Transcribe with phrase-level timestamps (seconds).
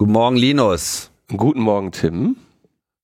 [0.00, 1.10] Guten Morgen, Linus.
[1.26, 2.36] Guten Morgen, Tim.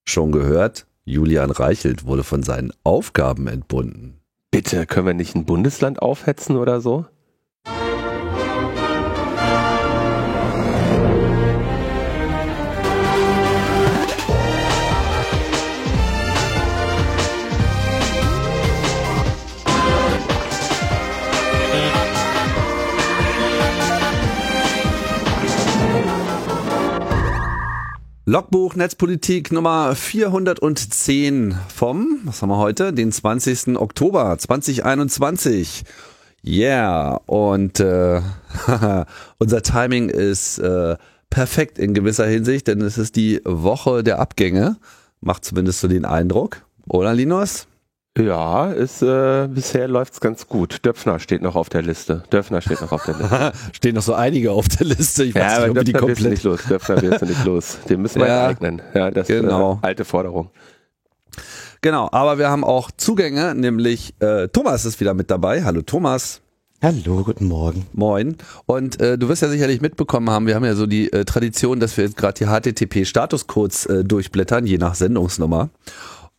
[0.04, 4.21] Schon gehört, Julian Reichelt wurde von seinen Aufgaben entbunden.
[4.53, 7.07] Bitte, können wir nicht ein Bundesland aufhetzen oder so?
[28.34, 33.79] Logbuch Netzpolitik Nummer 410 vom, was haben wir heute, den 20.
[33.79, 35.84] Oktober 2021.
[36.45, 38.20] Yeah, und äh,
[39.38, 40.97] unser Timing ist äh,
[41.30, 44.79] perfekt in gewisser Hinsicht, denn es ist die Woche der Abgänge.
[45.21, 46.62] Macht zumindest so den Eindruck.
[46.88, 47.69] Oder Linus?
[48.16, 50.84] Ja, ist, äh, bisher läuft's ganz gut.
[50.86, 52.23] Döpfner steht noch auf der Liste.
[52.32, 53.52] Döpfner steht noch auf der Liste.
[53.73, 55.24] Stehen noch so einige auf der Liste.
[55.24, 56.60] Ich weiß ja, nicht, ob Döpfner die komplett nicht los.
[56.68, 57.78] Döpfner wird nicht los.
[57.88, 58.80] Den müssen wir ja, eignen.
[58.95, 59.73] Ja, das genau.
[59.73, 60.51] ist äh, alte Forderung.
[61.80, 65.65] Genau, aber wir haben auch Zugänge, nämlich äh, Thomas ist wieder mit dabei.
[65.65, 66.41] Hallo Thomas.
[66.81, 67.87] Hallo, guten Morgen.
[67.95, 68.37] Moin.
[68.67, 71.81] Und äh, du wirst ja sicherlich mitbekommen haben, wir haben ja so die äh, Tradition,
[71.81, 75.70] dass wir jetzt gerade die HTTP-Statuscodes äh, durchblättern, je nach Sendungsnummer.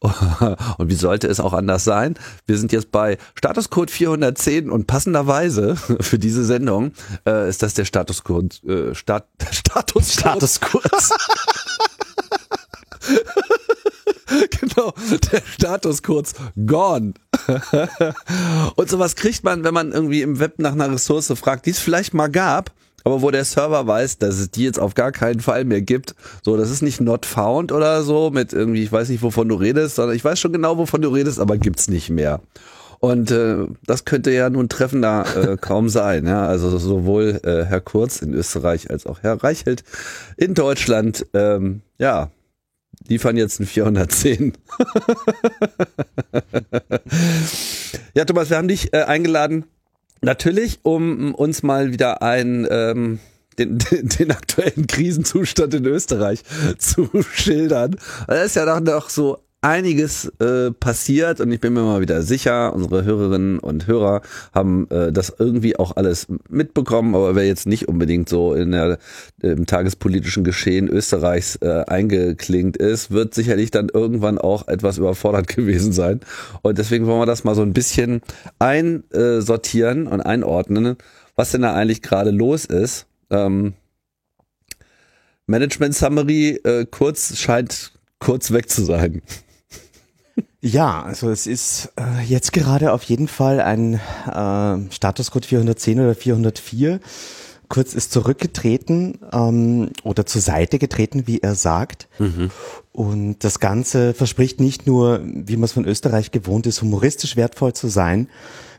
[0.77, 2.15] Und wie sollte es auch anders sein?
[2.45, 6.91] Wir sind jetzt bei Statuscode 410 und passenderweise für diese Sendung
[7.25, 10.83] äh, ist das der Statuscode äh, Stat Status Statuscode.
[14.59, 14.93] genau,
[15.31, 16.33] der Status kurz
[16.65, 17.13] gone.
[18.75, 21.79] und sowas kriegt man, wenn man irgendwie im Web nach einer Ressource fragt, die es
[21.79, 22.71] vielleicht mal gab,
[23.05, 26.15] aber wo der Server weiß, dass es die jetzt auf gar keinen Fall mehr gibt.
[26.43, 29.55] So, das ist nicht not found oder so mit irgendwie, ich weiß nicht, wovon du
[29.55, 32.41] redest, sondern ich weiß schon genau, wovon du redest, aber gibt's nicht mehr.
[32.99, 36.25] Und äh, das könnte ja nun treffender äh, kaum sein.
[36.25, 36.47] Ja?
[36.47, 39.83] Also sowohl äh, Herr Kurz in Österreich als auch Herr Reichelt
[40.35, 42.31] in Deutschland, ähm, ja,
[43.07, 44.53] liefern jetzt ein 410.
[48.15, 49.65] ja, Thomas, wir haben dich äh, eingeladen,
[50.25, 53.19] Natürlich, um uns mal wieder ein ähm,
[53.59, 56.41] den, den, den aktuellen Krisenzustand in Österreich
[56.79, 57.95] zu schildern.
[58.27, 62.71] Da ist ja doch so einiges äh, passiert und ich bin mir mal wieder sicher,
[62.71, 64.21] unsere Hörerinnen und Hörer
[64.53, 68.99] haben äh, das irgendwie auch alles mitbekommen, aber wer jetzt nicht unbedingt so in der
[69.41, 75.93] im tagespolitischen Geschehen Österreichs äh, eingeklingt ist, wird sicherlich dann irgendwann auch etwas überfordert gewesen
[75.93, 76.19] sein
[76.61, 78.21] und deswegen wollen wir das mal so ein bisschen
[78.59, 80.95] einsortieren und einordnen,
[81.35, 83.07] was denn da eigentlich gerade los ist.
[83.31, 83.73] Ähm,
[85.47, 89.23] Management Summary äh, kurz scheint kurz weg zu sein.
[90.61, 96.15] Ja, also es ist äh, jetzt gerade auf jeden Fall ein äh, Statuscode 410 oder
[96.15, 96.99] 404.
[97.67, 102.07] Kurz ist zurückgetreten ähm, oder zur Seite getreten, wie er sagt.
[102.19, 102.51] Mhm.
[102.91, 107.73] Und das Ganze verspricht nicht nur, wie man es von Österreich gewohnt ist, humoristisch wertvoll
[107.73, 108.29] zu sein.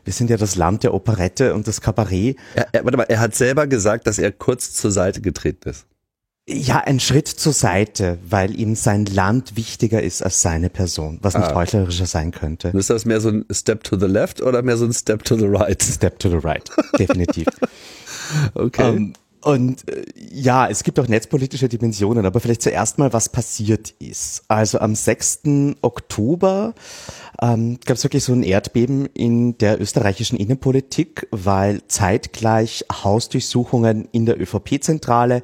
[0.03, 2.37] Wir sind ja das Land der Operette und des Kabarett.
[2.55, 5.85] Er, er, warte mal, er hat selber gesagt, dass er kurz zur Seite getreten ist.
[6.49, 11.33] Ja, ein Schritt zur Seite, weil ihm sein Land wichtiger ist als seine Person, was
[11.33, 11.55] nicht ah.
[11.55, 12.69] heuchlerischer sein könnte.
[12.69, 15.35] Ist das mehr so ein Step to the left oder mehr so ein Step to
[15.35, 15.83] the right?
[15.83, 17.47] Step to the right, definitiv.
[18.53, 18.89] okay.
[18.89, 23.27] Um, ähm, und äh, ja, es gibt auch netzpolitische Dimensionen, aber vielleicht zuerst mal, was
[23.27, 24.43] passiert ist.
[24.47, 25.41] Also am 6.
[25.81, 26.73] Oktober
[27.41, 34.25] ähm, gab es wirklich so ein Erdbeben in der österreichischen Innenpolitik, weil zeitgleich Hausdurchsuchungen in
[34.25, 35.43] der ÖVP-Zentrale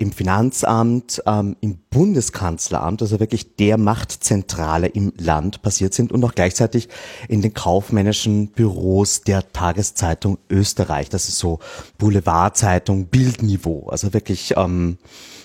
[0.00, 6.34] im Finanzamt, ähm, im Bundeskanzleramt, also wirklich der Machtzentrale im Land passiert sind und auch
[6.34, 6.88] gleichzeitig
[7.28, 11.10] in den kaufmännischen Büros der Tageszeitung Österreich.
[11.10, 11.58] Das ist so
[11.98, 14.96] Boulevardzeitung, Bildniveau, also wirklich ähm,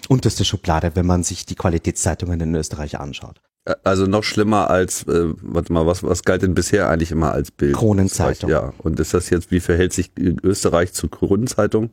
[0.08, 3.42] unterste Schublade, wenn man sich die Qualitätszeitungen in Österreich anschaut.
[3.84, 7.52] Also noch schlimmer als, äh, warte mal, was, was galt denn bisher eigentlich immer als
[7.52, 7.76] Bild?
[7.76, 8.50] Kronenzeitung.
[8.50, 11.90] Ja, und ist das jetzt, wie verhält sich Österreich zur Kronenzeitung?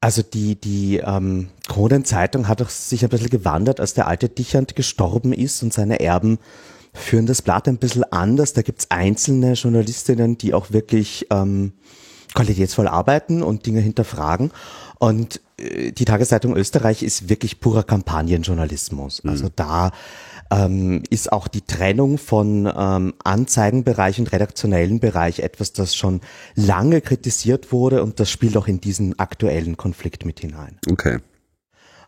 [0.00, 4.74] Also die, die ähm, Kronenzeitung hat auch sich ein bisschen gewandert, als der alte Dichand
[4.74, 6.38] gestorben ist und seine Erben
[6.94, 8.54] führen das Blatt ein bisschen anders.
[8.54, 11.72] Da gibt's einzelne Journalistinnen, die auch wirklich ähm,
[12.34, 14.52] qualitätsvoll arbeiten und Dinge hinterfragen.
[14.98, 19.22] Und äh, die Tageszeitung Österreich ist wirklich purer Kampagnenjournalismus.
[19.22, 19.30] Mhm.
[19.30, 19.92] Also da
[20.50, 26.20] ähm, ist auch die Trennung von ähm, Anzeigenbereich und redaktionellen Bereich etwas, das schon
[26.54, 30.78] lange kritisiert wurde und das spielt auch in diesen aktuellen Konflikt mit hinein.
[30.90, 31.18] Okay.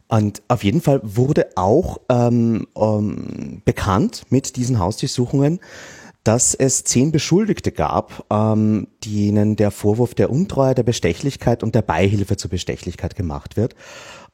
[0.08, 5.58] Und auf jeden Fall wurde auch ähm, ähm, bekannt mit diesen Hausdurchsuchungen,
[6.24, 11.82] dass es zehn Beschuldigte gab, ähm, denen der Vorwurf der Untreue, der Bestechlichkeit und der
[11.82, 13.74] Beihilfe zur Bestechlichkeit gemacht wird.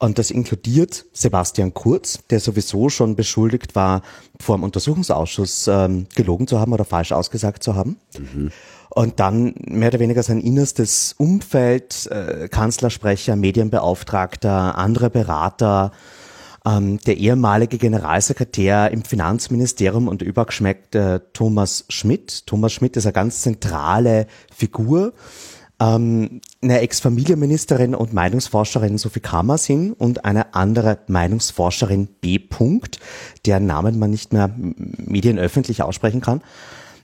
[0.01, 4.03] Und das inkludiert Sebastian Kurz, der sowieso schon beschuldigt war,
[4.41, 7.97] vor dem Untersuchungsausschuss ähm, gelogen zu haben oder falsch ausgesagt zu haben.
[8.17, 8.51] Mhm.
[8.91, 15.91] Und dann mehr oder weniger sein innerstes Umfeld, äh, Kanzlersprecher, Medienbeauftragter, andere Berater,
[16.65, 22.47] ähm, der ehemalige Generalsekretär im Finanzministerium und übergeschmeckt äh, Thomas Schmidt.
[22.47, 25.13] Thomas Schmidt ist eine ganz zentrale Figur.
[25.81, 32.41] Ähm, eine Ex-Familienministerin und Meinungsforscherin Sophie Kammersin und eine andere Meinungsforscherin B.
[32.41, 32.99] Punkt,
[33.47, 36.43] deren Namen man nicht mehr medienöffentlich aussprechen kann.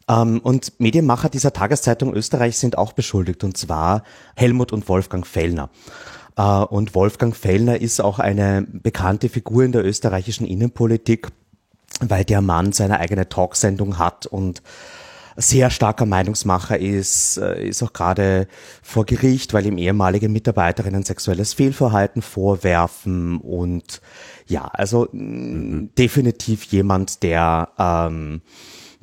[0.08, 4.02] Ähm, und Medienmacher dieser Tageszeitung Österreich sind auch beschuldigt, und zwar
[4.34, 5.70] Helmut und Wolfgang Fellner.
[6.36, 11.28] Äh, und Wolfgang Fellner ist auch eine bekannte Figur in der österreichischen Innenpolitik,
[12.00, 14.62] weil der Mann seine eigene Talksendung hat und
[15.36, 18.46] sehr starker Meinungsmacher ist, äh, ist auch gerade
[18.82, 24.00] vor Gericht, weil ihm ehemalige Mitarbeiterinnen sexuelles Fehlverhalten vorwerfen und
[24.46, 25.90] ja, also mhm.
[25.96, 28.42] definitiv jemand, der ähm,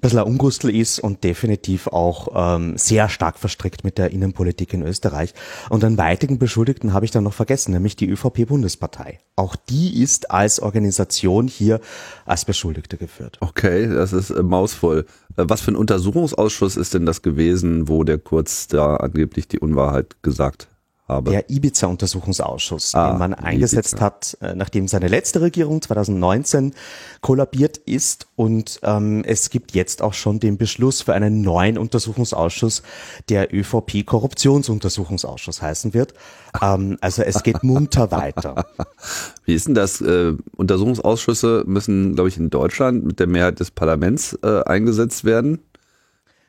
[0.01, 4.81] bisschen ein Ungustel ist und definitiv auch ähm, sehr stark verstrickt mit der Innenpolitik in
[4.81, 5.33] Österreich.
[5.69, 9.19] Und einen weiteren Beschuldigten habe ich dann noch vergessen, nämlich die ÖVP-Bundespartei.
[9.36, 11.80] Auch die ist als Organisation hier
[12.25, 13.38] als Beschuldigte geführt.
[13.39, 15.06] Okay, das ist äh, mausvoll.
[15.38, 19.59] Äh, was für ein Untersuchungsausschuss ist denn das gewesen, wo der Kurz da angeblich die
[19.59, 20.70] Unwahrheit gesagt
[21.11, 21.31] habe.
[21.31, 24.05] Der Ibiza-Untersuchungsausschuss, ah, den man eingesetzt Ibiza.
[24.05, 26.73] hat, äh, nachdem seine letzte Regierung 2019
[27.21, 28.27] kollabiert ist.
[28.35, 32.83] Und ähm, es gibt jetzt auch schon den Beschluss für einen neuen Untersuchungsausschuss,
[33.29, 36.13] der ÖVP-Korruptionsuntersuchungsausschuss heißen wird.
[36.61, 38.65] Ähm, also es geht munter weiter.
[39.45, 40.01] Wie ist denn das?
[40.01, 45.59] Äh, Untersuchungsausschüsse müssen, glaube ich, in Deutschland mit der Mehrheit des Parlaments äh, eingesetzt werden.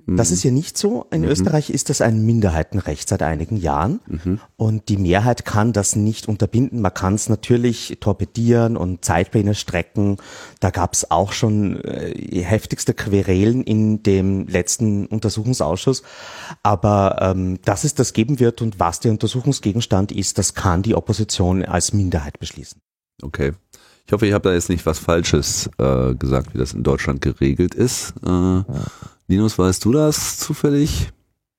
[0.07, 0.35] Das mhm.
[0.35, 1.07] ist hier nicht so.
[1.11, 1.29] In mhm.
[1.29, 4.41] Österreich ist das ein Minderheitenrecht seit einigen Jahren mhm.
[4.57, 6.81] und die Mehrheit kann das nicht unterbinden.
[6.81, 10.17] Man kann es natürlich torpedieren und Zeitpläne strecken.
[10.61, 16.03] Da gab es auch schon äh, heftigste Querelen in dem letzten Untersuchungsausschuss.
[16.63, 20.95] Aber ähm, dass es das geben wird und was der Untersuchungsgegenstand ist, das kann die
[20.95, 22.81] Opposition als Minderheit beschließen.
[23.23, 23.53] Okay.
[24.07, 27.21] Ich hoffe, ich habe da jetzt nicht was Falsches äh, gesagt, wie das in Deutschland
[27.21, 28.15] geregelt ist.
[28.25, 28.65] Äh, ja.
[29.29, 31.11] Linus, weißt du das zufällig?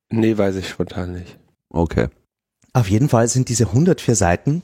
[0.10, 1.40] Nee, weiß ich spontan nicht.
[1.70, 2.10] Okay.
[2.74, 4.64] Auf jeden Fall sind diese 104 Seiten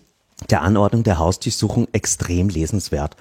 [0.49, 3.15] der Anordnung der Hausdurchsuchung extrem lesenswert.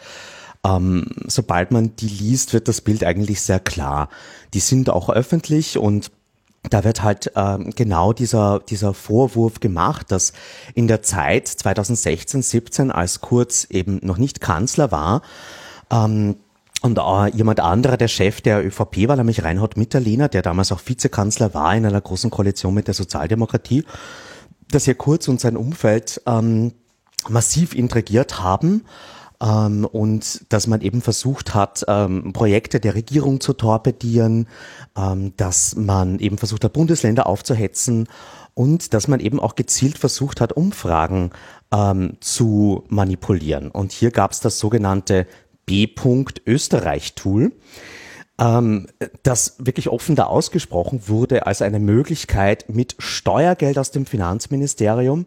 [0.64, 4.08] Ähm, sobald man die liest, wird das Bild eigentlich sehr klar.
[4.54, 6.10] Die sind auch öffentlich und
[6.70, 10.32] da wird halt ähm, genau dieser, dieser Vorwurf gemacht, dass
[10.74, 15.22] in der Zeit 2016, 17, als Kurz eben noch nicht Kanzler war,
[15.90, 16.36] ähm,
[16.80, 20.80] und äh, jemand anderer, der Chef der ÖVP war, nämlich Reinhard Mitterlehner, der damals auch
[20.84, 23.84] Vizekanzler war in einer großen Koalition mit der Sozialdemokratie,
[24.70, 26.72] dass hier Kurz und sein Umfeld ähm,
[27.28, 28.84] massiv intrigiert haben
[29.42, 34.48] ähm, und dass man eben versucht hat, ähm, Projekte der Regierung zu torpedieren,
[34.96, 38.08] ähm, dass man eben versucht hat, Bundesländer aufzuhetzen
[38.54, 41.30] und dass man eben auch gezielt versucht hat, Umfragen
[41.72, 43.70] ähm, zu manipulieren.
[43.70, 45.26] Und hier gab es das sogenannte
[45.66, 47.52] B-Österreich-Tool,
[48.40, 48.86] ähm,
[49.22, 55.26] das wirklich offen da ausgesprochen wurde als eine Möglichkeit, mit Steuergeld aus dem Finanzministerium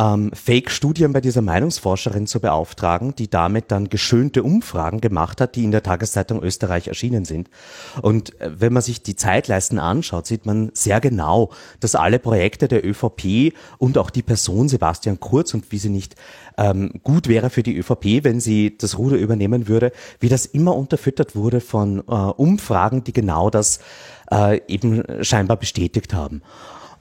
[0.00, 5.64] ähm, Fake-Studien bei dieser Meinungsforscherin zu beauftragen, die damit dann geschönte Umfragen gemacht hat, die
[5.64, 7.50] in der Tageszeitung Österreich erschienen sind.
[8.00, 12.66] Und äh, wenn man sich die Zeitleisten anschaut, sieht man sehr genau, dass alle Projekte
[12.68, 16.14] der ÖVP und auch die Person Sebastian Kurz und wie sie nicht
[16.56, 20.76] ähm, gut wäre für die ÖVP, wenn sie das Ruder übernehmen würde, wie das immer
[20.76, 23.80] unterfüttert wurde von äh, Umfragen, die genau das
[24.30, 26.42] äh, eben scheinbar bestätigt haben.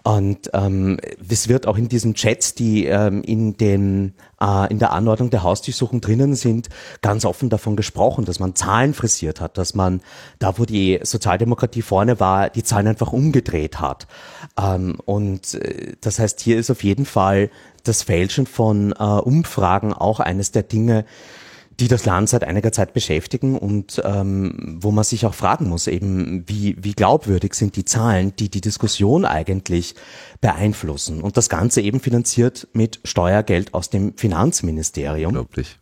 [0.03, 0.97] Und ähm,
[1.29, 5.43] es wird auch in diesen Chats, die ähm, in, den, äh, in der Anordnung der
[5.43, 6.69] Hausdurchsuchung drinnen sind,
[7.01, 10.01] ganz offen davon gesprochen, dass man Zahlen frisiert hat, dass man
[10.39, 14.07] da, wo die Sozialdemokratie vorne war, die Zahlen einfach umgedreht hat.
[14.57, 17.49] Ähm, und äh, das heißt, hier ist auf jeden Fall
[17.83, 21.05] das Fälschen von äh, Umfragen auch eines der Dinge,
[21.79, 25.87] die das Land seit einiger Zeit beschäftigen und ähm, wo man sich auch fragen muss,
[25.87, 29.95] eben wie, wie glaubwürdig sind die Zahlen, die die Diskussion eigentlich
[30.41, 31.21] beeinflussen.
[31.21, 35.29] Und das Ganze eben finanziert mit Steuergeld aus dem Finanzministerium.
[35.29, 35.79] Unglaublich.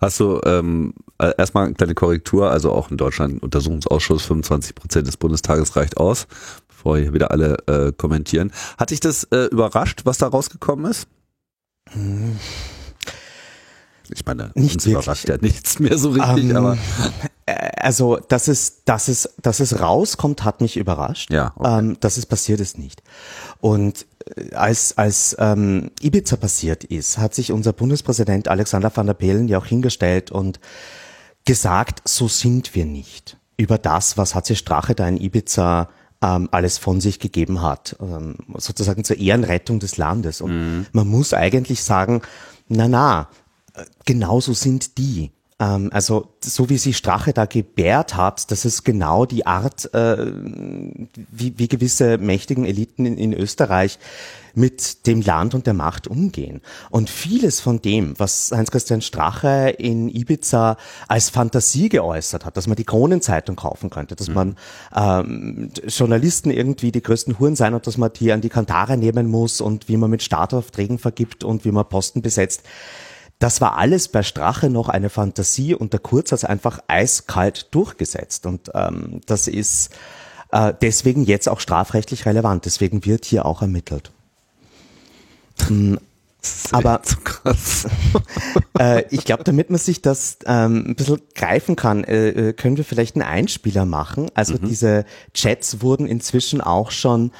[0.00, 5.06] Hast du ähm, äh, erstmal eine kleine Korrektur, also auch in Deutschland Untersuchungsausschuss, 25 Prozent
[5.06, 6.26] des Bundestages reicht aus,
[6.68, 8.50] bevor hier wieder alle äh, kommentieren.
[8.78, 11.06] Hat dich das äh, überrascht, was da rausgekommen ist?
[11.90, 12.38] Hm.
[14.14, 16.78] Ich meine, nicht überrascht ja nichts mehr so richtig, um, ähm, aber.
[17.46, 21.32] Äh, Also, dass es, dass es, dass es rauskommt, hat mich überrascht.
[21.32, 21.78] Ja, okay.
[21.78, 23.02] ähm, dass es passiert ist nicht.
[23.60, 29.14] Und äh, als, als ähm, Ibiza passiert ist, hat sich unser Bundespräsident Alexander van der
[29.14, 30.60] Bellen ja auch hingestellt und
[31.44, 33.36] gesagt, so sind wir nicht.
[33.56, 35.88] Über das, was HC Strache da in Ibiza
[36.22, 40.40] ähm, alles von sich gegeben hat, ähm, sozusagen zur Ehrenrettung des Landes.
[40.40, 40.86] Und Mhm.
[40.92, 42.20] man muss eigentlich sagen,
[42.68, 43.28] na na,
[44.04, 45.32] genauso sind die.
[45.60, 50.32] Ähm, also so wie sich Strache da gebärt hat, das ist genau die Art, äh,
[51.30, 53.98] wie, wie gewisse mächtigen Eliten in, in Österreich
[54.54, 56.60] mit dem Land und der Macht umgehen.
[56.90, 62.76] Und vieles von dem, was Heinz-Christian Strache in Ibiza als Fantasie geäußert hat, dass man
[62.76, 64.56] die Kronenzeitung kaufen könnte, dass man
[64.96, 69.28] ähm, Journalisten irgendwie die größten Huren sein und dass man die an die Kantare nehmen
[69.28, 72.62] muss und wie man mit Startaufträgen vergibt und wie man Posten besetzt.
[73.40, 77.74] Das war alles bei Strache noch eine Fantasie und der Kurz hat es einfach eiskalt
[77.74, 78.46] durchgesetzt.
[78.46, 79.90] Und ähm, das ist
[80.52, 82.66] äh, deswegen jetzt auch strafrechtlich relevant.
[82.66, 84.12] Deswegen wird hier auch ermittelt.
[85.66, 85.98] Hm,
[86.72, 87.00] Aber
[88.78, 92.76] äh, ich glaube, damit man sich das ähm, ein bisschen greifen kann, äh, äh, können
[92.76, 94.30] wir vielleicht einen Einspieler machen.
[94.34, 95.04] Also diese
[95.34, 97.32] Chats wurden inzwischen auch schon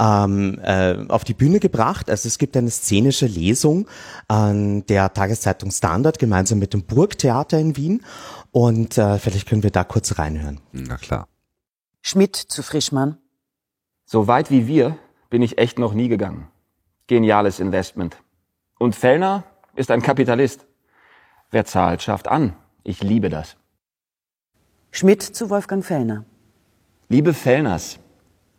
[0.00, 2.10] ähm, äh, auf die Bühne gebracht.
[2.10, 3.88] Also es gibt eine szenische Lesung
[4.28, 8.04] an der Tageszeitung Standard gemeinsam mit dem Burgtheater in Wien.
[8.50, 10.60] Und äh, vielleicht können wir da kurz reinhören.
[10.72, 11.28] Na klar.
[12.00, 13.18] Schmidt zu Frischmann.
[14.04, 14.96] So weit wie wir
[15.30, 16.48] bin ich echt noch nie gegangen.
[17.06, 18.16] Geniales Investment.
[18.78, 19.44] Und Fellner
[19.76, 20.66] ist ein Kapitalist.
[21.50, 22.54] Wer zahlt, schafft an.
[22.84, 23.56] Ich liebe das.
[24.90, 26.24] Schmidt zu Wolfgang Fellner.
[27.08, 27.98] Liebe Fellners,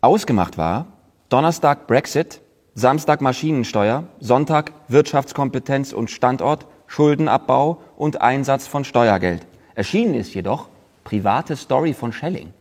[0.01, 0.98] ausgemacht war
[1.29, 2.41] Donnerstag Brexit,
[2.73, 9.45] Samstag Maschinensteuer, Sonntag Wirtschaftskompetenz und Standort, Schuldenabbau und Einsatz von Steuergeld.
[9.75, 10.69] Erschienen ist jedoch
[11.03, 12.51] private Story von Schelling.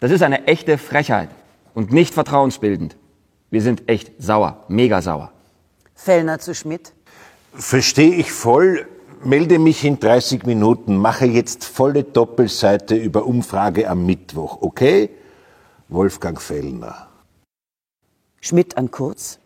[0.00, 1.28] Das ist eine echte Frechheit
[1.74, 2.96] und nicht vertrauensbildend.
[3.52, 5.30] Wir sind echt sauer, mega sauer.
[5.94, 6.92] Fellner zu Schmidt.
[7.54, 8.88] Verstehe ich voll,
[9.22, 15.08] melde mich in 30 Minuten, mache jetzt volle Doppelseite über Umfrage am Mittwoch, okay?
[15.88, 17.05] Wolfgang Fellner.
[18.46, 19.40] Schmidt an Kurz.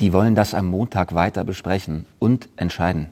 [0.00, 3.08] Die wollen das am Montag weiter besprechen und entscheiden.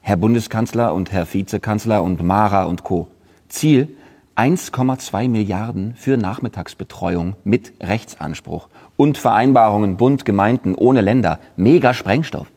[0.00, 3.06] Herr Bundeskanzler und Herr Vizekanzler und Mara und Co.
[3.48, 3.96] Ziel
[4.34, 11.38] 1,2 Milliarden für Nachmittagsbetreuung mit Rechtsanspruch und Vereinbarungen Bund, Gemeinden ohne Länder.
[11.54, 12.48] Mega Sprengstoff.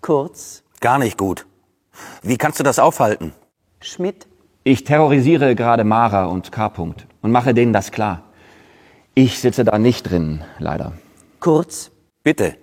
[0.00, 0.62] Kurz.
[0.78, 1.44] Gar nicht gut.
[2.22, 3.32] Wie kannst du das aufhalten?
[3.80, 4.28] Schmidt.
[4.62, 6.66] Ich terrorisiere gerade Mara und K.
[6.68, 8.22] -Punkt und mache denen das klar.
[9.14, 10.92] Ich sitze da nicht drin, leider.
[11.44, 11.90] Kurz.
[12.22, 12.56] Bitte.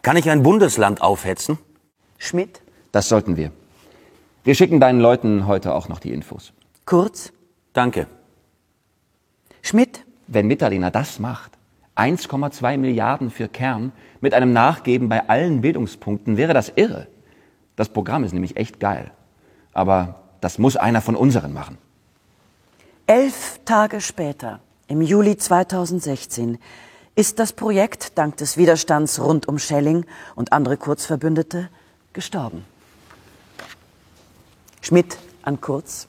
[0.00, 1.58] Kann ich ein Bundesland aufhetzen?
[2.16, 2.62] Schmidt.
[2.90, 3.52] Das sollten wir.
[4.42, 6.54] Wir schicken deinen Leuten heute auch noch die Infos.
[6.86, 7.30] Kurz.
[7.74, 8.06] Danke.
[9.60, 10.06] Schmidt.
[10.28, 11.52] Wenn Mitterlehner das macht,
[11.94, 13.92] 1,2 Milliarden für Kern
[14.22, 17.08] mit einem Nachgeben bei allen Bildungspunkten, wäre das irre.
[17.76, 19.10] Das Programm ist nämlich echt geil.
[19.74, 21.76] Aber das muss einer von unseren machen.
[23.06, 26.56] Elf Tage später, im Juli 2016,
[27.16, 30.04] ist das Projekt dank des Widerstands rund um Schelling
[30.34, 31.70] und andere Kurzverbündete
[32.12, 32.64] gestorben.
[34.82, 36.08] Schmidt an Kurz.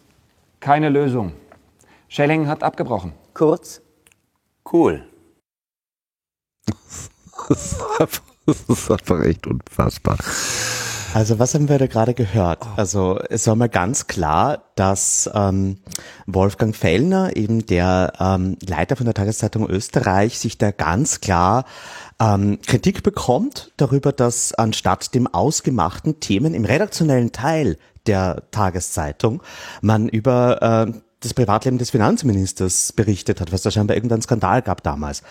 [0.59, 1.33] Keine Lösung.
[2.09, 3.13] Schelling hat abgebrochen.
[3.33, 3.81] Kurz.
[4.71, 5.03] Cool.
[7.49, 10.17] Das ist einfach, das ist einfach echt unfassbar.
[11.13, 12.65] Also was haben wir da gerade gehört?
[12.75, 15.77] Also es war mal ganz klar, dass ähm,
[16.25, 21.65] Wolfgang Fellner, eben der ähm, Leiter von der Tageszeitung Österreich, sich da ganz klar
[22.19, 29.41] ähm, Kritik bekommt darüber, dass anstatt dem ausgemachten Themen im redaktionellen Teil der Tageszeitung
[29.81, 34.83] man über äh, das Privatleben des Finanzministers berichtet hat, was da scheinbar irgendeinen Skandal gab
[34.83, 35.23] damals.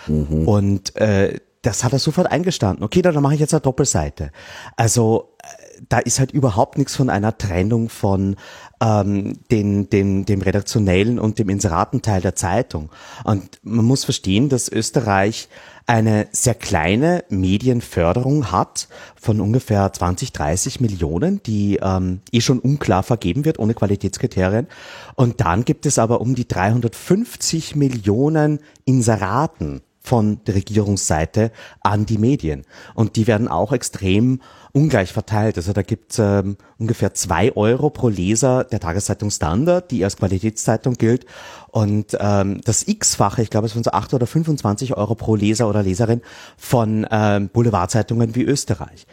[0.46, 2.84] Und äh, das hat er sofort eingestanden.
[2.84, 4.30] Okay, dann mache ich jetzt eine Doppelseite.
[4.76, 5.46] Also äh,
[5.88, 8.36] da ist halt überhaupt nichts von einer Trennung von
[8.80, 12.90] ähm, den, den, dem redaktionellen und dem Inseratenteil der Zeitung.
[13.24, 15.48] Und man muss verstehen, dass Österreich
[15.86, 23.04] eine sehr kleine Medienförderung hat von ungefähr 20, 30 Millionen, die ähm, eh schon unklar
[23.04, 24.66] vergeben wird, ohne Qualitätskriterien.
[25.14, 32.18] Und dann gibt es aber um die 350 Millionen Inseraten von der Regierungsseite an die
[32.18, 32.62] Medien.
[32.94, 34.40] Und die werden auch extrem
[34.72, 35.56] ungleich verteilt.
[35.56, 40.16] Also da gibt es ähm, ungefähr zwei Euro pro Leser der Tageszeitung Standard, die als
[40.16, 41.26] Qualitätszeitung gilt.
[41.68, 45.68] Und ähm, das X-fache, ich glaube es sind so 8 oder 25 Euro pro Leser
[45.68, 46.20] oder Leserin
[46.56, 49.06] von ähm, Boulevardzeitungen wie Österreich.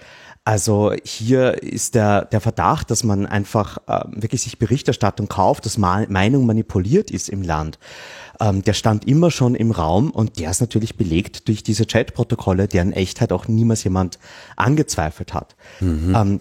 [0.45, 5.77] Also hier ist der, der Verdacht, dass man einfach äh, wirklich sich Berichterstattung kauft, dass
[5.77, 7.79] Ma Meinung manipuliert ist im Land.
[8.39, 12.67] Ähm, der stand immer schon im Raum und der ist natürlich belegt durch diese Chatprotokolle,
[12.67, 14.19] deren Echtheit auch niemals jemand
[14.55, 15.55] angezweifelt hat.
[16.15, 16.39] Ähm,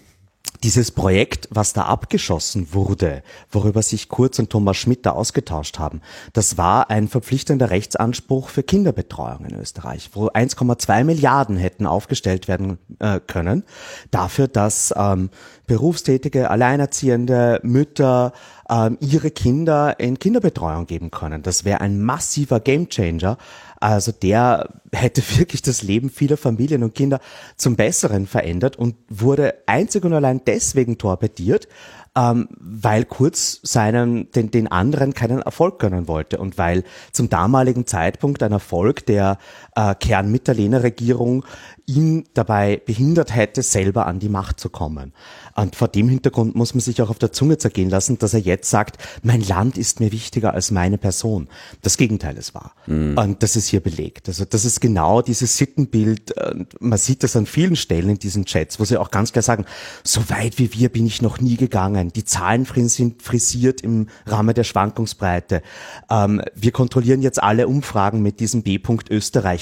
[0.62, 6.00] dieses Projekt, was da abgeschossen wurde, worüber sich Kurz und Thomas Schmidt da ausgetauscht haben,
[6.32, 12.78] das war ein verpflichtender Rechtsanspruch für Kinderbetreuung in Österreich, wo 1,2 Milliarden hätten aufgestellt werden
[13.00, 13.64] äh, können,
[14.10, 15.30] dafür, dass ähm,
[15.66, 18.32] berufstätige, alleinerziehende Mütter
[18.68, 21.42] ähm, ihre Kinder in Kinderbetreuung geben können.
[21.42, 23.38] Das wäre ein massiver Gamechanger.
[23.80, 27.20] Also der hätte wirklich das Leben vieler Familien und Kinder
[27.56, 31.68] zum Besseren verändert und wurde einzig und allein deswegen torpediert,
[32.16, 37.86] ähm, weil Kurz seinen, den, den anderen keinen Erfolg gönnen wollte und weil zum damaligen
[37.86, 39.38] Zeitpunkt ein Erfolg der
[39.74, 41.44] äh, Kern-Mitterlehner-Regierung
[41.86, 45.12] ihn dabei behindert hätte, selber an die Macht zu kommen.
[45.56, 48.40] Und vor dem Hintergrund muss man sich auch auf der Zunge zergehen lassen, dass er
[48.40, 51.48] jetzt sagt, mein Land ist mir wichtiger als meine Person.
[51.82, 52.72] Das Gegenteil ist wahr.
[53.16, 54.28] Und das ist hier belegt.
[54.28, 56.34] Also das ist genau dieses Sittenbild.
[56.80, 59.66] Man sieht das an vielen Stellen in diesen Chats, wo sie auch ganz klar sagen,
[60.04, 62.12] so weit wie wir bin ich noch nie gegangen.
[62.12, 65.62] Die Zahlen sind frisiert im Rahmen der Schwankungsbreite.
[66.08, 69.10] Ähm, wir kontrollieren jetzt alle Umfragen mit diesem B-Punkt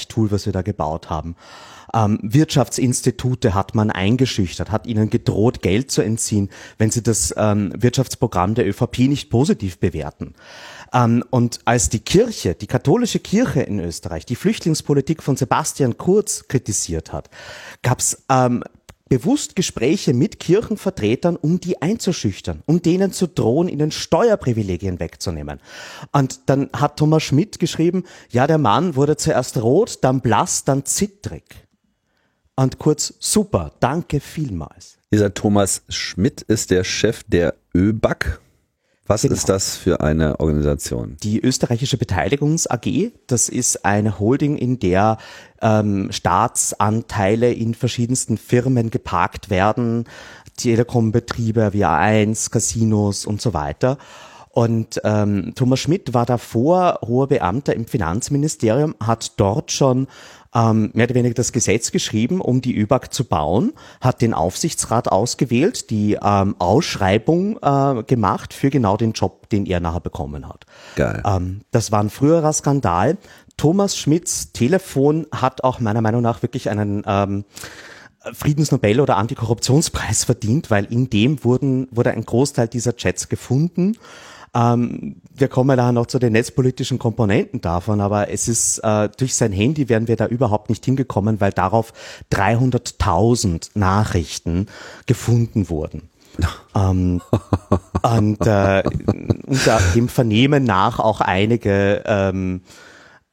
[0.00, 1.37] Österreich-Tool, was wir da gebaut haben.
[1.92, 7.73] Ähm, Wirtschaftsinstitute hat man eingeschüchtert, hat ihnen gedroht, Geld zu entziehen, wenn sie das ähm,
[7.76, 10.35] Wirtschaftsprogramm der ÖVP nicht positiv bewerten.
[10.92, 16.47] Ähm, und als die Kirche, die katholische Kirche in Österreich, die Flüchtlingspolitik von Sebastian Kurz
[16.47, 17.28] kritisiert hat,
[17.83, 18.62] gab es ähm,
[19.11, 25.61] bewusst Gespräche mit Kirchenvertretern, um die einzuschüchtern, um denen zu drohen, ihnen Steuerprivilegien wegzunehmen.
[26.12, 30.87] Und dann hat Thomas Schmidt geschrieben, ja, der Mann wurde zuerst rot, dann blass, dann
[30.87, 31.43] zittrig.
[32.55, 34.97] Und kurz, super, danke vielmals.
[35.12, 38.40] Dieser Thomas Schmidt ist der Chef der ÖBAG.
[39.11, 39.35] Was Genau.
[39.35, 41.17] ist das für eine Organisation?
[41.25, 45.19] Die österreichische Beteiligungs AG, das ist eine Holding, in der
[45.61, 50.05] ähm, Staatsanteile in verschiedensten Firmen geparkt werden,
[50.57, 53.99] Telekombetriebe wie A1, Casinos und so weiter.
[54.52, 60.06] Und ähm, Thomas Schmidt war davor hoher Beamter im Finanzministerium, hat dort schon
[60.54, 65.08] ähm, mehr oder weniger das Gesetz geschrieben, um die ÖBAG zu bauen, hat den Aufsichtsrat
[65.08, 70.67] ausgewählt, die ähm, Ausschreibung äh, gemacht für genau den Job, den er nachher bekommen hat.
[70.97, 71.23] Geil.
[71.25, 73.17] Ähm, das war ein früherer Skandal.
[73.56, 77.45] Thomas Schmidts Telefon hat auch meiner Meinung nach wirklich einen ähm,
[78.32, 83.97] Friedensnobel oder Antikorruptionspreis verdient, weil in dem wurden, wurde ein Großteil dieser Chats gefunden.
[84.54, 89.34] Ähm, wir kommen da noch zu den netzpolitischen Komponenten davon, aber es ist äh, durch
[89.34, 91.93] sein Handy wären wir da überhaupt nicht hingekommen, weil darauf
[92.32, 94.67] 300.000 Nachrichten
[95.06, 96.08] gefunden wurden.
[96.75, 97.21] ähm,
[98.02, 98.82] und äh,
[99.47, 102.63] unter dem Vernehmen nach auch einige ähm,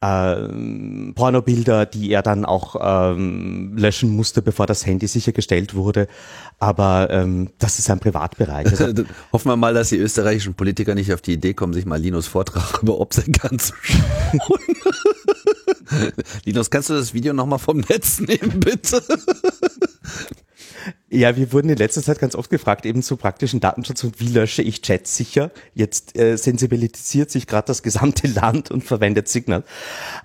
[0.00, 6.06] ähm, Pornobilder, die er dann auch ähm, löschen musste, bevor das Handy sichergestellt wurde.
[6.58, 8.66] Aber ähm, das ist ein Privatbereich.
[8.66, 12.00] Also, Hoffen wir mal, dass die österreichischen Politiker nicht auf die Idee kommen, sich mal
[12.00, 14.04] Linus Vortrag über Obsenk anzuschauen.
[16.44, 19.02] Linus, kannst du das Video nochmal vom Netz nehmen, bitte?
[21.10, 24.28] Ja, wir wurden in letzter Zeit ganz oft gefragt, eben zu praktischen Datenschutz und wie
[24.28, 25.50] lösche ich Chats sicher.
[25.72, 29.64] Jetzt äh, sensibilisiert sich gerade das gesamte Land und verwendet Signal.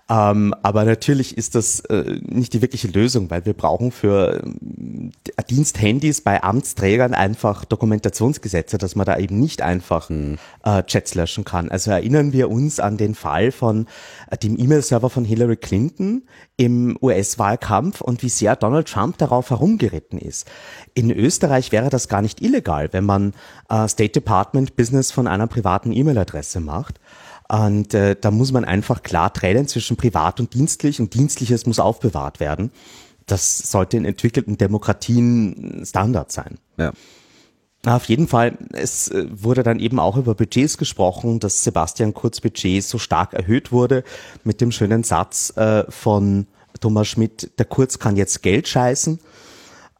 [0.10, 5.12] Ähm, aber natürlich ist das äh, nicht die wirkliche Lösung, weil wir brauchen für ähm,
[5.50, 11.72] Diensthandys bei Amtsträgern einfach Dokumentationsgesetze, dass man da eben nicht einfach äh, Chats löschen kann.
[11.72, 13.88] Also erinnern wir uns an den Fall von
[14.30, 16.24] äh, dem E-Mail-Server von Hillary Clinton
[16.58, 20.46] im US-Wahlkampf und wie sehr Donald Trump darauf herumgeritten ist.
[20.94, 23.34] In Österreich wäre das gar nicht illegal, wenn man
[23.70, 27.00] äh, State Department Business von einer privaten E-Mail-Adresse macht.
[27.50, 31.80] Und äh, da muss man einfach klar trennen zwischen privat und dienstlich und dienstliches muss
[31.80, 32.72] aufbewahrt werden.
[33.26, 36.58] Das sollte in entwickelten Demokratien Standard sein.
[36.78, 36.94] Ja.
[37.86, 42.40] Auf jeden Fall, es äh, wurde dann eben auch über Budgets gesprochen, dass Sebastian Kurz
[42.40, 44.04] Budget so stark erhöht wurde
[44.46, 46.48] mit dem schönen Satz äh, von
[46.80, 49.20] Thomas Schmidt, der Kurz kann jetzt Geld scheißen.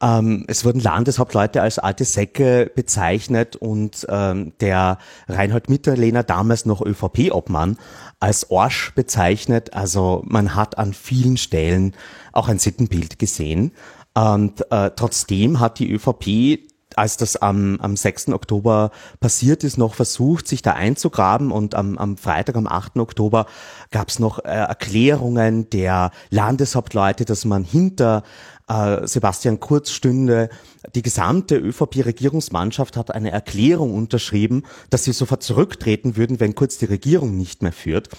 [0.02, 6.82] Ähm, es wurden Landeshauptleute als alte Säcke bezeichnet und ähm, der Reinhold Mitterlehner, damals noch
[6.82, 7.78] ÖVP-Obmann,
[8.20, 9.74] als Orsch bezeichnet.
[9.74, 11.96] Also man hat an vielen Stellen
[12.32, 13.72] auch ein Sittenbild gesehen.
[14.14, 16.60] Und äh, trotzdem hat die ÖVP
[16.98, 18.30] als das am, am 6.
[18.30, 22.98] Oktober passiert ist, noch versucht, sich da einzugraben und am, am Freitag, am 8.
[22.98, 23.46] Oktober
[23.92, 28.24] gab es noch äh, Erklärungen der Landeshauptleute, dass man hinter
[28.68, 30.50] äh, Sebastian Kurz stünde.
[30.96, 36.86] Die gesamte ÖVP-Regierungsmannschaft hat eine Erklärung unterschrieben, dass sie sofort zurücktreten würden, wenn Kurz die
[36.86, 38.10] Regierung nicht mehr führt.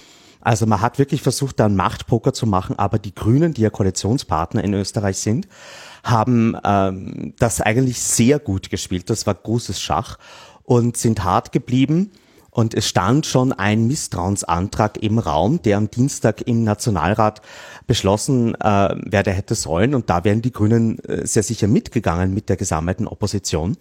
[0.44, 3.70] Also man hat wirklich versucht, da einen Machtpoker zu machen, aber die Grünen, die ja
[3.70, 5.48] Koalitionspartner in Österreich sind,
[6.04, 9.10] haben ähm, das eigentlich sehr gut gespielt.
[9.10, 10.18] Das war großes Schach
[10.62, 12.12] und sind hart geblieben.
[12.50, 17.42] Und es stand schon ein Misstrauensantrag im Raum, der am Dienstag im Nationalrat
[17.88, 19.92] beschlossen äh, werde hätte sollen.
[19.92, 23.76] Und da wären die Grünen äh, sehr sicher mitgegangen mit der gesammelten Opposition.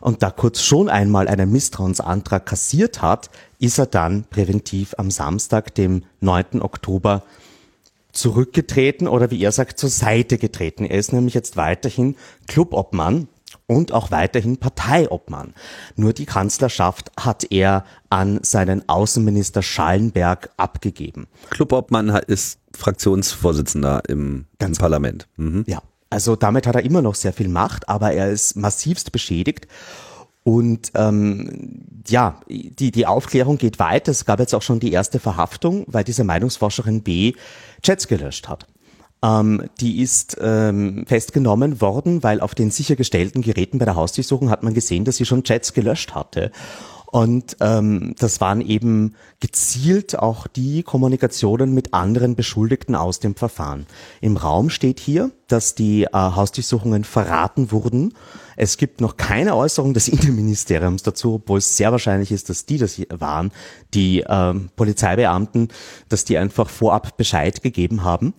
[0.00, 5.74] Und da Kurz schon einmal einen Misstrauensantrag kassiert hat, ist er dann präventiv am Samstag,
[5.74, 6.60] dem 9.
[6.60, 7.24] Oktober,
[8.12, 10.84] zurückgetreten oder wie er sagt, zur Seite getreten.
[10.84, 13.28] Er ist nämlich jetzt weiterhin Clubobmann
[13.66, 15.54] und auch weiterhin Parteiobmann.
[15.96, 21.26] Nur die Kanzlerschaft hat er an seinen Außenminister Schallenberg abgegeben.
[21.50, 25.28] Clubobmann ist Fraktionsvorsitzender im, im Parlament.
[25.36, 25.64] Mhm.
[25.66, 29.66] Ja, also damit hat er immer noch sehr viel Macht, aber er ist massivst beschädigt.
[30.44, 34.10] Und ähm, ja, die, die Aufklärung geht weiter.
[34.10, 37.34] Es gab jetzt auch schon die erste Verhaftung, weil diese Meinungsforscherin B
[37.82, 38.66] Chats gelöscht hat.
[39.22, 44.64] Ähm, die ist ähm, festgenommen worden, weil auf den sichergestellten Geräten bei der Hausdurchsuchung hat
[44.64, 46.50] man gesehen, dass sie schon Chats gelöscht hatte.
[47.12, 53.86] Und ähm, das waren eben gezielt auch die Kommunikationen mit anderen Beschuldigten aus dem Verfahren.
[54.22, 58.14] Im Raum steht hier, dass die äh, Hausdurchsuchungen verraten wurden.
[58.56, 62.78] Es gibt noch keine Äußerung des Innenministeriums dazu, obwohl es sehr wahrscheinlich ist, dass die
[62.78, 63.52] das waren,
[63.94, 65.68] die äh, Polizeibeamten,
[66.08, 68.34] dass die einfach vorab Bescheid gegeben haben.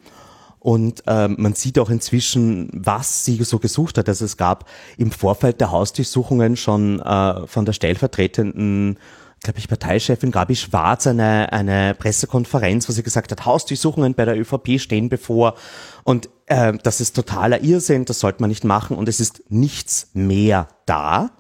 [0.64, 4.08] Und ähm, man sieht auch inzwischen, was sie so gesucht hat.
[4.08, 8.98] Also es gab im Vorfeld der Hausdurchsuchungen schon äh, von der stellvertretenden
[9.44, 14.40] glaube ich, Parteichefin Gabi Schwarz eine, eine Pressekonferenz, wo sie gesagt hat, Hausdurchsuchungen bei der
[14.40, 15.56] ÖVP stehen bevor
[16.04, 20.10] und äh, das ist totaler Irrsinn, das sollte man nicht machen und es ist nichts
[20.14, 21.32] mehr da.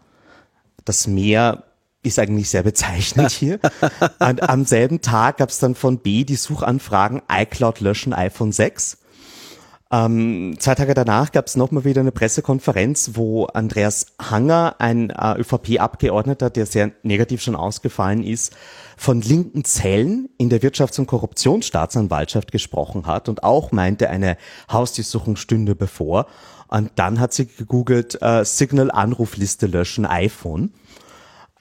[0.85, 1.63] Das Mehr
[2.03, 3.59] ist eigentlich sehr bezeichnend hier.
[4.19, 8.97] und am selben Tag gab es dann von B die Suchanfragen iCloud löschen iPhone 6
[9.93, 15.39] ähm, zwei Tage danach gab es nochmal wieder eine Pressekonferenz, wo Andreas Hanger, ein äh,
[15.39, 18.55] ÖVP-Abgeordneter, der sehr negativ schon ausgefallen ist,
[18.97, 24.37] von linken Zellen in der Wirtschafts- und Korruptionsstaatsanwaltschaft gesprochen hat und auch meinte, eine
[24.71, 26.25] Hausdurchsuchung stünde bevor.
[26.69, 30.73] Und dann hat sie gegoogelt, äh, Signal-Anrufliste löschen iPhone.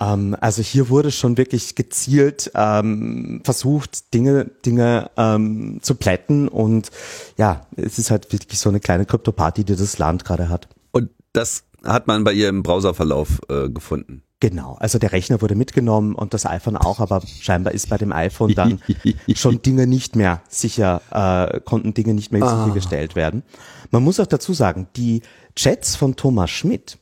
[0.03, 6.91] Ähm, also hier wurde schon wirklich gezielt ähm, versucht, Dinge, Dinge ähm, zu plätten und
[7.37, 10.69] ja, es ist halt wirklich so eine kleine Kryptoparty, die das Land gerade hat.
[10.91, 14.23] Und das hat man bei ihr im Browserverlauf äh, gefunden.
[14.41, 18.13] Genau, also der Rechner wurde mitgenommen und das iPhone auch, aber scheinbar ist bei dem
[18.13, 18.81] iPhone dann
[19.37, 22.65] schon Dinge nicht mehr sicher, äh, konnten Dinge nicht mehr ah.
[22.65, 23.45] sichergestellt werden.
[23.93, 25.23] Man muss auch dazu sagen, die
[25.55, 26.99] Chats von Thomas Schmidt,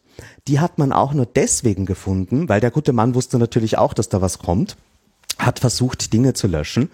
[0.49, 4.09] die hat man auch nur deswegen gefunden, weil der gute Mann wusste natürlich auch, dass
[4.09, 4.77] da was kommt,
[5.39, 6.91] hat versucht, Dinge zu löschen,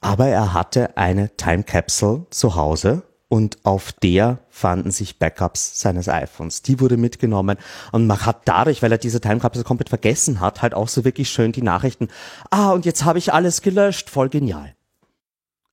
[0.00, 6.08] aber er hatte eine Time Capsule zu Hause und auf der fanden sich Backups seines
[6.08, 6.62] iPhones.
[6.62, 7.56] Die wurde mitgenommen
[7.90, 11.04] und man hat dadurch, weil er diese Time Capsule komplett vergessen hat, halt auch so
[11.04, 12.08] wirklich schön die Nachrichten,
[12.50, 14.74] ah, und jetzt habe ich alles gelöscht, voll genial.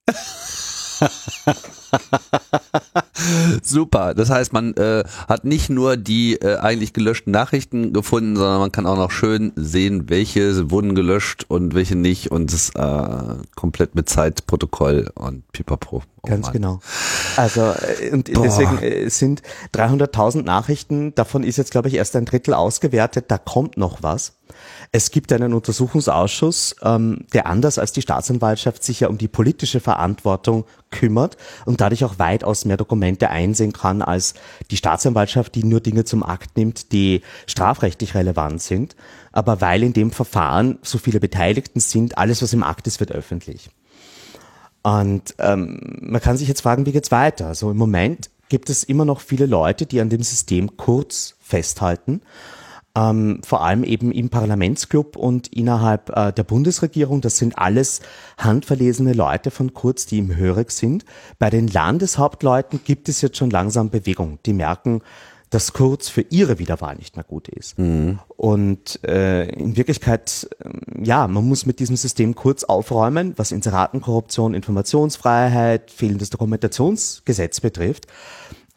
[3.64, 4.14] Super.
[4.14, 8.72] Das heißt, man äh, hat nicht nur die äh, eigentlich gelöschten Nachrichten gefunden, sondern man
[8.72, 13.96] kann auch noch schön sehen, welche wurden gelöscht und welche nicht und das äh, komplett
[13.96, 16.04] mit Zeitprotokoll und Pipapo.
[16.24, 16.54] Oh Ganz Mann.
[16.54, 16.80] genau.
[17.36, 18.44] Also äh, und Boah.
[18.44, 19.42] deswegen äh, sind
[19.74, 24.34] 300.000 Nachrichten, davon ist jetzt glaube ich erst ein Drittel ausgewertet, da kommt noch was.
[24.94, 29.80] Es gibt einen Untersuchungsausschuss, ähm, der anders als die Staatsanwaltschaft sich ja um die politische
[29.80, 34.34] Verantwortung kümmert und dadurch auch weitaus mehr Dokumente einsehen kann als
[34.70, 38.98] die Staatsanwaltschaft, die nur Dinge zum Akt nimmt, die strafrechtlich relevant sind.
[39.32, 43.14] Aber weil in dem Verfahren so viele Beteiligten sind, alles, was im Akt ist, wird
[43.14, 43.70] öffentlich.
[44.84, 47.48] Und ähm, man kann sich jetzt fragen, wie geht's weiter?
[47.48, 52.22] Also im Moment gibt es immer noch viele Leute, die an dem System kurz festhalten
[52.96, 57.22] ähm, vor allem eben im Parlamentsclub und innerhalb äh, der Bundesregierung.
[57.22, 58.02] Das sind alles
[58.38, 61.06] handverlesene Leute von Kurz, die im Hörig sind.
[61.40, 64.40] Bei den Landeshauptleuten gibt es jetzt schon langsam Bewegung.
[64.46, 65.02] Die merken,
[65.52, 67.78] dass Kurz für ihre Wiederwahl nicht mehr gut ist.
[67.78, 68.20] Mhm.
[68.38, 70.70] Und äh, in Wirklichkeit, äh,
[71.04, 78.08] ja, man muss mit diesem System kurz aufräumen, was Inseratenkorruption, Informationsfreiheit, fehlendes Dokumentationsgesetz betrifft.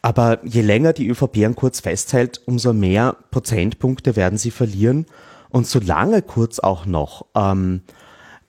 [0.04, 5.06] Aber je länger die ÖVP an Kurz festhält, umso mehr Prozentpunkte werden sie verlieren.
[5.48, 7.80] Und solange Kurz auch noch ähm,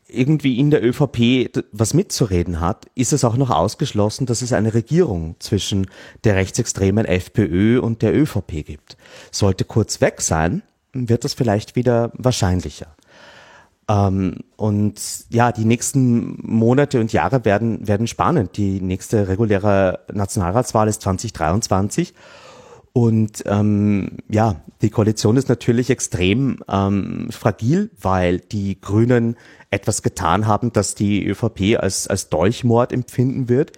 [0.10, 4.74] irgendwie in der ÖVP was mitzureden hat, ist es auch noch ausgeschlossen, dass es eine
[4.74, 5.88] Regierung zwischen
[6.26, 8.98] der rechtsextremen FPÖ und der ÖVP gibt.
[9.32, 12.88] Sollte Kurz weg sein, wird das vielleicht wieder wahrscheinlicher.
[13.88, 18.58] Ähm, und ja, die nächsten Monate und Jahre werden, werden spannend.
[18.58, 22.14] Die nächste reguläre Nationalratswahl ist 2023.
[22.94, 29.36] Und ähm, ja, die Koalition ist natürlich extrem ähm, fragil, weil die Grünen
[29.70, 33.74] etwas getan haben, das die ÖVP als, als Dolchmord empfinden wird.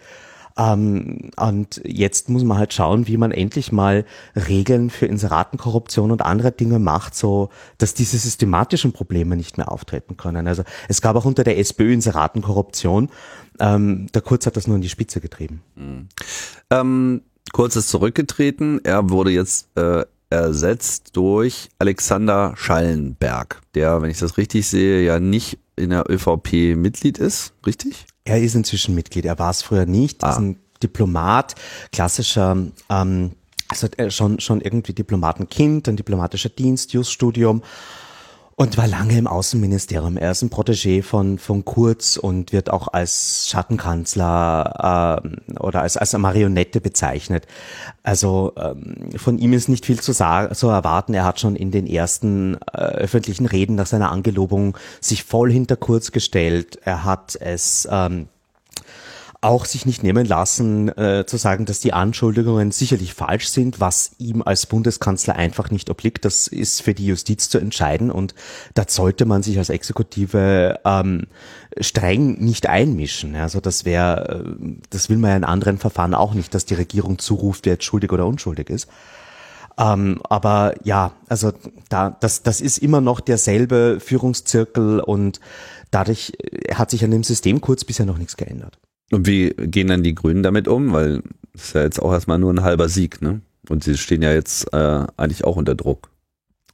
[0.58, 6.24] Ähm, und jetzt muss man halt schauen, wie man endlich mal Regeln für Inseratenkorruption und
[6.24, 10.48] andere Dinge macht, so dass diese systematischen Probleme nicht mehr auftreten können.
[10.48, 13.10] Also es gab auch unter der SPÖ Inseratenkorruption.
[13.60, 15.62] Ähm, der Kurz hat das nur in die Spitze getrieben.
[15.76, 16.08] Mhm.
[16.72, 17.22] Ähm,
[17.54, 18.82] Kurz ist zurückgetreten.
[18.84, 25.20] Er wurde jetzt äh, ersetzt durch Alexander Schallenberg, der, wenn ich das richtig sehe, ja
[25.20, 28.06] nicht in der ÖVP Mitglied ist, richtig?
[28.28, 29.26] Er ist inzwischen Mitglied.
[29.26, 30.24] Er war es früher nicht.
[30.24, 30.32] Ah.
[30.32, 31.56] Ist ein Diplomat,
[31.92, 32.58] klassischer,
[32.90, 33.32] ähm,
[33.70, 37.64] also schon, schon irgendwie Diplomatenkind, ein diplomatischer Dienst, Just-Studium
[38.60, 40.18] und war lange im Außenministerium.
[40.18, 45.96] Er ist ein Protégé von, von Kurz und wird auch als Schattenkanzler äh, oder als,
[45.96, 47.46] als Marionette bezeichnet.
[48.02, 51.14] Also ähm, von ihm ist nicht viel zu, sagen, zu erwarten.
[51.14, 55.76] Er hat schon in den ersten äh, öffentlichen Reden nach seiner Angelobung sich voll hinter
[55.76, 56.80] Kurz gestellt.
[56.84, 58.28] Er hat es ähm,
[59.42, 64.12] auch sich nicht nehmen lassen, äh, zu sagen, dass die Anschuldigungen sicherlich falsch sind, was
[64.18, 66.26] ihm als Bundeskanzler einfach nicht obliegt.
[66.26, 68.34] Das ist für die Justiz zu entscheiden und
[68.74, 71.28] da sollte man sich als Exekutive ähm,
[71.80, 73.36] streng nicht einmischen.
[73.36, 76.76] Also das wäre, äh, das will man ja in anderen Verfahren auch nicht, dass die
[76.76, 78.88] Regierung zuruft, wer jetzt schuldig oder unschuldig ist.
[79.80, 81.52] Ähm, aber ja, also
[81.90, 85.40] da, das, das ist immer noch derselbe Führungszirkel und
[85.92, 88.80] dadurch äh, hat sich an dem System kurz bisher noch nichts geändert.
[89.12, 90.92] Und wie gehen dann die Grünen damit um?
[90.92, 93.42] Weil das ist ja jetzt auch erstmal nur ein halber Sieg, ne?
[93.70, 96.10] Und sie stehen ja jetzt äh, eigentlich auch unter Druck.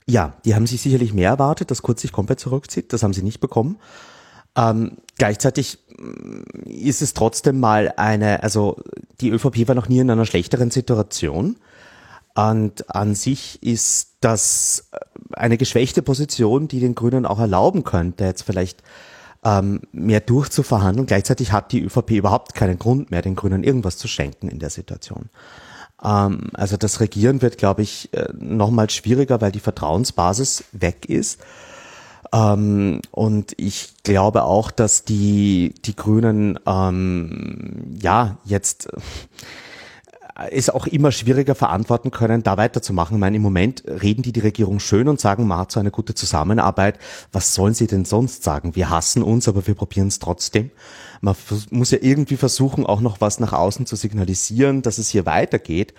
[0.05, 2.93] Ja, die haben sich sicherlich mehr erwartet, dass Kurz sich komplett zurückzieht.
[2.93, 3.77] Das haben sie nicht bekommen.
[4.55, 8.77] Ähm, gleichzeitig mm, ist es trotzdem mal eine, also
[9.21, 11.57] die ÖVP war noch nie in einer schlechteren Situation.
[12.35, 14.89] Und an sich ist das
[15.31, 18.83] eine geschwächte Position, die den Grünen auch erlauben könnte, jetzt vielleicht
[19.43, 21.05] ähm, mehr durchzuverhandeln.
[21.05, 24.69] Gleichzeitig hat die ÖVP überhaupt keinen Grund mehr, den Grünen irgendwas zu schenken in der
[24.69, 25.29] Situation.
[26.03, 31.39] Ähm, also das Regieren wird, glaube ich, äh, nochmal schwieriger, weil die Vertrauensbasis weg ist.
[32.33, 38.89] Ähm, und ich glaube auch, dass die, die Grünen ähm, ja jetzt
[40.49, 43.17] es auch immer schwieriger verantworten können, da weiterzumachen.
[43.17, 45.91] Ich meine, im Moment reden die die Regierung schön und sagen, man hat so eine
[45.91, 46.97] gute Zusammenarbeit.
[47.31, 48.75] Was sollen sie denn sonst sagen?
[48.75, 50.71] Wir hassen uns, aber wir probieren es trotzdem.
[51.21, 51.35] Man
[51.69, 55.93] muss ja irgendwie versuchen, auch noch was nach außen zu signalisieren, dass es hier weitergeht.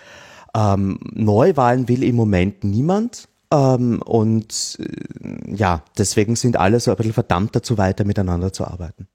[0.54, 3.28] Ähm, Neuwahlen will im Moment niemand.
[3.52, 8.66] Ähm, und äh, ja, deswegen sind alle so ein bisschen verdammt dazu, weiter miteinander zu
[8.66, 9.06] arbeiten.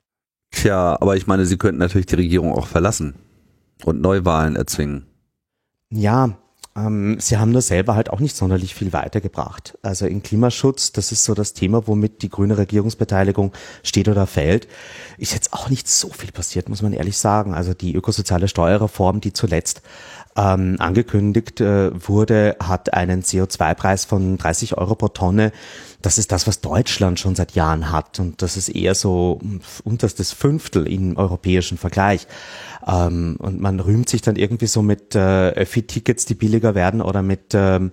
[0.52, 3.16] Tja, aber ich meine, sie könnten natürlich die Regierung auch verlassen
[3.84, 5.09] und Neuwahlen erzwingen.
[5.92, 6.38] Ja,
[6.76, 9.78] ähm, sie haben nur selber halt auch nicht sonderlich viel weitergebracht.
[9.82, 14.68] Also in Klimaschutz, das ist so das Thema, womit die grüne Regierungsbeteiligung steht oder fällt,
[15.18, 17.54] ist jetzt auch nicht so viel passiert, muss man ehrlich sagen.
[17.56, 19.82] Also die ökosoziale Steuerreform, die zuletzt
[20.38, 25.52] ähm, angekündigt äh, wurde, hat einen CO2-Preis von 30 Euro pro Tonne.
[26.02, 28.20] Das ist das, was Deutschland schon seit Jahren hat.
[28.20, 29.40] Und das ist eher so
[29.84, 32.28] unterstes Fünftel im europäischen Vergleich.
[32.88, 37.22] Ähm, und man rühmt sich dann irgendwie so mit äh, Öffi-Tickets, die billiger werden oder
[37.22, 37.92] mit ähm,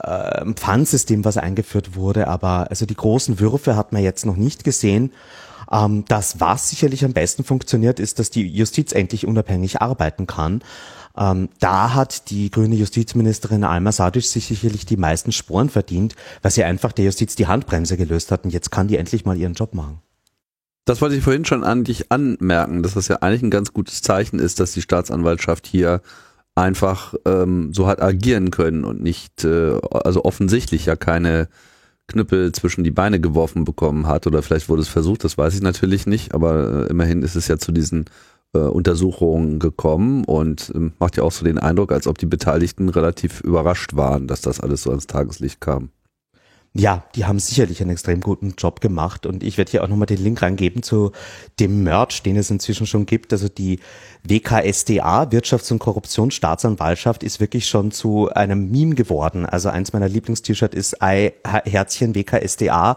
[0.00, 2.28] äh, Pfandsystem, was eingeführt wurde.
[2.28, 5.12] Aber also die großen Würfe hat man jetzt noch nicht gesehen.
[5.70, 10.62] Ähm, das, was sicherlich am besten funktioniert, ist, dass die Justiz endlich unabhängig arbeiten kann.
[11.16, 16.50] Ähm, da hat die grüne Justizministerin Alma Sadic sich sicherlich die meisten Sporen verdient, weil
[16.50, 19.54] sie einfach der Justiz die Handbremse gelöst hat und jetzt kann die endlich mal ihren
[19.54, 20.00] Job machen.
[20.84, 24.02] Das wollte ich vorhin schon an dich anmerken, dass das ja eigentlich ein ganz gutes
[24.02, 26.02] Zeichen ist, dass die Staatsanwaltschaft hier
[26.54, 31.48] einfach ähm, so hat agieren können und nicht, äh, also offensichtlich ja keine
[32.06, 35.62] Knüppel zwischen die Beine geworfen bekommen hat oder vielleicht wurde es versucht, das weiß ich
[35.62, 38.04] natürlich nicht, aber äh, immerhin ist es ja zu diesen
[38.52, 42.88] äh, Untersuchungen gekommen und äh, macht ja auch so den Eindruck, als ob die Beteiligten
[42.90, 45.90] relativ überrascht waren, dass das alles so ans Tageslicht kam.
[46.76, 50.06] Ja, die haben sicherlich einen extrem guten Job gemacht und ich werde hier auch nochmal
[50.06, 51.12] den Link reingeben zu
[51.60, 53.32] dem Merch, den es inzwischen schon gibt.
[53.32, 53.78] Also die
[54.24, 59.46] WKSDA, Wirtschafts- und Korruptionsstaatsanwaltschaft, ist wirklich schon zu einem Meme geworden.
[59.46, 62.96] Also eins meiner Lieblingst-T-Shirt ist Ei Herzchen WKSDA.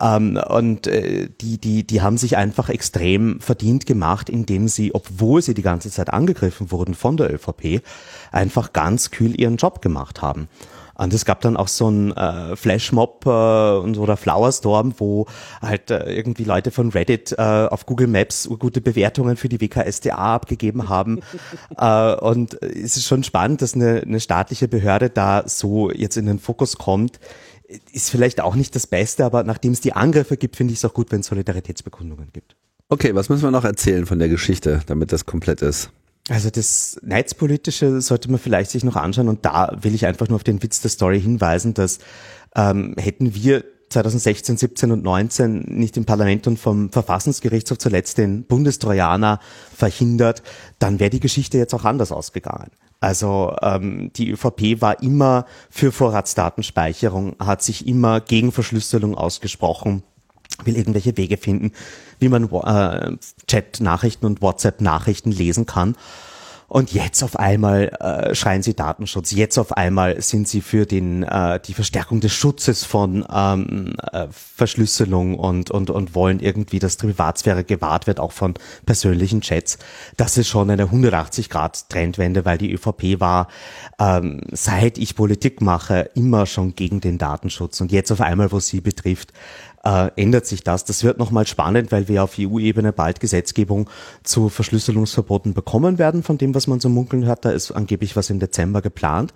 [0.00, 5.42] Ähm, und äh, die, die, die haben sich einfach extrem verdient gemacht, indem sie, obwohl
[5.42, 7.82] sie die ganze Zeit angegriffen wurden von der ÖVP,
[8.30, 10.46] einfach ganz kühl ihren Job gemacht haben.
[10.98, 15.26] Und es gab dann auch so ein äh, Flashmob äh, und so oder Flowerstorm, wo
[15.62, 20.34] halt äh, irgendwie Leute von Reddit äh, auf Google Maps gute Bewertungen für die WKSDA
[20.34, 21.20] abgegeben haben.
[21.78, 26.26] äh, und es ist schon spannend, dass eine, eine staatliche Behörde da so jetzt in
[26.26, 27.20] den Fokus kommt.
[27.92, 30.84] Ist vielleicht auch nicht das Beste, aber nachdem es die Angriffe gibt, finde ich es
[30.84, 32.56] auch gut, wenn es Solidaritätsbekundungen gibt.
[32.88, 35.90] Okay, was müssen wir noch erzählen von der Geschichte, damit das komplett ist?
[36.28, 40.36] Also das Netzpolitische sollte man vielleicht sich noch anschauen und da will ich einfach nur
[40.36, 41.98] auf den Witz der Story hinweisen, dass
[42.54, 48.44] ähm, hätten wir 2016, 17 und 19 nicht im Parlament und vom Verfassungsgerichtshof zuletzt den
[48.44, 49.40] Bundestrojaner
[49.74, 50.42] verhindert,
[50.78, 52.70] dann wäre die Geschichte jetzt auch anders ausgegangen.
[53.00, 60.02] Also ähm, die ÖVP war immer für Vorratsdatenspeicherung, hat sich immer gegen Verschlüsselung ausgesprochen
[60.64, 61.72] will irgendwelche Wege finden,
[62.18, 65.94] wie man äh, Chat-Nachrichten und WhatsApp-Nachrichten lesen kann.
[66.70, 69.30] Und jetzt auf einmal äh, schreien sie Datenschutz.
[69.30, 74.26] Jetzt auf einmal sind sie für den äh, die Verstärkung des Schutzes von ähm, äh,
[74.30, 78.52] Verschlüsselung und und und wollen irgendwie, dass Privatsphäre gewahrt wird, auch von
[78.84, 79.78] persönlichen Chats.
[80.18, 83.48] Das ist schon eine 180 Grad Trendwende, weil die ÖVP war
[83.98, 88.60] ähm, seit ich Politik mache immer schon gegen den Datenschutz und jetzt auf einmal, wo
[88.60, 89.32] sie betrifft,
[89.84, 90.84] äh, ändert sich das.
[90.84, 93.88] Das wird nochmal spannend, weil wir auf EU-Ebene bald Gesetzgebung
[94.22, 97.44] zu Verschlüsselungsverboten bekommen werden, von dem, was man so munkeln hört.
[97.44, 99.32] Da ist angeblich was im Dezember geplant.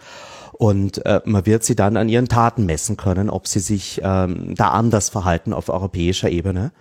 [0.52, 4.54] Und äh, man wird sie dann an ihren Taten messen können, ob sie sich ähm,
[4.54, 6.72] da anders verhalten auf europäischer Ebene.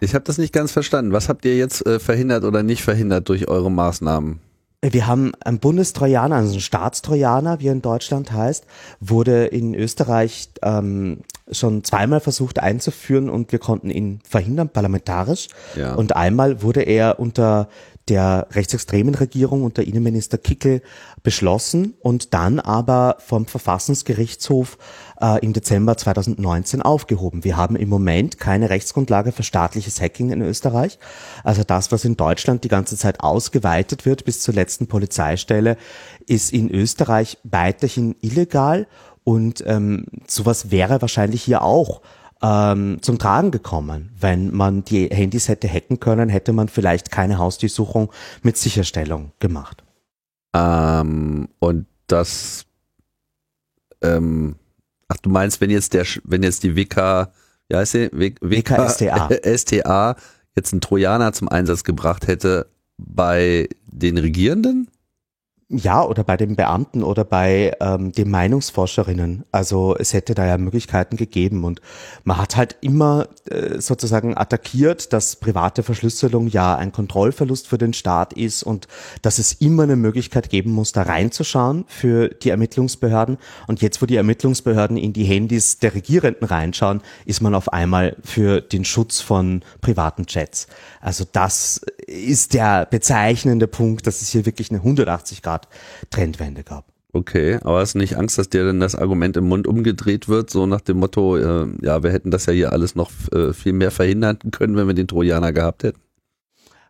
[0.00, 1.12] Ich habe das nicht ganz verstanden.
[1.12, 4.40] Was habt ihr jetzt äh, verhindert oder nicht verhindert durch eure Maßnahmen?
[4.80, 8.64] Wir haben einen Bundestrojaner, also einen Staatstrojaner, wie er in Deutschland heißt,
[9.00, 15.48] wurde in Österreich ähm, schon zweimal versucht einzuführen und wir konnten ihn verhindern, parlamentarisch.
[15.74, 15.94] Ja.
[15.94, 17.68] Und einmal wurde er unter
[18.08, 20.80] der rechtsextremen Regierung unter Innenminister Kickel
[21.22, 24.78] beschlossen und dann aber vom Verfassungsgerichtshof
[25.20, 27.44] äh, im Dezember 2019 aufgehoben.
[27.44, 30.98] Wir haben im Moment keine Rechtsgrundlage für staatliches Hacking in Österreich.
[31.44, 35.76] Also das, was in Deutschland die ganze Zeit ausgeweitet wird bis zur letzten Polizeistelle,
[36.26, 38.86] ist in Österreich weiterhin illegal
[39.24, 42.00] und ähm, sowas wäre wahrscheinlich hier auch
[42.42, 44.10] ähm, zum Tragen gekommen.
[44.18, 48.10] Wenn man die Handys hätte hacken können, hätte man vielleicht keine Hausdurchsuchung
[48.42, 49.84] mit Sicherstellung gemacht.
[50.54, 52.64] Ähm, und das,
[54.02, 54.56] ähm,
[55.08, 57.32] ach du meinst, wenn jetzt der, wenn jetzt die WK,
[57.68, 58.10] wie heißt sie?
[58.12, 59.28] W WKSTA.
[59.56, 60.16] STA
[60.56, 62.66] jetzt einen Trojaner zum Einsatz gebracht hätte
[62.96, 64.88] bei den Regierenden?
[65.70, 69.44] Ja, oder bei den Beamten oder bei ähm, den Meinungsforscherinnen.
[69.52, 71.82] Also es hätte da ja Möglichkeiten gegeben und
[72.24, 77.92] man hat halt immer äh, sozusagen attackiert, dass private Verschlüsselung ja ein Kontrollverlust für den
[77.92, 78.88] Staat ist und
[79.20, 83.36] dass es immer eine Möglichkeit geben muss, da reinzuschauen für die Ermittlungsbehörden.
[83.66, 88.16] Und jetzt, wo die Ermittlungsbehörden in die Handys der Regierenden reinschauen, ist man auf einmal
[88.24, 90.66] für den Schutz von privaten Chats.
[91.02, 95.57] Also das ist der bezeichnende Punkt, dass es hier wirklich eine 180 Grad
[96.10, 96.86] Trendwende gab.
[97.12, 100.50] Okay, aber hast du nicht Angst, dass dir denn das Argument im Mund umgedreht wird,
[100.50, 103.72] so nach dem Motto, äh, ja, wir hätten das ja hier alles noch äh, viel
[103.72, 106.00] mehr verhindern können, wenn wir den Trojaner gehabt hätten?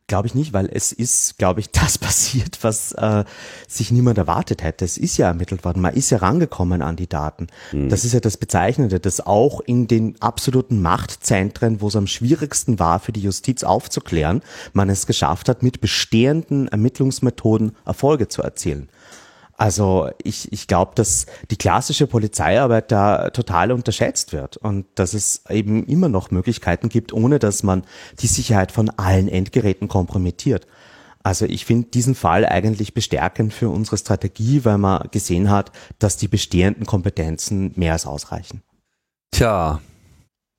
[0.08, 3.24] Glaube ich nicht, weil es ist, glaube ich, das passiert, was äh,
[3.68, 4.84] sich niemand erwartet hätte.
[4.84, 7.46] Es ist ja ermittelt worden, man ist ja rangekommen an die Daten.
[7.72, 7.90] Mhm.
[7.90, 12.78] Das ist ja das Bezeichnende, dass auch in den absoluten Machtzentren, wo es am schwierigsten
[12.78, 14.42] war, für die Justiz aufzuklären,
[14.72, 18.88] man es geschafft hat, mit bestehenden Ermittlungsmethoden Erfolge zu erzielen.
[19.58, 25.42] Also ich, ich glaube, dass die klassische Polizeiarbeit da total unterschätzt wird und dass es
[25.50, 27.82] eben immer noch Möglichkeiten gibt, ohne dass man
[28.20, 30.68] die Sicherheit von allen Endgeräten kompromittiert.
[31.24, 36.16] Also ich finde diesen Fall eigentlich bestärkend für unsere Strategie, weil man gesehen hat, dass
[36.16, 38.62] die bestehenden Kompetenzen mehr als ausreichen.
[39.32, 39.80] Tja.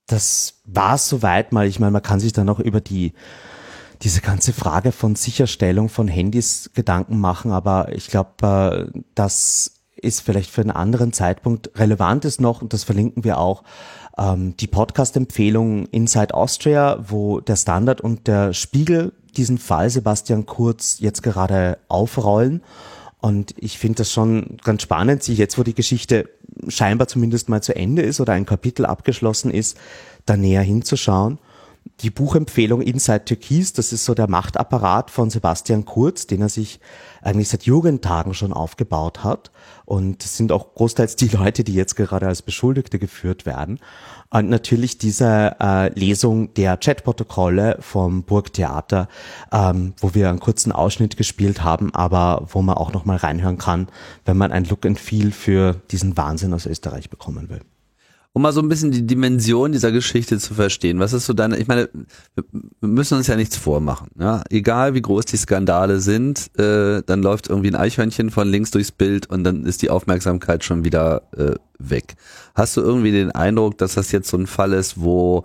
[0.08, 1.68] Das war soweit mal.
[1.68, 3.14] Ich meine, man kann sich dann noch über die
[4.02, 10.22] diese ganze Frage von Sicherstellung von Handys Gedanken machen, aber ich glaube, äh, das ist
[10.22, 13.64] vielleicht für einen anderen Zeitpunkt relevant ist noch, und das verlinken wir auch,
[14.18, 21.00] ähm, die Podcast-Empfehlung Inside Austria, wo der Standard und der Spiegel diesen Fall Sebastian Kurz
[21.00, 22.62] jetzt gerade aufrollen.
[23.22, 26.30] Und ich finde das schon ganz spannend, sich jetzt, wo die Geschichte
[26.68, 29.78] scheinbar zumindest mal zu Ende ist oder ein Kapitel abgeschlossen ist,
[30.26, 31.38] da näher hinzuschauen.
[32.02, 36.80] Die Buchempfehlung Inside Türkis, das ist so der Machtapparat von Sebastian Kurz, den er sich
[37.22, 39.52] eigentlich seit Jugendtagen schon aufgebaut hat.
[39.84, 43.80] Und das sind auch großteils die Leute, die jetzt gerade als Beschuldigte geführt werden.
[44.30, 49.10] Und natürlich diese äh, Lesung der Chatprotokolle vom Burgtheater,
[49.52, 53.88] ähm, wo wir einen kurzen Ausschnitt gespielt haben, aber wo man auch nochmal reinhören kann,
[54.24, 57.62] wenn man ein Look and Feel für diesen Wahnsinn aus Österreich bekommen will
[58.34, 61.00] um mal so ein bisschen die Dimension dieser Geschichte zu verstehen.
[61.00, 61.90] Was ist so deine, ich meine,
[62.36, 62.44] wir
[62.82, 64.10] müssen uns ja nichts vormachen.
[64.20, 64.44] Ja?
[64.50, 68.92] Egal wie groß die Skandale sind, äh, dann läuft irgendwie ein Eichhörnchen von links durchs
[68.92, 72.16] Bild und dann ist die Aufmerksamkeit schon wieder äh, weg.
[72.54, 75.44] Hast du irgendwie den Eindruck, dass das jetzt so ein Fall ist, wo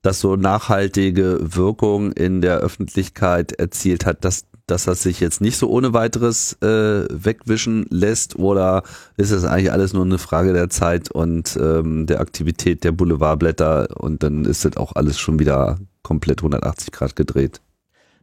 [0.00, 5.56] das so nachhaltige Wirkung in der Öffentlichkeit erzielt hat, dass dass das sich jetzt nicht
[5.56, 8.82] so ohne weiteres äh, wegwischen lässt oder
[9.16, 14.00] ist es eigentlich alles nur eine Frage der Zeit und ähm, der Aktivität der Boulevardblätter
[14.00, 17.60] und dann ist das auch alles schon wieder komplett 180 Grad gedreht?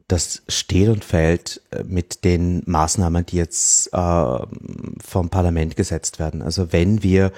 [0.08, 4.38] Das steht und fällt äh, mit den Maßnahmen, die jetzt äh,
[5.06, 6.42] vom Parlament gesetzt werden.
[6.42, 7.32] Also wenn wir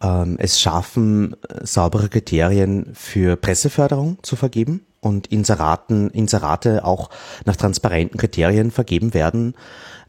[0.00, 7.10] ähm, es schaffen, saubere Kriterien für Presseförderung zu vergeben, und Inseraten, Inserate auch
[7.44, 9.54] nach transparenten Kriterien vergeben werden,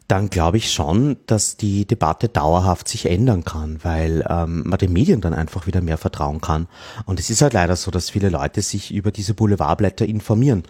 [0.09, 4.91] dann glaube ich schon, dass die Debatte dauerhaft sich ändern kann, weil ähm, man den
[4.91, 6.67] Medien dann einfach wieder mehr vertrauen kann.
[7.05, 10.63] Und es ist halt leider so, dass viele Leute sich über diese Boulevardblätter informieren.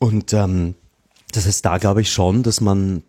[0.00, 0.74] Und ähm,
[1.32, 3.04] das ist da, glaube ich, schon, dass man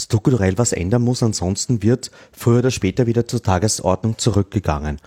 [0.00, 4.98] strukturell was ändern muss, ansonsten wird früher oder später wieder zur Tagesordnung zurückgegangen.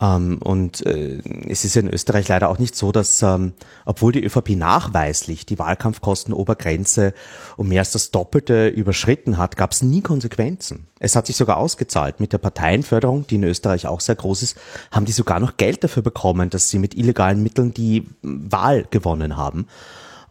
[0.00, 3.52] Ähm, und äh, es ist in Österreich leider auch nicht so, dass, ähm,
[3.84, 7.12] obwohl die ÖVP nachweislich die Wahlkampfkostenobergrenze
[7.56, 10.86] um mehr als das Doppelte überschritten hat, gab es nie Konsequenzen.
[10.98, 12.20] Es hat sich sogar ausgezahlt.
[12.20, 14.56] Mit der Parteienförderung, die in Österreich auch sehr groß ist,
[14.90, 19.36] haben die sogar noch Geld dafür bekommen, dass sie mit illegalen Mitteln die Wahl gewonnen
[19.36, 19.66] haben.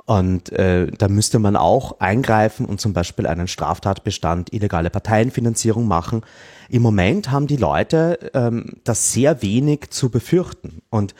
[0.09, 6.21] Und äh, da müsste man auch eingreifen und zum Beispiel einen Straftatbestand illegale Parteienfinanzierung machen.
[6.67, 10.81] Im Moment haben die Leute ähm, das sehr wenig zu befürchten.
[10.89, 11.13] Und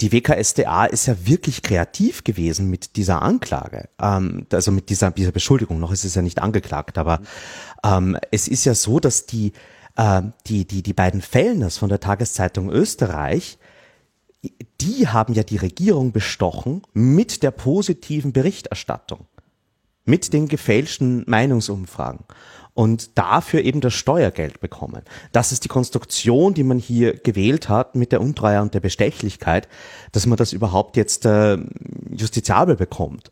[0.00, 5.30] die WKSDA ist ja wirklich kreativ gewesen mit dieser Anklage, ähm, also mit dieser, dieser
[5.30, 5.78] Beschuldigung.
[5.78, 7.20] Noch ist es ja nicht angeklagt, aber
[7.84, 9.52] ähm, es ist ja so, dass die,
[9.94, 13.58] äh, die, die, die beiden Fellners von der Tageszeitung Österreich
[14.80, 19.26] die haben ja die Regierung bestochen mit der positiven Berichterstattung,
[20.04, 22.24] mit den gefälschten Meinungsumfragen
[22.74, 25.02] und dafür eben das Steuergeld bekommen.
[25.30, 29.68] Das ist die Konstruktion, die man hier gewählt hat mit der Untreue und der Bestechlichkeit,
[30.12, 31.58] dass man das überhaupt jetzt äh,
[32.10, 33.30] justiziabel bekommt.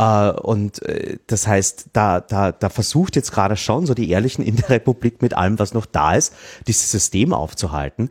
[0.00, 4.44] Uh, und äh, das heißt, da, da, da versucht jetzt gerade schon so die Ehrlichen
[4.44, 6.32] in der Republik mit allem, was noch da ist,
[6.68, 8.10] dieses System aufzuhalten.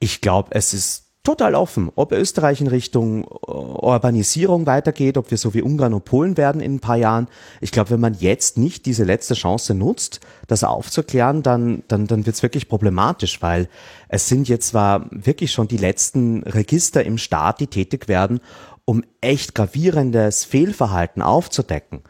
[0.00, 5.38] Ich glaube, es ist total offen, ob Österreich in Richtung äh, Urbanisierung weitergeht, ob wir
[5.38, 7.28] so wie Ungarn und Polen werden in ein paar Jahren.
[7.60, 12.26] Ich glaube, wenn man jetzt nicht diese letzte Chance nutzt, das aufzuklären, dann, dann, dann
[12.26, 13.68] wird es wirklich problematisch, weil
[14.08, 18.40] es sind jetzt zwar wirklich schon die letzten Register im Staat, die tätig werden,
[18.84, 22.00] um echt gravierendes Fehlverhalten aufzudecken.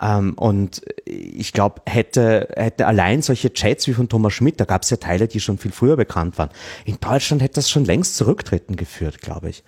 [0.00, 4.82] Ähm, und ich glaube, hätte, hätte allein solche Chats wie von Thomas Schmidt, da gab
[4.82, 6.50] es ja Teile, die schon viel früher bekannt waren.
[6.84, 9.64] In Deutschland hätte das schon längst zurücktreten geführt, glaube ich.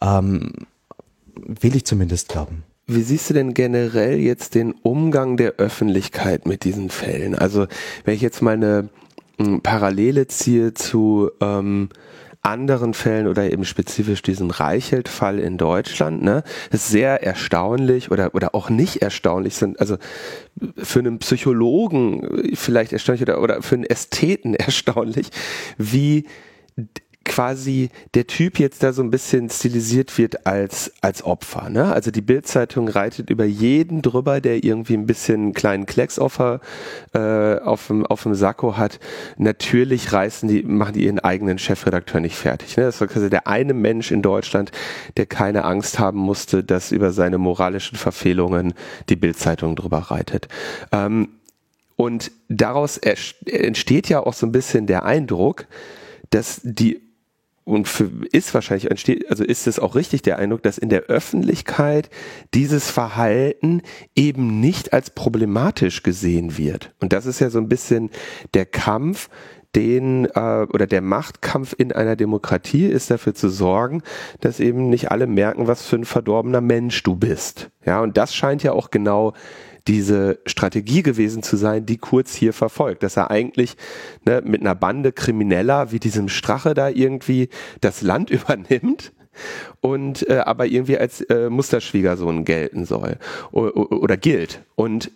[0.00, 0.52] Ähm,
[1.34, 2.64] will ich zumindest glauben.
[2.86, 7.34] Wie siehst du denn generell jetzt den Umgang der Öffentlichkeit mit diesen Fällen?
[7.34, 7.66] Also
[8.04, 8.88] wenn ich jetzt mal eine
[9.38, 11.88] hm, Parallele ziehe zu ähm,
[12.42, 18.54] anderen Fällen oder eben spezifisch diesen Reichelt-Fall in Deutschland, ne, ist sehr erstaunlich oder, oder
[18.54, 19.96] auch nicht erstaunlich sind, also
[20.76, 25.28] für einen Psychologen vielleicht erstaunlich oder, oder für einen Ästheten erstaunlich,
[25.78, 26.26] wie
[27.24, 31.68] quasi der Typ jetzt da so ein bisschen stilisiert wird als, als Opfer.
[31.70, 31.92] Ne?
[31.92, 36.38] Also die Bildzeitung reitet über jeden drüber, der irgendwie ein bisschen einen kleinen Klecks auf,
[36.40, 36.58] äh,
[37.58, 38.98] auf, dem, auf dem Sakko hat.
[39.36, 42.76] Natürlich reißen die, machen die ihren eigenen Chefredakteur nicht fertig.
[42.76, 42.84] Ne?
[42.84, 44.72] Das war quasi der eine Mensch in Deutschland,
[45.16, 48.74] der keine Angst haben musste, dass über seine moralischen Verfehlungen
[49.08, 50.48] die Bildzeitung drüber reitet.
[50.90, 51.28] Ähm,
[51.96, 55.66] und daraus entsteht ja auch so ein bisschen der Eindruck,
[56.30, 57.00] dass die
[57.64, 61.02] und für, ist wahrscheinlich entsteht, also ist es auch richtig der Eindruck, dass in der
[61.02, 62.10] Öffentlichkeit
[62.54, 63.82] dieses Verhalten
[64.16, 66.94] eben nicht als problematisch gesehen wird.
[67.00, 68.10] Und das ist ja so ein bisschen
[68.54, 69.28] der Kampf,
[69.74, 74.02] den äh, oder der Machtkampf in einer Demokratie ist dafür zu sorgen,
[74.40, 77.70] dass eben nicht alle merken, was für ein verdorbener Mensch du bist.
[77.84, 79.32] Ja, und das scheint ja auch genau
[79.86, 83.02] diese Strategie gewesen zu sein, die Kurz hier verfolgt.
[83.02, 83.76] Dass er eigentlich
[84.24, 87.48] ne, mit einer Bande Krimineller wie diesem Strache da irgendwie
[87.80, 89.12] das Land übernimmt
[89.80, 93.16] und äh, aber irgendwie als äh, Musterschwiegersohn gelten soll
[93.50, 94.62] oder, oder gilt.
[94.74, 95.10] Und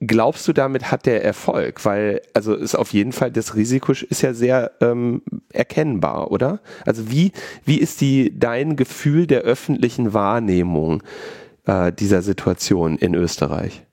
[0.00, 1.84] glaubst du, damit hat der Erfolg?
[1.84, 6.60] Weil, also ist auf jeden Fall, das Risiko ist ja sehr ähm, erkennbar, oder?
[6.84, 7.32] Also wie,
[7.64, 11.02] wie ist die, dein Gefühl der öffentlichen Wahrnehmung
[11.64, 13.85] äh, dieser Situation in Österreich?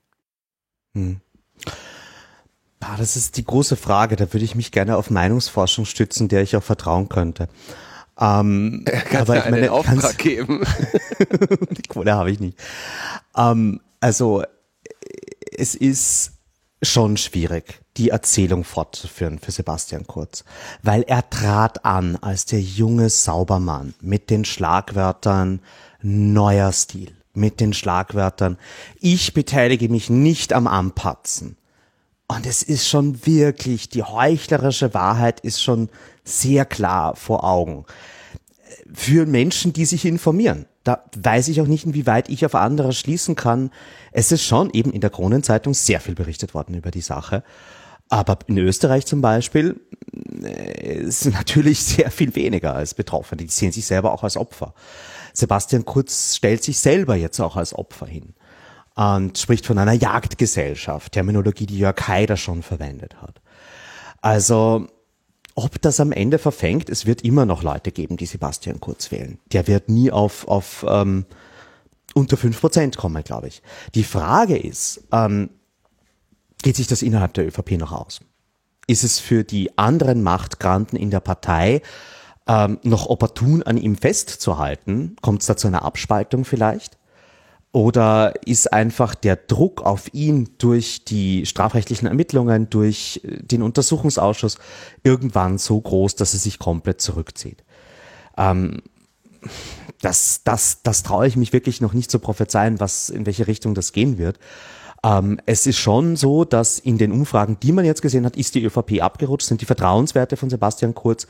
[0.93, 1.19] Hm.
[2.79, 4.15] Ah, das ist die große Frage.
[4.15, 7.47] Da würde ich mich gerne auf Meinungsforschung stützen, der ich auch vertrauen könnte.
[8.19, 10.63] Ähm, Kannst aber ich meine, Auftrag geben.
[11.71, 12.57] die Kohle habe ich nicht.
[13.35, 14.43] Ähm, also
[15.55, 16.33] es ist
[16.81, 20.43] schon schwierig, die Erzählung fortzuführen für Sebastian Kurz,
[20.81, 25.61] weil er trat an als der junge Saubermann mit den Schlagwörtern
[26.01, 28.57] neuer Stil, mit den Schlagwörtern
[28.99, 31.57] ich beteilige mich nicht am Anpatzen.
[32.27, 35.89] Und es ist schon wirklich, die heuchlerische Wahrheit ist schon
[36.23, 37.85] sehr klar vor Augen.
[38.93, 40.65] Für Menschen, die sich informieren.
[40.83, 43.71] Da weiß ich auch nicht, inwieweit ich auf andere schließen kann.
[44.11, 47.43] Es ist schon eben in der Kronenzeitung sehr viel berichtet worden über die Sache.
[48.09, 49.79] Aber in Österreich zum Beispiel
[50.43, 53.43] äh, ist natürlich sehr viel weniger als Betroffene.
[53.43, 54.73] Die sehen sich selber auch als Opfer.
[55.33, 58.33] Sebastian Kurz stellt sich selber jetzt auch als Opfer hin
[58.95, 63.41] und spricht von einer Jagdgesellschaft, Terminologie, die Jörg Haider schon verwendet hat.
[64.21, 64.87] Also,
[65.55, 69.39] ob das am Ende verfängt, es wird immer noch Leute geben, die Sebastian Kurz wählen.
[69.51, 71.25] Der wird nie auf, auf ähm,
[72.13, 73.61] unter fünf Prozent kommen, glaube ich.
[73.95, 75.49] Die Frage ist, ähm,
[76.61, 78.21] geht sich das innerhalb der ÖVP noch aus?
[78.85, 81.81] Ist es für die anderen Machtgranten in der Partei
[82.47, 85.15] ähm, noch opportun an ihm festzuhalten?
[85.21, 86.97] Kommt es da zu einer Abspaltung vielleicht?
[87.71, 94.57] Oder ist einfach der Druck auf ihn durch die strafrechtlichen Ermittlungen, durch äh, den Untersuchungsausschuss
[95.03, 97.63] irgendwann so groß, dass er sich komplett zurückzieht?
[98.37, 98.83] Ähm,
[100.01, 103.73] das, das, das traue ich mich wirklich noch nicht zu prophezeien, was, in welche Richtung
[103.73, 104.37] das gehen wird.
[105.03, 108.55] Ähm, es ist schon so, dass in den Umfragen, die man jetzt gesehen hat, ist
[108.55, 111.27] die ÖVP abgerutscht, sind die Vertrauenswerte von Sebastian Kurz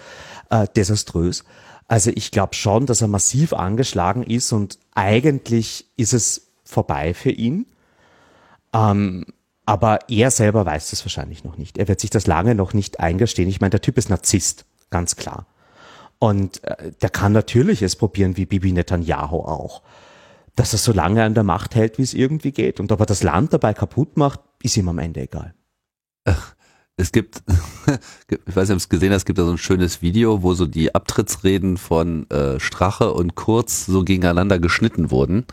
[0.49, 1.43] äh, desaströs.
[1.87, 7.31] Also ich glaube schon, dass er massiv angeschlagen ist und eigentlich ist es vorbei für
[7.31, 7.65] ihn.
[8.73, 9.25] Ähm,
[9.65, 11.77] aber er selber weiß das wahrscheinlich noch nicht.
[11.77, 13.49] Er wird sich das lange noch nicht eingestehen.
[13.49, 15.47] Ich meine, der Typ ist Narzisst, ganz klar.
[16.19, 19.81] Und äh, der kann natürlich es probieren, wie Bibi Netanyahu auch.
[20.55, 22.79] Dass er so lange an der Macht hält, wie es irgendwie geht.
[22.79, 25.53] Und ob er das Land dabei kaputt macht, ist ihm am Ende egal.
[26.95, 27.43] Es gibt,
[28.27, 30.53] ich weiß nicht, ob es gesehen hast, es gibt da so ein schönes Video, wo
[30.53, 35.45] so die Abtrittsreden von äh, Strache und Kurz so gegeneinander geschnitten wurden.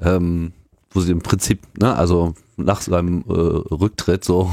[0.00, 0.52] Ähm,
[0.90, 2.34] wo sie im Prinzip, ne, also
[2.64, 4.50] nach seinem äh, Rücktritt so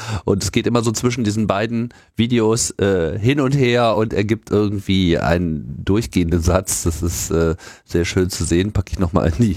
[0.24, 4.24] und es geht immer so zwischen diesen beiden Videos äh, hin und her und er
[4.24, 6.82] gibt irgendwie einen durchgehenden Satz.
[6.82, 8.72] Das ist äh, sehr schön zu sehen.
[8.72, 9.56] Packe ich nochmal in die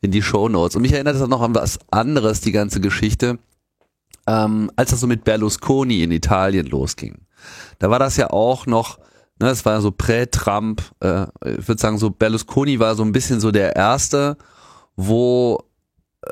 [0.00, 0.76] in die Show Notes.
[0.76, 3.38] Und mich erinnert das noch an was anderes, die ganze Geschichte
[4.26, 7.26] ähm, als das so mit Berlusconi in Italien losging.
[7.78, 8.98] Da war das ja auch noch,
[9.40, 13.40] ne, es war so prä-Trump, äh, ich würde sagen so Berlusconi war so ein bisschen
[13.40, 14.36] so der erste,
[14.96, 15.64] wo
[16.22, 16.30] äh,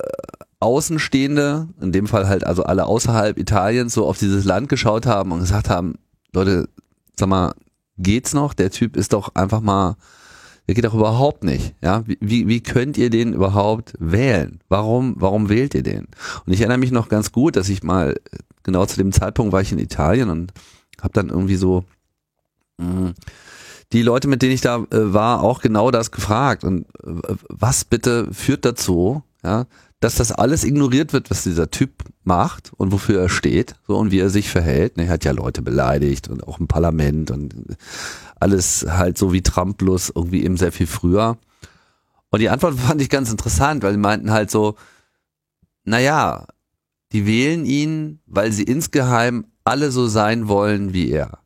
[0.61, 5.33] Außenstehende, in dem Fall halt also alle außerhalb Italiens, so auf dieses Land geschaut haben
[5.33, 5.95] und gesagt haben,
[6.33, 6.69] Leute,
[7.19, 7.55] sag mal,
[7.99, 8.55] geht's noch?
[8.55, 9.97] Der Typ ist doch einfach mal
[10.71, 11.75] der geht doch überhaupt nicht.
[11.83, 14.61] Ja, wie, wie könnt ihr den überhaupt wählen?
[14.69, 16.07] Warum, warum wählt ihr den?
[16.47, 18.15] Und ich erinnere mich noch ganz gut, dass ich mal
[18.63, 20.53] genau zu dem Zeitpunkt war ich in Italien und
[21.03, 21.83] habe dann irgendwie so
[22.79, 23.15] mh, hm,
[23.93, 26.63] die Leute, mit denen ich da äh, war, auch genau das gefragt.
[26.63, 29.67] Und äh, was bitte führt dazu, ja,
[30.01, 34.11] dass das alles ignoriert wird, was dieser Typ macht und wofür er steht, so und
[34.11, 34.97] wie er sich verhält.
[34.97, 37.55] Er hat ja Leute beleidigt und auch im Parlament und
[38.37, 41.37] alles halt so wie Trump bloß irgendwie eben sehr viel früher.
[42.31, 44.77] Und die Antwort fand ich ganz interessant, weil die meinten halt so,
[45.85, 46.47] naja,
[47.13, 51.41] die wählen ihn, weil sie insgeheim alle so sein wollen wie er.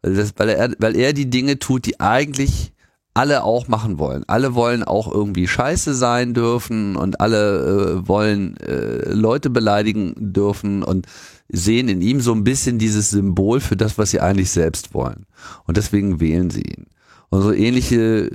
[0.00, 2.71] Weil, das, weil, er, weil er die Dinge tut, die eigentlich
[3.14, 4.24] alle auch machen wollen.
[4.26, 10.82] Alle wollen auch irgendwie scheiße sein dürfen und alle äh, wollen äh, Leute beleidigen dürfen
[10.82, 11.06] und
[11.48, 15.26] sehen in ihm so ein bisschen dieses Symbol für das, was sie eigentlich selbst wollen.
[15.66, 16.86] Und deswegen wählen sie ihn.
[17.28, 18.30] Und so ähnliche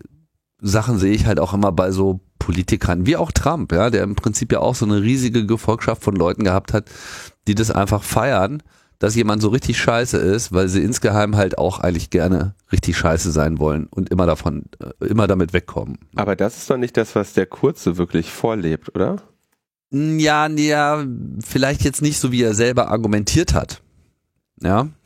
[0.62, 4.16] Sachen sehe ich halt auch immer bei so Politikern, wie auch Trump, ja, der im
[4.16, 6.90] Prinzip ja auch so eine riesige Gefolgschaft von Leuten gehabt hat,
[7.48, 8.62] die das einfach feiern,
[9.00, 13.32] dass jemand so richtig scheiße ist, weil sie insgeheim halt auch eigentlich gerne richtig scheiße
[13.32, 16.00] sein wollen und immer davon, äh, immer damit wegkommen.
[16.16, 19.18] Aber das ist doch nicht das, was der Kurze wirklich vorlebt, oder?
[19.92, 21.06] Ja, ja,
[21.44, 23.82] vielleicht jetzt nicht so, wie er selber argumentiert hat.
[24.62, 24.88] Ja.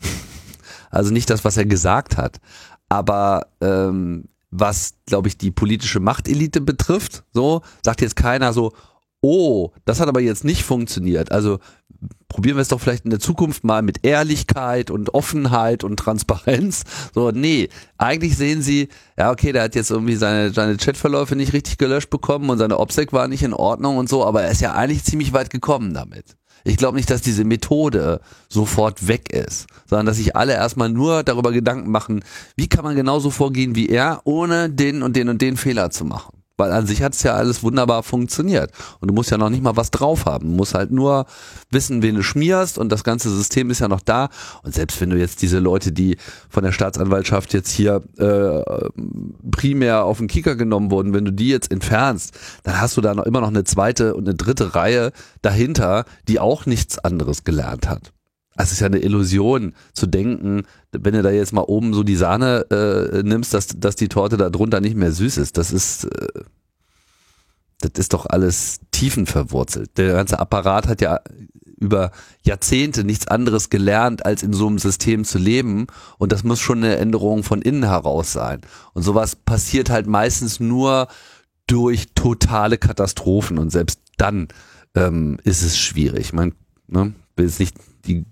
[0.94, 2.42] Also nicht das, was er gesagt hat.
[2.90, 8.74] Aber ähm, was, glaube ich, die politische Machtelite betrifft, so, sagt jetzt keiner so,
[9.22, 11.32] oh, das hat aber jetzt nicht funktioniert.
[11.32, 11.60] Also
[12.28, 16.84] probieren wir es doch vielleicht in der Zukunft mal mit Ehrlichkeit und Offenheit und Transparenz.
[17.14, 18.88] So, nee, eigentlich sehen sie,
[19.18, 22.80] ja, okay, der hat jetzt irgendwie seine, seine Chatverläufe nicht richtig gelöscht bekommen und seine
[22.80, 25.94] OPSEC war nicht in Ordnung und so, aber er ist ja eigentlich ziemlich weit gekommen
[25.94, 26.38] damit.
[26.64, 31.24] Ich glaube nicht, dass diese Methode sofort weg ist, sondern dass sich alle erstmal nur
[31.24, 32.24] darüber Gedanken machen,
[32.56, 36.06] wie kann man genauso vorgehen wie er, ohne den und den und den Fehler zu
[36.06, 36.41] machen.
[36.62, 38.70] Weil an sich hat es ja alles wunderbar funktioniert.
[39.00, 40.50] Und du musst ja noch nicht mal was drauf haben.
[40.50, 41.26] Du musst halt nur
[41.72, 44.30] wissen, wen du schmierst und das ganze System ist ja noch da.
[44.62, 46.18] Und selbst wenn du jetzt diese Leute, die
[46.50, 48.90] von der Staatsanwaltschaft jetzt hier äh,
[49.50, 53.16] primär auf den Kicker genommen wurden, wenn du die jetzt entfernst, dann hast du da
[53.16, 57.90] noch immer noch eine zweite und eine dritte Reihe dahinter, die auch nichts anderes gelernt
[57.90, 58.14] hat.
[58.58, 62.18] Es ist ja eine Illusion zu denken, wenn du da jetzt mal oben so die
[62.18, 65.58] Sahne äh, nimmst, dass, dass die Torte da drunter nicht mehr süß ist.
[65.58, 66.44] Das ist, äh,
[67.80, 69.98] das ist doch alles tiefenverwurzelt.
[69.98, 71.22] Der ganze Apparat hat ja
[71.82, 72.12] über
[72.44, 75.88] Jahrzehnte nichts anderes gelernt, als in so einem System zu leben.
[76.20, 78.62] Und das muss schon eine Änderung von innen heraus sein.
[78.94, 81.08] Und sowas passiert halt meistens nur
[81.68, 83.58] durch totale Katastrophen.
[83.58, 84.50] Und selbst dann
[84.94, 86.34] ähm, ist es schwierig.
[86.34, 86.54] Man
[86.88, 87.76] ne, will jetzt nicht
[88.06, 88.26] die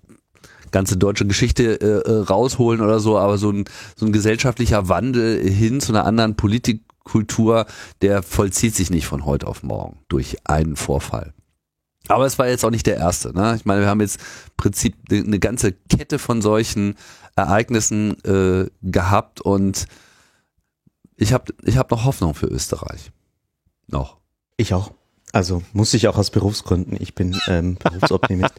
[0.72, 3.66] ganze deutsche Geschichte äh, äh, rausholen oder so, aber so ein,
[3.96, 7.66] so ein gesellschaftlicher Wandel hin zu einer anderen Politikkultur,
[8.02, 11.34] der vollzieht sich nicht von heute auf morgen durch einen Vorfall.
[12.08, 13.34] Aber es war jetzt auch nicht der erste.
[13.34, 13.56] Ne?
[13.56, 16.96] Ich meine, wir haben jetzt im Prinzip eine ganze Kette von solchen
[17.36, 19.86] Ereignissen äh, gehabt und
[21.16, 23.12] ich habe ich hab noch Hoffnung für Österreich.
[23.88, 24.18] Noch.
[24.58, 24.92] Ich auch.
[25.32, 26.98] Also muss ich auch aus Berufsgründen.
[27.00, 28.56] Ich bin ähm, Berufsoptimist.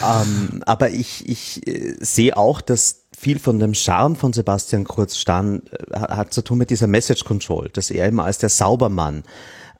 [0.00, 5.16] ähm, aber ich, ich äh, sehe auch, dass viel von dem Charme von Sebastian Kurz
[5.16, 9.24] stand, äh, hat zu tun mit dieser Message Control, dass er immer als der Saubermann,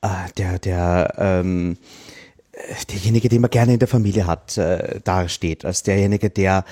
[0.02, 1.78] äh, der, der ähm,
[2.90, 6.64] derjenige, den man gerne in der Familie hat, äh, dasteht, als derjenige, der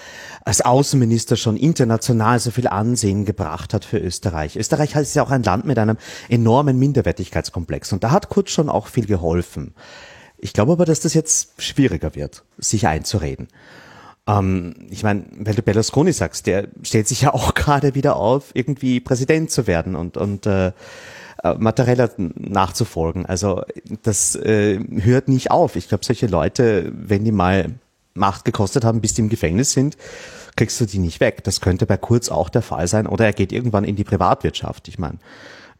[0.44, 4.56] als Außenminister schon international so viel Ansehen gebracht hat für Österreich.
[4.56, 5.96] Österreich ist ja auch ein Land mit einem
[6.28, 9.74] enormen Minderwertigkeitskomplex und da hat Kurz schon auch viel geholfen.
[10.38, 13.48] Ich glaube aber, dass das jetzt schwieriger wird, sich einzureden.
[14.26, 18.50] Ähm, ich meine, wenn du Berlusconi sagst, der stellt sich ja auch gerade wieder auf,
[18.54, 20.72] irgendwie Präsident zu werden und, und äh,
[21.42, 23.26] äh, Mattarella nachzufolgen.
[23.26, 23.62] Also
[24.02, 25.76] das äh, hört nicht auf.
[25.76, 27.70] Ich glaube, solche Leute, wenn die mal
[28.14, 29.96] Macht gekostet haben, bis die im Gefängnis sind,
[30.56, 31.44] kriegst du die nicht weg.
[31.44, 33.06] Das könnte bei Kurz auch der Fall sein.
[33.06, 34.88] Oder er geht irgendwann in die Privatwirtschaft.
[34.88, 35.18] Ich meine,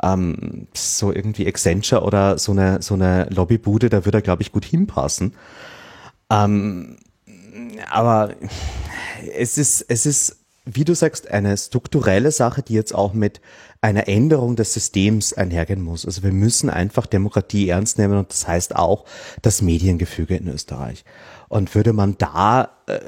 [0.02, 4.52] ähm, so irgendwie Accenture oder so eine, so eine Lobbybude, da würde er, glaube ich,
[4.52, 5.34] gut hinpassen.
[6.30, 6.96] Ähm,
[7.90, 8.34] aber
[9.36, 13.40] es ist, es ist, wie du sagst, eine strukturelle Sache, die jetzt auch mit
[13.82, 16.06] einer Änderung des Systems einhergehen muss.
[16.06, 19.04] Also wir müssen einfach Demokratie ernst nehmen und das heißt auch
[19.42, 21.04] das Mediengefüge in Österreich.
[21.48, 23.00] Und würde man da äh,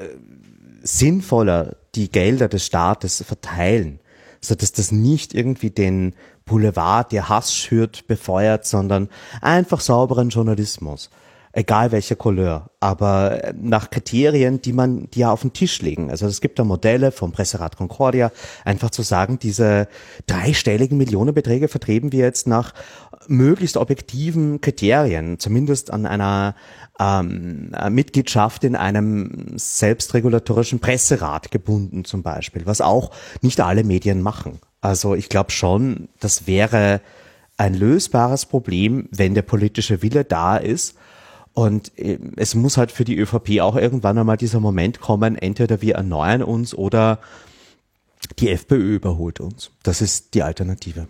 [0.83, 3.99] sinnvoller die Gelder des Staates verteilen,
[4.41, 6.13] so dass das nicht irgendwie den
[6.43, 9.09] Boulevard, der Hass schürt, befeuert, sondern
[9.41, 11.09] einfach sauberen Journalismus
[11.55, 16.11] egal welcher Couleur, aber äh, nach Kriterien, die man, die ja auf den Tisch legen.
[16.11, 18.31] Also es gibt da Modelle vom Presserat Concordia,
[18.65, 19.87] einfach zu sagen, diese
[20.27, 22.73] dreistelligen Millionenbeträge vertreten wir jetzt nach
[23.27, 26.55] möglichst objektiven Kriterien, zumindest an einer
[26.99, 34.59] ähm, Mitgliedschaft in einem selbstregulatorischen Presserat gebunden zum Beispiel, was auch nicht alle Medien machen.
[34.81, 36.99] Also ich glaube schon, das wäre
[37.57, 40.95] ein lösbares Problem, wenn der politische Wille da ist
[41.55, 45.81] und äh, es muss halt für die ÖVP auch irgendwann einmal dieser Moment kommen, entweder
[45.81, 47.19] wir erneuern uns oder
[48.39, 49.71] die FPÖ überholt uns.
[49.81, 51.07] Das ist die Alternative.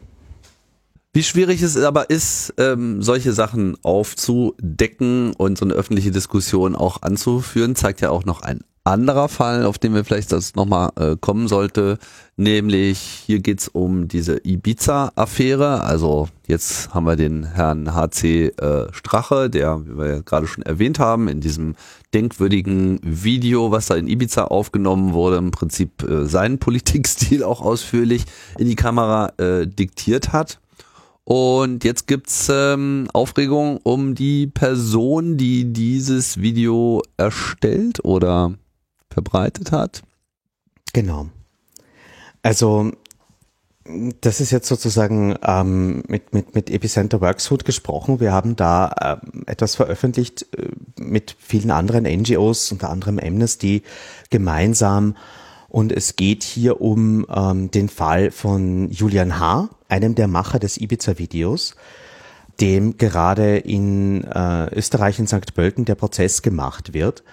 [1.13, 7.01] Wie schwierig es aber ist, ähm, solche Sachen aufzudecken und so eine öffentliche Diskussion auch
[7.01, 11.15] anzuführen, zeigt ja auch noch ein anderer Fall, auf den wir vielleicht das nochmal äh,
[11.19, 11.97] kommen sollte,
[12.37, 15.81] nämlich hier geht's um diese Ibiza-Affäre.
[15.81, 20.63] Also jetzt haben wir den Herrn HC äh, Strache, der, wie wir ja gerade schon
[20.63, 21.75] erwähnt haben, in diesem
[22.13, 28.25] denkwürdigen Video, was da in Ibiza aufgenommen wurde, im Prinzip äh, seinen Politikstil auch ausführlich
[28.59, 30.59] in die Kamera äh, diktiert hat.
[31.23, 38.53] Und jetzt gibt's ähm, Aufregung um die Person, die dieses Video erstellt oder
[39.15, 40.03] verbreitet hat.
[40.93, 41.29] Genau.
[42.43, 42.91] Also
[44.21, 48.19] Das ist jetzt sozusagen ähm, mit, mit, mit Epicenter Worksuit gesprochen.
[48.19, 53.83] Wir haben da ähm, etwas veröffentlicht äh, mit vielen anderen NGOs, unter anderem Amnesty,
[54.31, 55.15] gemeinsam.
[55.69, 60.77] Und es geht hier um ähm, den Fall von Julian H., einem der Macher des
[60.77, 61.75] Ibiza-Videos,
[62.59, 65.53] dem gerade in äh, Österreich in St.
[65.53, 67.23] Pölten der Prozess gemacht wird.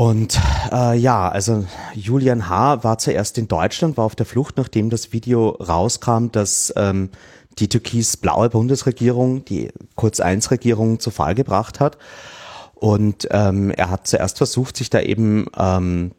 [0.00, 0.40] Und
[0.72, 2.84] äh, ja, also Julian H.
[2.84, 7.10] war zuerst in Deutschland, war auf der Flucht, nachdem das Video rauskam, dass ähm,
[7.58, 11.98] die türkis-blaue Bundesregierung, die Kurz-1-Regierung zu Fall gebracht hat.
[12.74, 16.12] Und ähm, er hat zuerst versucht, sich da eben ähm,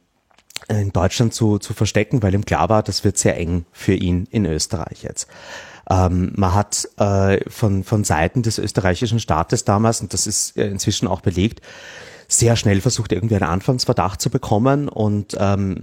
[0.68, 4.28] in Deutschland zu, zu verstecken, weil ihm klar war, das wird sehr eng für ihn
[4.30, 5.28] in Österreich jetzt.
[5.90, 10.68] Ähm, man hat äh, von, von Seiten des österreichischen Staates damals, und das ist äh,
[10.68, 11.62] inzwischen auch belegt,
[12.32, 15.76] sehr schnell versucht, irgendwie einen Anfangsverdacht zu bekommen und ähm,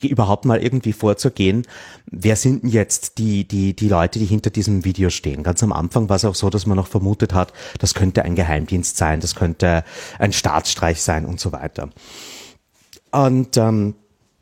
[0.00, 1.66] überhaupt mal irgendwie vorzugehen,
[2.10, 5.42] wer sind denn jetzt die, die, die Leute, die hinter diesem Video stehen.
[5.42, 8.34] Ganz am Anfang war es auch so, dass man noch vermutet hat, das könnte ein
[8.34, 9.84] Geheimdienst sein, das könnte
[10.18, 11.90] ein Staatsstreich sein und so weiter.
[13.10, 13.94] Und ähm,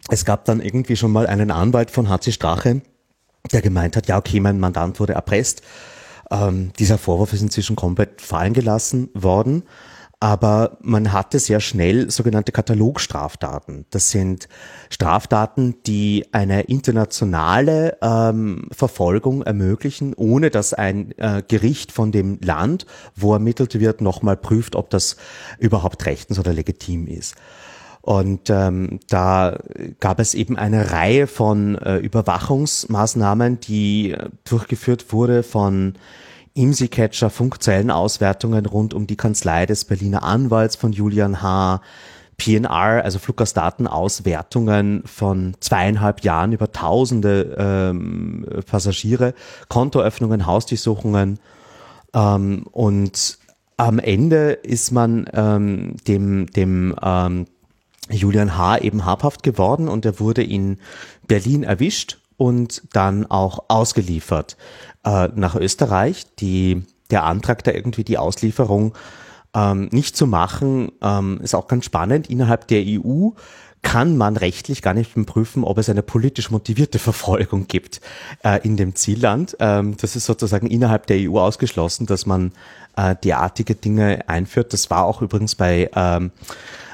[0.09, 2.83] es gab dann irgendwie schon mal einen Anwalt von HC Strache,
[3.51, 5.62] der gemeint hat, ja okay, mein Mandant wurde erpresst.
[6.31, 9.64] Ähm, dieser Vorwurf ist inzwischen komplett fallen gelassen worden
[10.18, 13.84] aber man hatte sehr schnell sogenannte Katalogstraftaten.
[13.90, 14.48] Das sind
[14.88, 22.86] Straftaten, die eine internationale ähm, Verfolgung ermöglichen, ohne dass ein äh, Gericht von dem Land,
[23.14, 25.16] wo ermittelt wird, nochmal prüft, ob das
[25.58, 27.34] überhaupt rechtens oder legitim ist.
[28.00, 29.58] Und ähm, da
[30.00, 35.94] gab es eben eine Reihe von äh, Überwachungsmaßnahmen, die äh, durchgeführt wurde von
[36.57, 41.80] IMSI-Catcher, Funkzellenauswertungen rund um die Kanzlei des Berliner Anwalts von Julian H.,
[42.38, 49.32] PNR, also Fluggastdatenauswertungen von zweieinhalb Jahren über tausende ähm, Passagiere,
[49.68, 51.38] Kontoöffnungen, Hausdurchsuchungen
[52.12, 53.38] ähm, und
[53.78, 57.46] am Ende ist man ähm, dem, dem ähm,
[58.11, 58.78] Julian H.
[58.78, 60.78] eben habhaft geworden und er wurde in
[61.26, 64.57] Berlin erwischt und dann auch ausgeliefert
[65.07, 66.26] äh, nach Österreich.
[66.40, 68.94] Die, der Antrag da irgendwie die Auslieferung
[69.54, 72.28] ähm, nicht zu machen, ähm, ist auch ganz spannend.
[72.28, 73.30] Innerhalb der EU
[73.82, 78.00] kann man rechtlich gar nicht prüfen, ob es eine politisch motivierte Verfolgung gibt
[78.44, 79.57] äh, in dem Zielland.
[79.61, 82.52] Ähm, das ist sozusagen innerhalb der EU ausgeschlossen, dass man
[82.96, 84.72] äh, derartige Dinge einführt.
[84.72, 86.32] Das war auch übrigens bei ähm,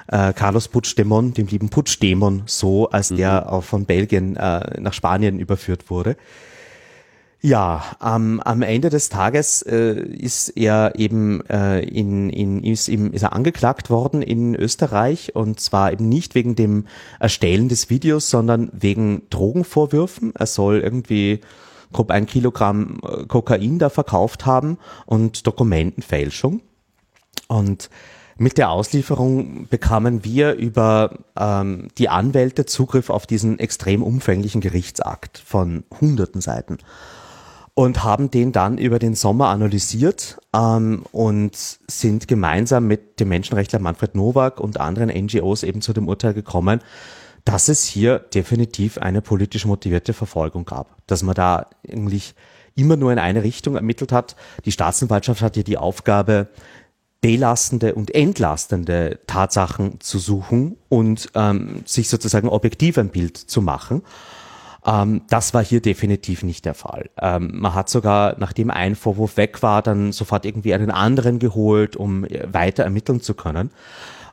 [0.08, 3.16] äh, Carlos Puigdemont, dem lieben Puigdemont, so, als mhm.
[3.16, 6.16] der auch von Belgien äh, nach Spanien überführt wurde.
[7.44, 13.12] Ja, ähm, am Ende des Tages äh, ist er eben äh, in, in ist, eben,
[13.12, 16.86] ist er angeklagt worden in Österreich und zwar eben nicht wegen dem
[17.18, 20.32] Erstellen des Videos, sondern wegen Drogenvorwürfen.
[20.36, 21.40] Er soll irgendwie
[21.92, 26.60] grob ein Kilogramm äh, Kokain da verkauft haben und Dokumentenfälschung.
[27.48, 27.90] Und
[28.38, 35.38] mit der Auslieferung bekamen wir über ähm, die Anwälte Zugriff auf diesen extrem umfänglichen Gerichtsakt
[35.44, 36.78] von hunderten Seiten
[37.74, 43.78] und haben den dann über den Sommer analysiert ähm, und sind gemeinsam mit dem Menschenrechtler
[43.78, 46.80] Manfred Nowak und anderen NGOs eben zu dem Urteil gekommen,
[47.44, 52.34] dass es hier definitiv eine politisch motivierte Verfolgung gab, dass man da eigentlich
[52.74, 54.36] immer nur in eine Richtung ermittelt hat.
[54.64, 56.48] Die Staatsanwaltschaft hat ja die Aufgabe,
[57.20, 64.02] belastende und entlastende Tatsachen zu suchen und ähm, sich sozusagen objektiv ein Bild zu machen.
[64.84, 67.10] Ähm, das war hier definitiv nicht der Fall.
[67.20, 71.96] Ähm, man hat sogar, nachdem ein Vorwurf weg war, dann sofort irgendwie einen anderen geholt,
[71.96, 73.70] um äh, weiter ermitteln zu können.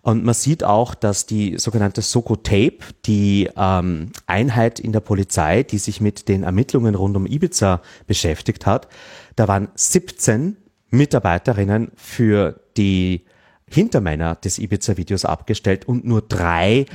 [0.02, 5.64] Und man sieht auch, dass die sogenannte Soko Tape, die ähm, Einheit in der Polizei,
[5.64, 8.88] die sich mit den Ermittlungen rund um Ibiza beschäftigt hat,
[9.36, 10.56] da waren 17
[10.90, 13.26] Mitarbeiterinnen für die
[13.70, 16.86] Hintermänner des Ibiza-Videos abgestellt und nur drei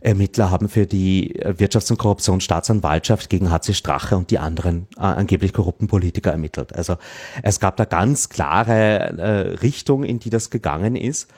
[0.00, 5.52] Ermittler haben für die Wirtschafts- und Korruptionsstaatsanwaltschaft gegen HC Strache und die anderen äh, angeblich
[5.52, 6.74] korrupten Politiker ermittelt.
[6.74, 6.96] Also
[7.42, 11.28] es gab da ganz klare äh, Richtung, in die das gegangen ist.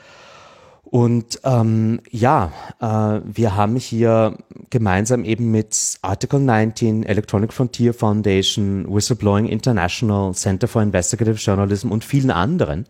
[0.91, 4.37] Und ähm, ja, äh, wir haben hier
[4.71, 12.03] gemeinsam eben mit Article 19, Electronic Frontier Foundation, Whistleblowing International, Center for Investigative Journalism und
[12.03, 12.87] vielen anderen,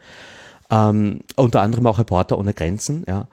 [0.71, 3.29] ähm, unter anderem auch Reporter ohne Grenzen, ja,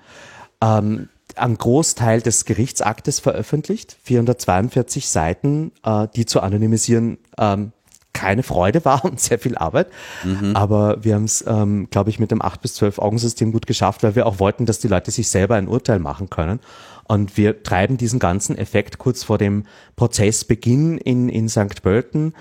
[0.61, 1.07] ähm,
[1.39, 7.71] einen Großteil des Gerichtsaktes veröffentlicht, 442 Seiten, äh, die zu anonymisieren ähm,
[8.17, 9.88] keine Freude war und sehr viel Arbeit.
[10.23, 10.55] Mhm.
[10.55, 14.03] Aber wir haben es, ähm, glaube ich, mit dem 8 bis 12 Augensystem gut geschafft,
[14.03, 16.59] weil wir auch wollten, dass die Leute sich selber ein Urteil machen können.
[17.07, 19.65] Und wir treiben diesen ganzen Effekt kurz vor dem
[19.95, 21.81] Prozessbeginn in, in St.
[21.81, 22.33] Pölten,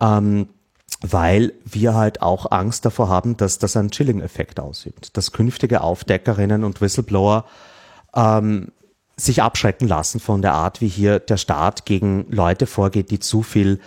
[0.00, 0.48] ähm,
[1.02, 6.64] weil wir halt auch Angst davor haben, dass das einen Chilling-Effekt ausübt, dass künftige Aufdeckerinnen
[6.64, 7.44] und Whistleblower
[8.16, 8.72] ähm,
[9.16, 13.42] sich abschrecken lassen von der Art, wie hier der Staat gegen Leute vorgeht, die zu
[13.42, 13.80] viel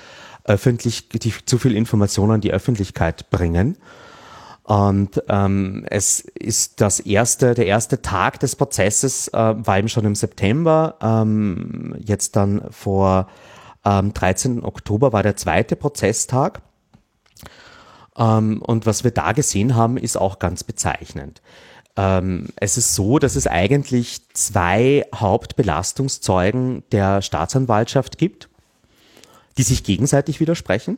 [0.44, 3.78] öffentlich, die zu viel Information an die Öffentlichkeit bringen.
[4.64, 10.06] Und ähm, es ist das erste, der erste Tag des Prozesses äh, war eben schon
[10.06, 10.96] im September.
[11.02, 13.28] Ähm, jetzt dann vor
[13.84, 14.64] ähm, 13.
[14.64, 16.62] Oktober war der zweite Prozesstag.
[18.16, 21.42] Ähm, und was wir da gesehen haben, ist auch ganz bezeichnend.
[22.00, 28.48] Ähm, es ist so, dass es eigentlich zwei Hauptbelastungszeugen der Staatsanwaltschaft gibt,
[29.58, 30.98] die sich gegenseitig widersprechen.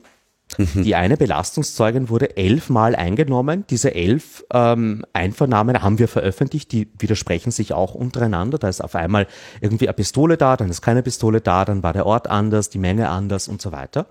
[0.59, 0.83] Mhm.
[0.83, 3.65] Die eine Belastungszeugin wurde elfmal eingenommen.
[3.71, 8.59] Diese elf ähm, Einvernahmen haben wir veröffentlicht, die widersprechen sich auch untereinander.
[8.59, 9.25] Da ist auf einmal
[9.59, 12.79] irgendwie eine Pistole da, dann ist keine Pistole da, dann war der Ort anders, die
[12.79, 14.05] Menge anders und so weiter.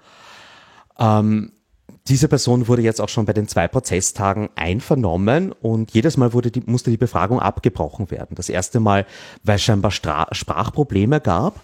[0.98, 1.52] Ähm,
[2.08, 6.50] diese Person wurde jetzt auch schon bei den zwei Prozesstagen einvernommen und jedes Mal wurde
[6.50, 8.34] die, musste die Befragung abgebrochen werden.
[8.34, 9.06] Das erste Mal,
[9.42, 11.60] weil es scheinbar Stra Sprachprobleme gab.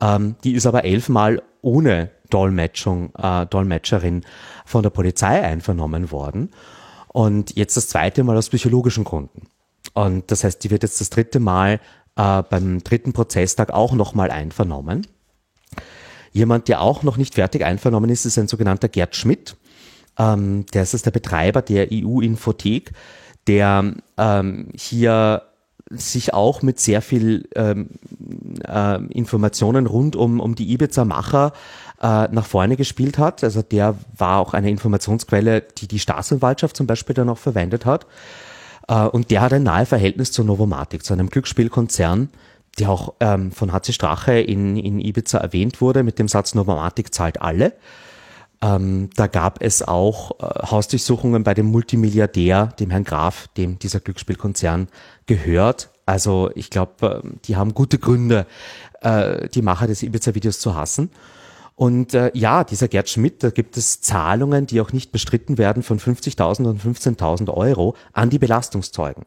[0.00, 4.24] Ähm, die ist aber elfmal ohne Dolmetschung, äh, Dolmetscherin
[4.64, 6.50] von der Polizei einvernommen worden.
[7.08, 9.48] Und jetzt das zweite Mal aus psychologischen Gründen.
[9.94, 11.80] Und das heißt, die wird jetzt das dritte Mal
[12.16, 15.06] äh, beim dritten Prozesstag auch nochmal einvernommen.
[16.32, 19.56] Jemand, der auch noch nicht fertig einvernommen ist, ist ein sogenannter Gerd Schmidt.
[20.18, 22.92] Ähm, der ist der Betreiber der EU-Infothek,
[23.46, 25.42] der ähm, hier
[25.90, 27.90] sich auch mit sehr viel ähm,
[28.66, 31.52] äh, Informationen rund um, um die Ibiza-Macher
[32.02, 33.42] äh, nach vorne gespielt hat.
[33.42, 38.06] Also der war auch eine Informationsquelle, die die Staatsanwaltschaft zum Beispiel dann auch verwendet hat.
[38.86, 42.28] Äh, und der hat ein nahe Verhältnis zur Novomatic, zu einem Glücksspielkonzern,
[42.78, 47.14] der auch ähm, von HC Strache in, in Ibiza erwähnt wurde, mit dem Satz Novomatic
[47.14, 47.72] zahlt alle.
[48.60, 54.00] Ähm, da gab es auch äh, Hausdurchsuchungen bei dem Multimilliardär, dem Herrn Graf, dem dieser
[54.00, 54.88] Glücksspielkonzern
[55.26, 55.90] gehört.
[56.06, 58.46] Also ich glaube, äh, die haben gute Gründe,
[59.00, 61.10] äh, die Macher des Ibiza-Videos zu hassen.
[61.76, 65.84] Und äh, ja, dieser Gerd Schmidt, da gibt es Zahlungen, die auch nicht bestritten werden,
[65.84, 69.24] von 50.000 und 15.000 Euro an die Belastungszeugen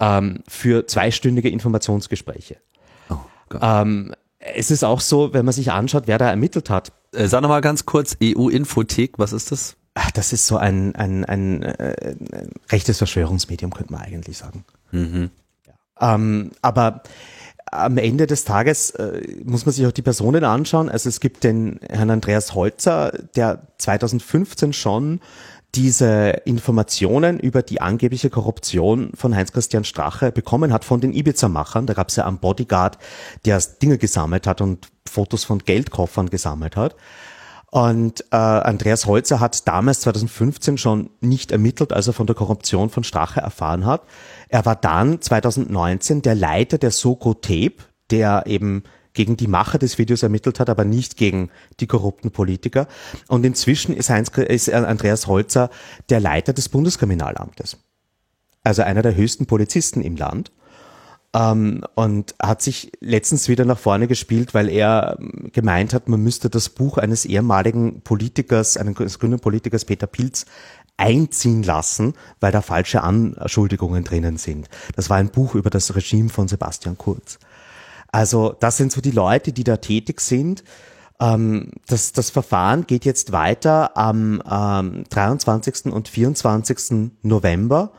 [0.00, 2.56] ähm, für zweistündige Informationsgespräche.
[3.10, 3.18] Oh
[3.60, 6.92] ähm, es ist auch so, wenn man sich anschaut, wer da ermittelt hat.
[7.12, 9.76] Äh, sag nochmal ganz kurz, EU-Infothek, was ist das?
[9.94, 14.64] Ach, das ist so ein, ein, ein, äh, ein rechtes Verschwörungsmedium, könnte man eigentlich sagen.
[14.92, 15.30] Mhm.
[15.66, 16.14] Ja.
[16.14, 17.02] Ähm, aber
[17.72, 20.88] am Ende des Tages äh, muss man sich auch die Personen anschauen.
[20.88, 25.20] Also es gibt den Herrn Andreas Holzer, der 2015 schon
[25.74, 31.86] diese Informationen über die angebliche Korruption von Heinz-Christian Strache bekommen hat von den Ibiza-Machern.
[31.86, 32.98] Da gab es ja einen Bodyguard,
[33.44, 36.96] der Dinge gesammelt hat und Fotos von Geldkoffern gesammelt hat.
[37.70, 42.90] Und äh, Andreas Holzer hat damals 2015 schon nicht ermittelt, als er von der Korruption
[42.90, 44.02] von Strache erfahren hat.
[44.48, 47.76] Er war dann 2019 der Leiter der Soko Tape,
[48.10, 48.82] der eben
[49.12, 52.88] gegen die Macher des Videos ermittelt hat, aber nicht gegen die korrupten Politiker.
[53.28, 55.70] Und inzwischen ist, Heinz, ist Andreas Holzer
[56.08, 57.76] der Leiter des Bundeskriminalamtes.
[58.62, 60.52] Also einer der höchsten Polizisten im Land.
[61.32, 66.20] Ähm, und hat sich letztens wieder nach vorne gespielt, weil er ähm, gemeint hat, man
[66.20, 70.46] müsste das Buch eines ehemaligen Politikers, eines grünen Politikers Peter Pilz
[70.96, 74.68] einziehen lassen, weil da falsche Anschuldigungen drinnen sind.
[74.96, 77.38] Das war ein Buch über das Regime von Sebastian Kurz.
[78.12, 80.64] Also das sind so die Leute, die da tätig sind.
[81.20, 85.86] Ähm, das, das Verfahren geht jetzt weiter am ähm, 23.
[85.86, 87.12] und 24.
[87.22, 87.92] November.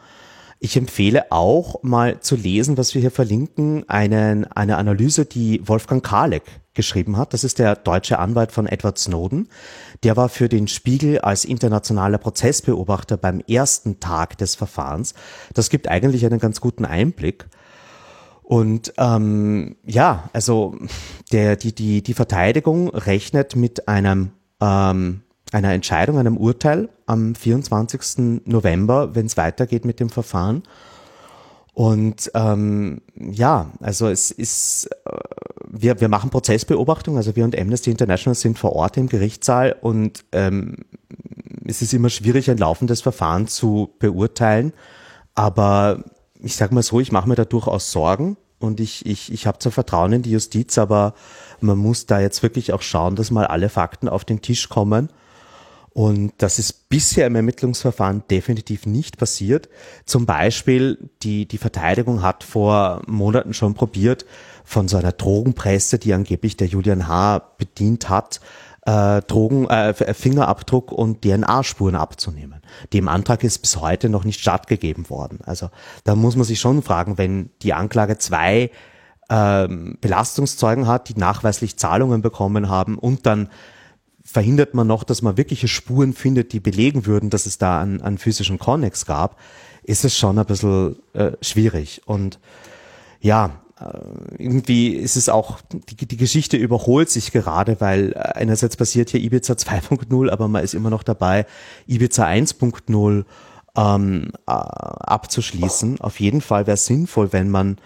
[0.64, 6.05] Ich empfehle auch mal zu lesen, was wir hier verlinken, einen, eine Analyse, die Wolfgang
[6.05, 6.43] Kalek
[6.76, 7.34] geschrieben hat.
[7.34, 9.49] Das ist der deutsche Anwalt von Edward Snowden.
[10.03, 15.16] Der war für den Spiegel als internationaler Prozessbeobachter beim ersten Tag des Verfahrens.
[15.55, 17.47] Das gibt eigentlich einen ganz guten Einblick.
[18.43, 20.76] Und ähm, ja, also
[21.32, 28.45] der, die, die, die Verteidigung rechnet mit einem, ähm, einer Entscheidung, einem Urteil am 24.
[28.45, 30.64] November, wenn es weitergeht mit dem Verfahren.
[31.74, 35.18] Und ähm, ja, also es ist, äh,
[35.70, 40.26] wir, wir machen Prozessbeobachtung, also wir und Amnesty International sind vor Ort im Gerichtssaal und
[40.34, 40.78] ähm,
[41.66, 44.74] es ist immer schwierig, ein laufendes Verfahren zu beurteilen.
[45.34, 46.04] Aber
[46.41, 49.60] ich sage mal so, ich mache mir da durchaus Sorgen und ich, ich, ich habe
[49.60, 51.14] zwar Vertrauen in die Justiz, aber
[51.62, 55.10] man muss da jetzt wirklich auch schauen, dass mal alle Fakten auf den Tisch kommen.
[55.94, 59.68] Und das ist bisher im Ermittlungsverfahren definitiv nicht passiert.
[60.06, 64.26] Zum Beispiel, die, die Verteidigung hat vor Monaten schon probiert,
[64.64, 67.39] von so einer Drogenpresse, die angeblich der Julian H.
[67.58, 68.39] bedient hat,
[68.86, 72.62] äh, Drogen, äh, Fingerabdruck und DNA-Spuren abzunehmen.
[72.94, 75.39] Dem Antrag ist bis heute noch nicht stattgegeben worden.
[75.44, 75.70] Also
[76.06, 78.72] da muss man sich schon fragen, wenn die Anklage zwei
[79.30, 83.50] ähm, Belastungszeugen hat, die nachweislich Zahlungen bekommen haben und dann
[84.24, 88.01] verhindert man noch, dass man wirkliche Spuren findet, die belegen würden, dass es da einen,
[88.01, 89.38] einen physischen Connex gab,
[89.84, 92.01] ist es schon ein bisschen äh, schwierig.
[92.05, 92.39] Und
[93.19, 99.09] ja, äh, irgendwie ist es auch, die, die Geschichte überholt sich gerade, weil einerseits passiert
[99.09, 101.45] hier Ibiza 2.0, aber man ist immer noch dabei,
[101.88, 103.26] Ibiza 1.0
[103.76, 106.01] ähm, äh, abzuschließen.
[106.01, 107.78] Auf jeden Fall wäre es sinnvoll, wenn man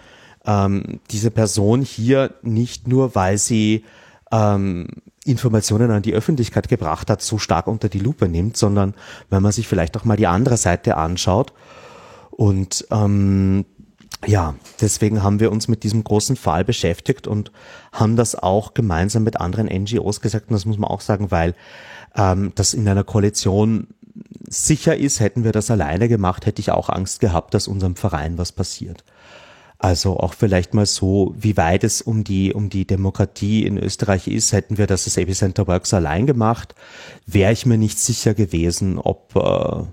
[0.46, 3.84] ähm, diese Person hier nicht nur, weil sie
[4.32, 4.88] ähm,
[5.26, 8.94] Informationen an die Öffentlichkeit gebracht hat, so stark unter die Lupe nimmt, sondern
[9.30, 11.52] wenn man sich vielleicht auch mal die andere Seite anschaut.
[12.30, 13.66] Und ähm,
[14.26, 17.52] ja, deswegen haben wir uns mit diesem großen Fall beschäftigt und
[17.92, 20.50] haben das auch gemeinsam mit anderen NGOs gesagt.
[20.50, 21.56] Und das muss man auch sagen, weil
[22.16, 23.88] ähm, das in einer Koalition
[24.48, 28.38] sicher ist, hätten wir das alleine gemacht, hätte ich auch Angst gehabt, dass unserem Verein
[28.38, 29.04] was passiert.
[29.78, 34.28] Also auch vielleicht mal so, wie weit es um die, um die Demokratie in Österreich
[34.28, 36.76] ist, hätten wir das als Epicenter Works allein gemacht,
[37.26, 39.84] wäre ich mir nicht sicher gewesen, ob äh,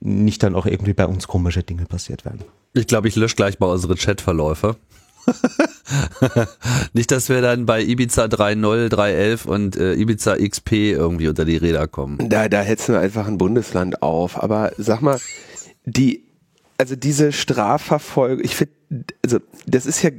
[0.00, 2.40] nicht dann auch irgendwie bei uns komische Dinge passiert wären.
[2.74, 4.76] Ich glaube, ich lösche gleich mal unsere Chatverläufe.
[6.92, 11.56] nicht, dass wir dann bei Ibiza 3.0, 3.11 und äh, Ibiza XP irgendwie unter die
[11.56, 12.28] Räder kommen.
[12.28, 14.42] Da, da hetzen wir einfach ein Bundesland auf.
[14.42, 15.20] Aber sag mal,
[15.84, 16.24] die,
[16.78, 18.72] also diese Strafverfolgung, ich finde,
[19.24, 20.10] also das ist ja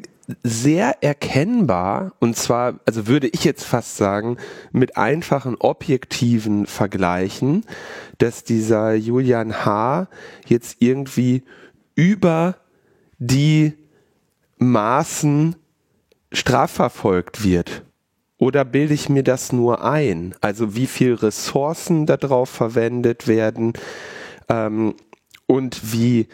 [0.44, 4.38] sehr erkennbar und zwar, also würde ich jetzt fast sagen,
[4.72, 7.66] mit einfachen objektiven Vergleichen,
[8.20, 10.08] dass dieser Julian H.
[10.48, 11.44] jetzt irgendwie
[11.96, 12.56] über
[13.20, 13.74] die
[14.58, 15.56] Maßen
[16.32, 17.84] strafverfolgt wird.
[18.38, 20.36] Oder bilde ich mir das nur ein?
[20.42, 23.74] Also wie viel Ressourcen darauf verwendet werden
[24.50, 24.96] ähm,
[25.48, 26.28] und wie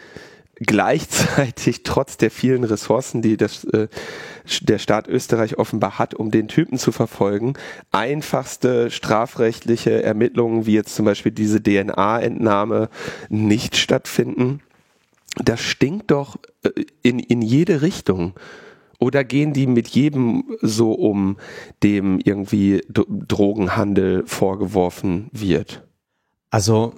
[0.60, 3.88] gleichzeitig trotz der vielen Ressourcen, die das, äh,
[4.60, 7.54] der Staat Österreich offenbar hat, um den Typen zu verfolgen,
[7.90, 12.88] einfachste strafrechtliche Ermittlungen, wie jetzt zum Beispiel diese DNA-Entnahme,
[13.28, 14.60] nicht stattfinden.
[15.36, 16.70] Das stinkt doch äh,
[17.02, 18.34] in, in jede Richtung.
[18.98, 21.38] Oder gehen die mit jedem so um,
[21.82, 25.82] dem irgendwie Drogenhandel vorgeworfen wird?
[26.50, 26.92] Also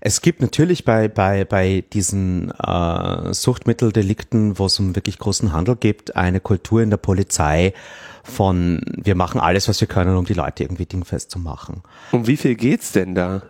[0.00, 5.76] es gibt natürlich bei, bei, bei diesen äh, Suchtmitteldelikten, wo es um wirklich großen Handel
[5.76, 7.74] geht, eine Kultur in der Polizei
[8.22, 11.82] von wir machen alles, was wir können, um die Leute irgendwie dingfest zu machen.
[12.12, 13.42] Um wie viel geht's denn da?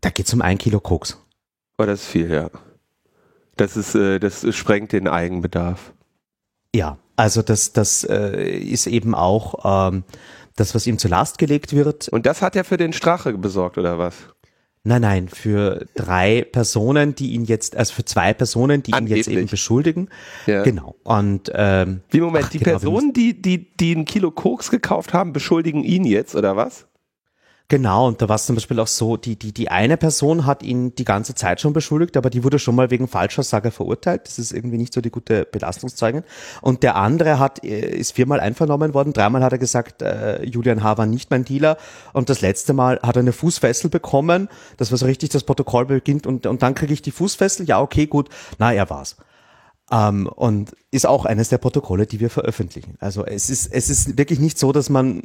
[0.00, 1.18] Da geht's um ein Kilo Koks.
[1.78, 2.50] Oh, das ist viel, ja.
[3.56, 5.92] Das ist, äh, das sprengt den Eigenbedarf.
[6.74, 10.04] Ja, also das, das äh, ist eben auch ähm,
[10.56, 12.08] das, was ihm zur Last gelegt wird.
[12.08, 14.14] Und das hat er für den Strache besorgt, oder was?
[14.88, 19.26] Nein, nein, für drei Personen, die ihn jetzt, also für zwei Personen, die Angeblich.
[19.26, 20.08] ihn jetzt eben beschuldigen.
[20.46, 20.62] Ja.
[20.62, 20.96] Genau.
[21.04, 25.12] Und ähm, wie Moment, ach, die genau, Personen, die, die, die ein Kilo Koks gekauft
[25.12, 26.86] haben, beschuldigen ihn jetzt, oder was?
[27.70, 30.62] Genau, und da war es zum Beispiel auch so, die, die, die eine Person hat
[30.62, 34.22] ihn die ganze Zeit schon beschuldigt, aber die wurde schon mal wegen Falschaussage verurteilt.
[34.24, 36.22] Das ist irgendwie nicht so die gute Belastungszeugin.
[36.62, 39.12] Und der andere hat, äh, ist viermal einvernommen worden.
[39.12, 40.96] Dreimal hat er gesagt, äh, Julian H.
[40.96, 41.76] war nicht mein Dealer.
[42.14, 44.48] Und das letzte Mal hat er eine Fußfessel bekommen.
[44.78, 46.26] Das war so richtig, das Protokoll beginnt.
[46.26, 47.66] Und, und dann kriege ich die Fußfessel.
[47.66, 48.30] Ja, okay, gut.
[48.56, 49.16] Na, er war's.
[49.92, 52.96] Ähm, und ist auch eines der Protokolle, die wir veröffentlichen.
[52.98, 55.24] Also es ist, es ist wirklich nicht so, dass man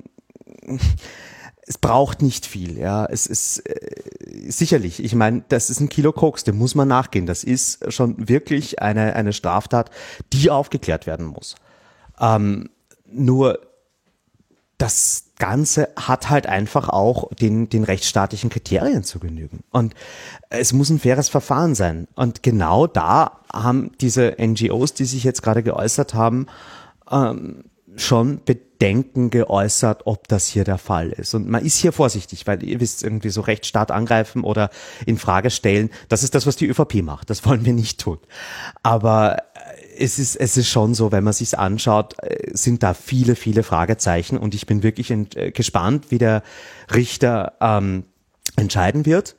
[1.65, 3.05] es braucht nicht viel, ja.
[3.05, 7.25] Es ist äh, sicherlich, ich meine, das ist ein Kilo Koks, dem muss man nachgehen.
[7.25, 9.89] Das ist schon wirklich eine, eine Straftat,
[10.33, 11.55] die aufgeklärt werden muss.
[12.19, 12.69] Ähm,
[13.05, 13.59] nur
[14.77, 19.63] das Ganze hat halt einfach auch den, den rechtsstaatlichen Kriterien zu genügen.
[19.71, 19.93] Und
[20.49, 22.07] es muss ein faires Verfahren sein.
[22.15, 26.47] Und genau da haben diese NGOs, die sich jetzt gerade geäußert haben,
[27.09, 27.65] ähm,
[27.95, 31.33] schon Bedenken geäußert, ob das hier der Fall ist.
[31.33, 34.69] Und man ist hier vorsichtig, weil ihr wisst, irgendwie so Rechtsstaat angreifen oder
[35.05, 37.29] in Frage stellen, das ist das, was die ÖVP macht.
[37.29, 38.19] Das wollen wir nicht tun.
[38.81, 39.39] Aber äh,
[39.99, 43.63] es ist, es ist schon so, wenn man sich's anschaut, äh, sind da viele, viele
[43.63, 46.43] Fragezeichen und ich bin wirklich äh, gespannt, wie der
[46.93, 48.05] Richter ähm,
[48.55, 49.35] entscheiden wird.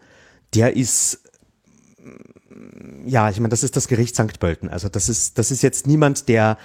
[0.54, 1.20] Der ist
[3.04, 4.38] ja, ich meine, das ist das Gericht St.
[4.38, 4.68] Pölten.
[4.68, 6.56] Also das ist, das ist jetzt niemand, der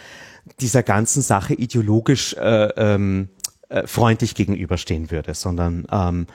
[0.60, 3.30] dieser ganzen Sache ideologisch äh, ähm,
[3.70, 6.28] äh, freundlich gegenüberstehen würde, sondern ähm,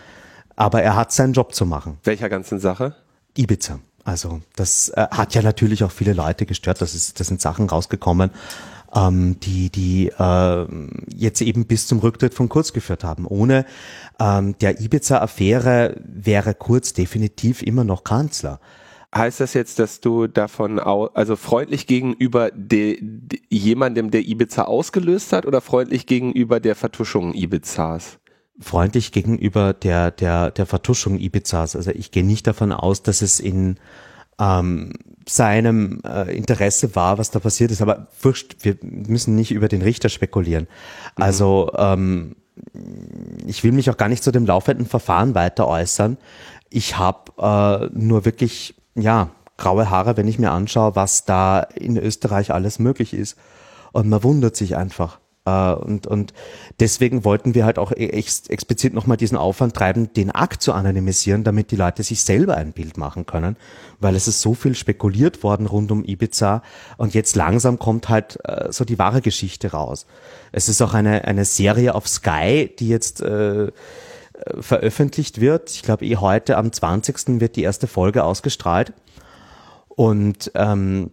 [0.57, 1.99] Aber er hat seinen Job zu machen.
[2.05, 2.95] Welcher ganzen Sache?
[3.37, 3.81] Ibiza.
[4.05, 6.81] Also das äh, hat ja natürlich auch viele Leute gestört.
[6.81, 8.31] Das, ist, das sind Sachen rausgekommen,
[8.95, 10.67] ähm, die, die äh,
[11.13, 13.27] jetzt eben bis zum Rücktritt von Kurz geführt haben.
[13.27, 13.65] Ohne
[14.21, 18.61] ähm, der Ibiza-Affäre wäre Kurz definitiv immer noch Kanzler.
[19.17, 25.33] Heißt das jetzt, dass du davon, also freundlich gegenüber de, de, jemandem, der Ibiza ausgelöst
[25.33, 28.19] hat oder freundlich gegenüber der Vertuschung Ibizas?
[28.61, 31.77] freundlich gegenüber der, der, der Vertuschung Ibizas.
[31.77, 33.77] Also ich gehe nicht davon aus, dass es in
[34.39, 34.93] ähm,
[35.29, 37.83] seinem äh, Interesse war, was da passiert ist.
[37.83, 40.65] Aber wurscht, wir müssen nicht über den Richter spekulieren.
[41.17, 41.23] Mhm.
[41.23, 42.37] Also ähm,
[43.47, 46.17] ich will mich auch gar nicht zu dem laufenden Verfahren weiter äußern.
[46.71, 51.97] Ich habe äh, nur wirklich, ja, graue Haare, wenn ich mir anschaue, was da in
[51.97, 53.37] Österreich alles möglich ist.
[53.93, 55.21] Und man wundert sich einfach.
[55.45, 56.33] Äh, und, und
[56.81, 60.73] deswegen wollten wir halt auch e-, ex explizit nochmal diesen Aufwand treiben, den Akt zu
[60.73, 63.57] anonymisieren, damit die Leute sich selber ein Bild machen können,
[64.01, 66.63] weil es ist so viel spekuliert worden rund um Ibiza
[66.97, 70.07] und jetzt langsam kommt halt äh, so die wahre Geschichte raus.
[70.53, 73.71] Es ist auch eine, eine Serie auf Sky, die jetzt äh,
[74.61, 75.71] veröffentlicht wird.
[75.71, 77.41] Ich glaube, eh heute am 20.
[77.41, 78.93] wird die erste Folge ausgestrahlt.
[79.89, 81.11] Und ähm,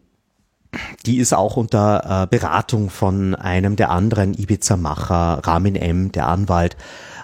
[1.05, 6.77] die ist auch unter äh, Beratung von einem der anderen Ibiza-Macher, Ramin M., der Anwalt,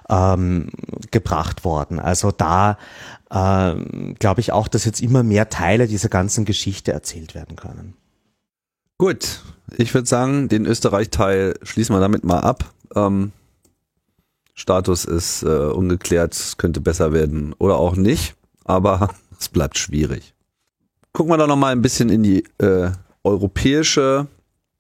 [0.10, 0.70] ähm,
[1.12, 2.00] gebracht worden.
[2.00, 2.78] Also da
[3.30, 3.76] äh,
[4.20, 7.96] glaube ich auch, dass jetzt immer mehr Teile dieser ganzen Geschichte erzählt werden können.
[8.98, 9.42] Gut,
[9.78, 12.72] ich würde sagen, den Österreich-Teil schließen wir damit mal ab.
[12.96, 13.32] Ähm,
[14.58, 18.36] Status ist äh, ungeklärt, es könnte besser werden oder auch nicht,
[18.66, 20.34] aber es bleibt schwierig.
[21.14, 22.90] Gucken wir doch noch mal ein bisschen in die äh,
[23.24, 24.28] europäische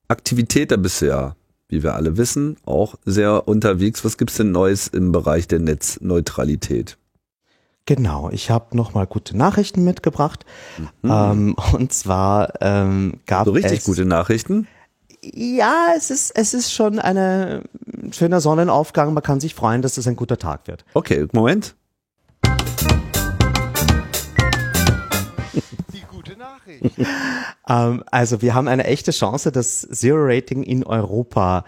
[0.08, 1.36] Aktivität da bisher,
[1.70, 4.04] wie wir alle wissen, auch sehr unterwegs.
[4.04, 6.98] Was gibt's denn Neues im Bereich der Netzneutralität?
[7.86, 10.44] Genau, ich habe nochmal gute Nachrichten mitgebracht.
[10.78, 11.10] Mhm.
[11.10, 14.68] Ähm, und zwar ähm, gab so richtig es, gute Nachrichten.
[15.34, 17.64] Ja, es ist es ist schon ein
[18.12, 19.14] schöner Sonnenaufgang.
[19.14, 20.86] Man kann sich freuen, dass es ein guter Tag wird.
[20.94, 21.76] Okay, Moment.
[27.68, 31.64] ähm, also wir haben eine echte Chance, dass Zero Rating in Europa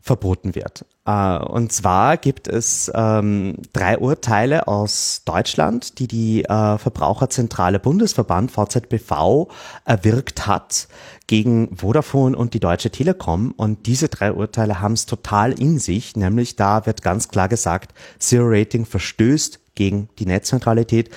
[0.00, 0.86] verboten wird.
[1.04, 8.50] Äh, und zwar gibt es ähm, drei Urteile aus Deutschland, die die äh, Verbraucherzentrale Bundesverband
[8.50, 9.48] VZBV
[9.84, 10.88] erwirkt hat
[11.26, 13.52] gegen Vodafone und die Deutsche Telekom.
[13.56, 17.92] Und diese drei Urteile haben es total in sich, nämlich da wird ganz klar gesagt,
[18.18, 21.10] Zero Rating verstößt gegen die Netzneutralität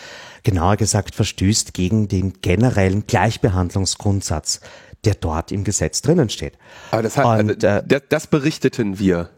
[0.44, 4.60] genauer gesagt verstößt gegen den generellen Gleichbehandlungsgrundsatz,
[5.06, 6.58] der dort im Gesetz drinnen steht.
[6.92, 9.30] Aber das, hat, Und, also, äh, das, das, berichteten wir,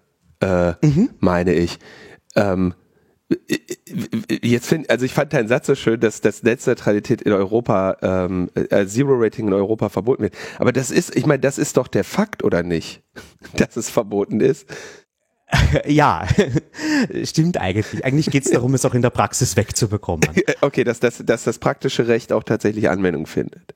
[0.41, 1.09] äh, mhm.
[1.19, 1.79] meine ich.
[2.35, 2.73] Ähm,
[4.29, 8.51] Jetzt finde, also ich fand deinen Satz so schön, dass das Netzneutralität in Europa, ähm,
[8.53, 10.35] äh, Zero Rating in Europa verboten wird.
[10.59, 13.01] Aber das ist, ich meine, das ist doch der Fakt, oder nicht?
[13.55, 14.67] Dass es verboten ist.
[15.85, 16.27] Ja,
[17.23, 18.03] stimmt eigentlich.
[18.03, 20.27] Eigentlich geht es darum, es auch in der Praxis wegzubekommen.
[20.61, 23.75] Okay, dass, dass, dass das praktische Recht auch tatsächlich Anwendung findet.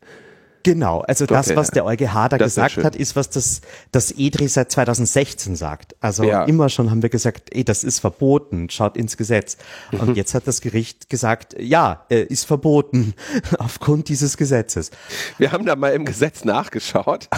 [0.63, 4.47] Genau, also okay, das, was der EuGH da gesagt hat, ist, was das, das EDRI
[4.47, 5.95] seit 2016 sagt.
[6.01, 6.43] Also ja.
[6.45, 9.57] immer schon haben wir gesagt, ey, das ist verboten, schaut ins Gesetz.
[9.91, 10.15] Und mhm.
[10.15, 13.13] jetzt hat das Gericht gesagt, ja, äh, ist verboten
[13.57, 14.91] aufgrund dieses Gesetzes.
[15.37, 17.29] Wir haben da mal im Gesetz nachgeschaut.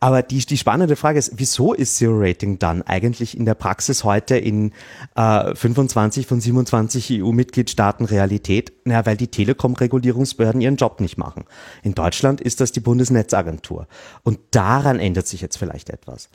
[0.00, 4.04] Aber die, die spannende Frage ist, wieso ist Zero Rating dann eigentlich in der Praxis
[4.04, 4.72] heute in
[5.16, 8.72] äh, 25 von 27 EU-Mitgliedstaaten Realität?
[8.84, 11.44] Naja, weil die Telekom-Regulierungsbehörden ihren Job nicht machen.
[11.82, 13.88] In Deutschland ist das die Bundesnetzagentur.
[14.22, 16.28] Und daran ändert sich jetzt vielleicht etwas.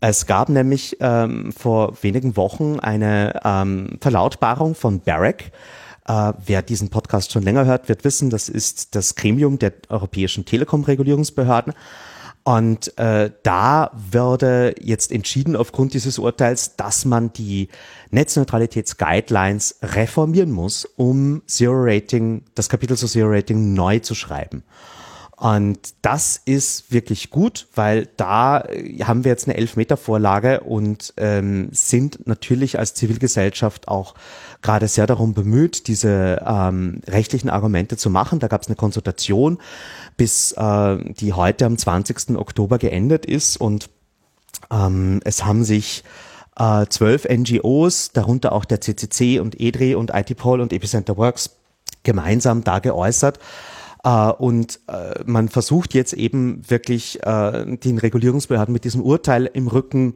[0.00, 5.52] Es gab nämlich ähm, vor wenigen Wochen eine ähm, Verlautbarung von Barrack,
[6.10, 10.46] Uh, wer diesen Podcast schon länger hört, wird wissen, das ist das Gremium der europäischen
[10.46, 11.74] Telekom-Regulierungsbehörden.
[12.48, 17.68] Und äh, da würde jetzt entschieden aufgrund dieses Urteils, dass man die
[18.10, 24.62] Netzneutralitätsguidelines reformieren muss, um Zero Rating, das Kapitel zu Zero Rating neu zu schreiben.
[25.38, 31.68] Und das ist wirklich gut, weil da äh, haben wir jetzt eine Elfmeter-Vorlage und ähm,
[31.70, 34.14] sind natürlich als Zivilgesellschaft auch
[34.62, 38.40] gerade sehr darum bemüht, diese ähm, rechtlichen Argumente zu machen.
[38.40, 39.58] Da gab es eine Konsultation,
[40.16, 42.36] bis äh, die heute am 20.
[42.36, 43.90] Oktober geendet ist und
[44.72, 46.02] ähm, es haben sich
[46.56, 51.50] äh, zwölf NGOs, darunter auch der CCC und EDRI und ITPOL und Epicenter Works
[52.02, 53.38] gemeinsam da geäußert
[54.02, 60.14] und äh, man versucht jetzt eben wirklich äh, den Regulierungsbehörden mit diesem Urteil im Rücken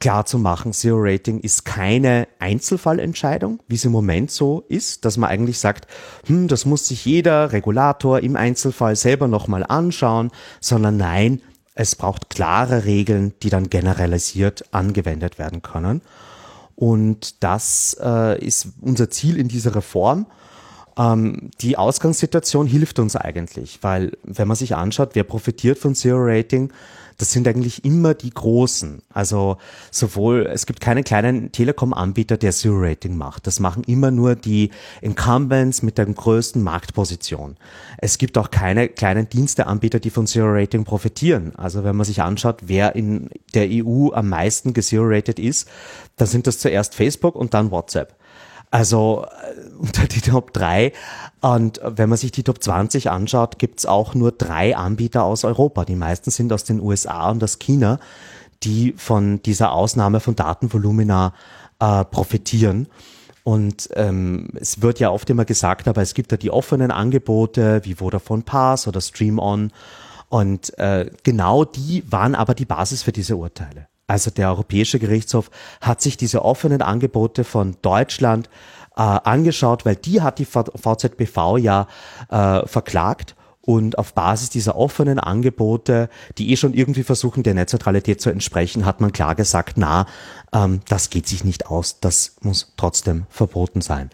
[0.00, 5.16] klar zu machen, Zero Rating ist keine Einzelfallentscheidung, wie es im Moment so ist, dass
[5.16, 5.88] man eigentlich sagt,
[6.26, 10.30] hm, das muss sich jeder Regulator im Einzelfall selber nochmal anschauen,
[10.60, 11.40] sondern nein,
[11.74, 16.00] es braucht klare Regeln, die dann generalisiert angewendet werden können.
[16.74, 20.26] Und das äh, ist unser Ziel in dieser Reform.
[20.98, 26.18] Ähm, die Ausgangssituation hilft uns eigentlich, weil wenn man sich anschaut, wer profitiert von Zero
[26.20, 26.72] Rating,
[27.18, 29.02] das sind eigentlich immer die Großen.
[29.12, 29.58] Also
[29.90, 33.48] sowohl, es gibt keinen kleinen Telekom-Anbieter, der Zero-Rating macht.
[33.48, 34.70] Das machen immer nur die
[35.02, 37.56] Incumbents mit der größten Marktposition.
[37.98, 41.54] Es gibt auch keine kleinen Diensteanbieter, die von Zero-Rating profitieren.
[41.56, 45.68] Also wenn man sich anschaut, wer in der EU am meisten gesero-rated ist,
[46.16, 48.17] dann sind das zuerst Facebook und dann WhatsApp.
[48.70, 50.92] Also äh, unter die Top 3.
[51.40, 55.84] Und wenn man sich die Top 20 anschaut, gibt's auch nur drei Anbieter aus Europa.
[55.84, 57.98] Die meisten sind aus den USA und aus China,
[58.62, 61.32] die von dieser Ausnahme von Datenvolumina
[61.78, 62.88] äh, profitieren.
[63.44, 67.80] Und ähm, es wird ja oft immer gesagt, aber es gibt ja die offenen Angebote
[67.84, 69.72] wie Vodafone Pass oder Stream On.
[70.28, 73.88] Und äh, genau die waren aber die Basis für diese Urteile.
[74.08, 78.48] Also der Europäische Gerichtshof hat sich diese offenen Angebote von Deutschland
[78.96, 81.86] äh, angeschaut, weil die hat die VZBV ja
[82.30, 86.08] äh, verklagt und auf Basis dieser offenen Angebote,
[86.38, 90.06] die eh schon irgendwie versuchen, der Netzneutralität zu entsprechen, hat man klar gesagt, na,
[90.54, 94.08] ähm, das geht sich nicht aus, das muss trotzdem verboten sein.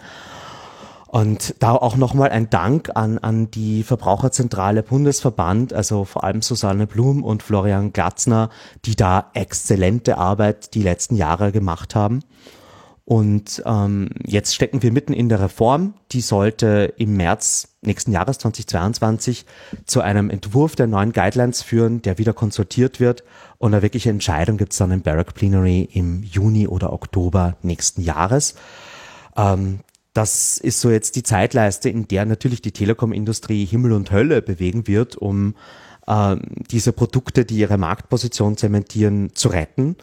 [1.14, 6.88] Und da auch nochmal ein Dank an, an die Verbraucherzentrale Bundesverband, also vor allem Susanne
[6.88, 8.50] Blum und Florian Glatzner,
[8.84, 12.24] die da exzellente Arbeit die letzten Jahre gemacht haben.
[13.04, 15.94] Und ähm, jetzt stecken wir mitten in der Reform.
[16.10, 19.46] Die sollte im März nächsten Jahres 2022
[19.84, 23.22] zu einem Entwurf der neuen Guidelines führen, der wieder konsultiert wird.
[23.58, 28.02] Und eine wirkliche Entscheidung gibt es dann im Barrack Plenary im Juni oder Oktober nächsten
[28.02, 28.56] Jahres.
[29.36, 29.78] Ähm,
[30.14, 34.86] das ist so jetzt die Zeitleiste, in der natürlich die Telekom-Industrie Himmel und Hölle bewegen
[34.86, 35.54] wird, um
[36.06, 36.36] äh,
[36.70, 39.96] diese Produkte, die ihre Marktposition zementieren, zu retten.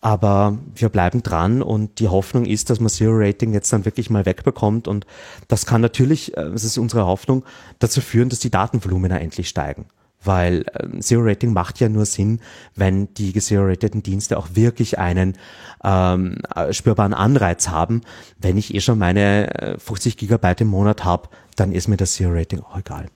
[0.00, 4.10] Aber wir bleiben dran und die Hoffnung ist, dass man Zero Rating jetzt dann wirklich
[4.10, 4.88] mal wegbekommt.
[4.88, 5.06] Und
[5.48, 7.44] das kann natürlich, äh, das ist unsere Hoffnung,
[7.78, 9.86] dazu führen, dass die Datenvolumina endlich steigen
[10.24, 12.40] weil ähm, Zero Rating macht ja nur Sinn,
[12.74, 15.36] wenn die zero-rateden Dienste auch wirklich einen
[15.84, 18.02] ähm, äh, spürbaren Anreiz haben.
[18.38, 22.14] Wenn ich eh schon meine 50 äh, Gigabyte im Monat habe, dann ist mir das
[22.14, 23.06] Zero Rating auch egal.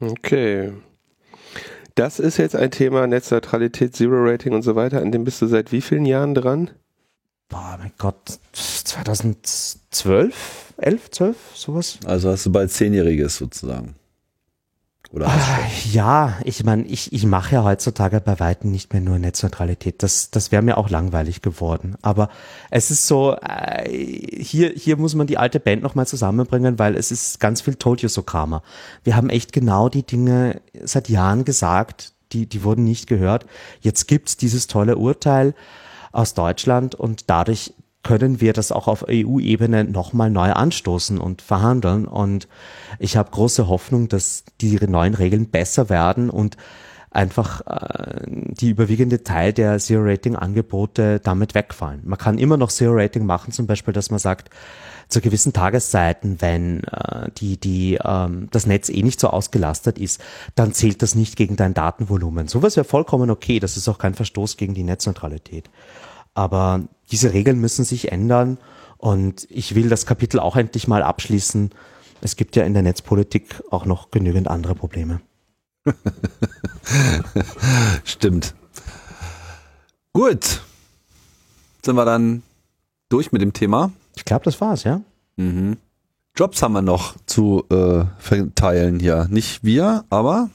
[0.00, 0.72] Okay.
[1.94, 5.00] Das ist jetzt ein Thema Netzneutralität, Zero Rating und so weiter.
[5.00, 6.70] An dem bist du seit wie vielen Jahren dran?
[7.48, 11.98] Boah, mein Gott, 2012, 11, 12, sowas.
[12.06, 13.94] Also hast du bald Zehnjähriges sozusagen.
[15.12, 15.58] Oder ah,
[15.92, 20.02] ja, ich meine, ich, ich mache ja heutzutage bei Weitem nicht mehr nur Netzneutralität.
[20.02, 21.96] Das, das wäre mir auch langweilig geworden.
[22.00, 22.30] Aber
[22.70, 27.12] es ist so, äh, hier, hier muss man die alte Band nochmal zusammenbringen, weil es
[27.12, 28.62] ist ganz viel Told You So Karma.
[29.04, 33.44] Wir haben echt genau die Dinge seit Jahren gesagt, die, die wurden nicht gehört.
[33.82, 35.54] Jetzt gibt's dieses tolle Urteil
[36.12, 42.06] aus Deutschland und dadurch können wir das auch auf EU-Ebene nochmal neu anstoßen und verhandeln.
[42.06, 42.48] Und
[42.98, 46.56] ich habe große Hoffnung, dass die neuen Regeln besser werden und
[47.10, 52.00] einfach äh, die überwiegende Teil der Zero-Rating-Angebote damit wegfallen.
[52.04, 54.50] Man kann immer noch Zero-Rating machen, zum Beispiel, dass man sagt,
[55.08, 60.20] zu gewissen Tageszeiten, wenn äh, die, die, ähm, das Netz eh nicht so ausgelastet ist,
[60.54, 62.48] dann zählt das nicht gegen dein Datenvolumen.
[62.48, 65.68] Sowas wäre vollkommen okay, das ist auch kein Verstoß gegen die Netzneutralität.
[66.34, 68.58] Aber diese Regeln müssen sich ändern
[68.98, 71.70] und ich will das Kapitel auch endlich mal abschließen.
[72.20, 75.20] Es gibt ja in der Netzpolitik auch noch genügend andere Probleme.
[78.04, 78.54] Stimmt.
[80.12, 80.62] Gut.
[81.84, 82.42] Sind wir dann
[83.08, 83.92] durch mit dem Thema?
[84.14, 85.00] Ich glaube, das war's, ja.
[85.36, 85.78] Mhm.
[86.36, 89.26] Jobs haben wir noch zu äh, verteilen hier.
[89.28, 90.48] Nicht wir, aber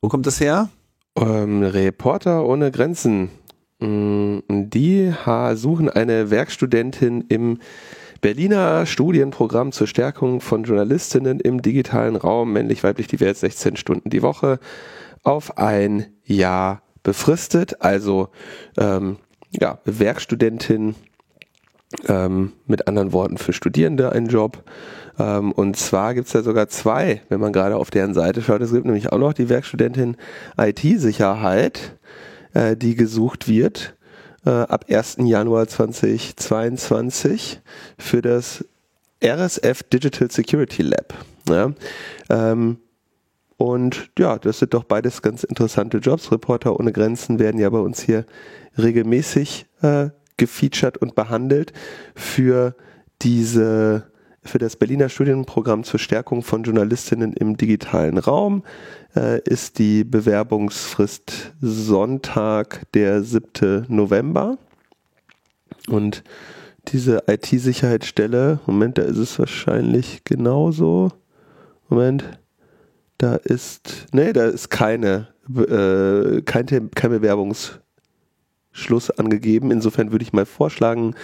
[0.00, 0.68] wo kommt das her?
[1.16, 3.30] Ähm, Reporter ohne Grenzen
[3.78, 5.12] die
[5.54, 7.58] suchen eine Werkstudentin im
[8.20, 14.22] Berliner Studienprogramm zur Stärkung von Journalistinnen im digitalen Raum, männlich, weiblich, divers, 16 Stunden die
[14.22, 14.58] Woche,
[15.22, 17.82] auf ein Jahr befristet.
[17.82, 18.30] Also
[18.78, 19.18] ähm,
[19.50, 20.94] ja, Werkstudentin
[22.08, 24.64] ähm, mit anderen Worten für Studierende ein Job.
[25.18, 28.60] Ähm, und zwar gibt es da sogar zwei, wenn man gerade auf deren Seite schaut.
[28.60, 30.16] Es gibt nämlich auch noch die Werkstudentin
[30.58, 31.95] IT-Sicherheit
[32.56, 33.94] äh, die gesucht wird
[34.46, 35.18] äh, ab 1.
[35.20, 37.60] Januar 2022
[37.98, 38.64] für das
[39.22, 41.14] RSF Digital Security Lab.
[41.48, 41.72] Ja?
[42.30, 42.78] Ähm,
[43.58, 46.32] und ja, das sind doch beides ganz interessante Jobs.
[46.32, 48.24] Reporter ohne Grenzen werden ja bei uns hier
[48.78, 51.72] regelmäßig äh, gefeatured und behandelt
[52.14, 52.74] für
[53.22, 54.10] diese
[54.46, 58.62] für das Berliner Studienprogramm zur Stärkung von Journalistinnen im digitalen Raum
[59.14, 63.86] äh, ist die Bewerbungsfrist Sonntag, der 7.
[63.88, 64.58] November.
[65.88, 66.22] Und
[66.88, 71.10] diese IT-Sicherheitsstelle, Moment, da ist es wahrscheinlich genauso.
[71.88, 72.24] Moment,
[73.18, 77.80] da ist, nee, da ist keine, äh, kein, kein Bewerbungs-
[78.76, 79.70] Schluss angegeben.
[79.70, 81.14] Insofern würde ich mal vorschlagen,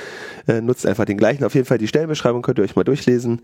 [0.47, 1.45] äh, nutzt einfach den gleichen.
[1.45, 3.43] Auf jeden Fall die Stellenbeschreibung könnt ihr euch mal durchlesen.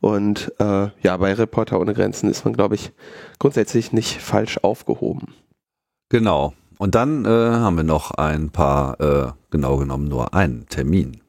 [0.00, 2.92] Und äh, ja, bei Reporter ohne Grenzen ist man, glaube ich,
[3.38, 5.34] grundsätzlich nicht falsch aufgehoben.
[6.08, 6.54] Genau.
[6.78, 11.20] Und dann äh, haben wir noch ein paar, äh, genau genommen nur einen Termin.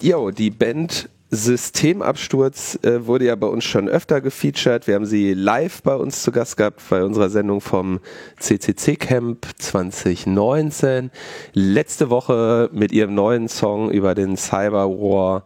[0.00, 4.86] Jo, die Band Systemabsturz äh, wurde ja bei uns schon öfter gefeatured.
[4.86, 8.00] Wir haben sie live bei uns zu Gast gehabt bei unserer Sendung vom
[8.38, 11.10] CCC Camp 2019.
[11.52, 15.44] Letzte Woche mit ihrem neuen Song über den Cyber War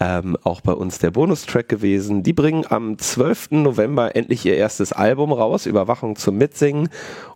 [0.00, 2.22] ähm, auch bei uns der Bonustrack gewesen.
[2.22, 3.50] Die bringen am 12.
[3.50, 6.88] November endlich ihr erstes Album raus, Überwachung zum Mitsingen.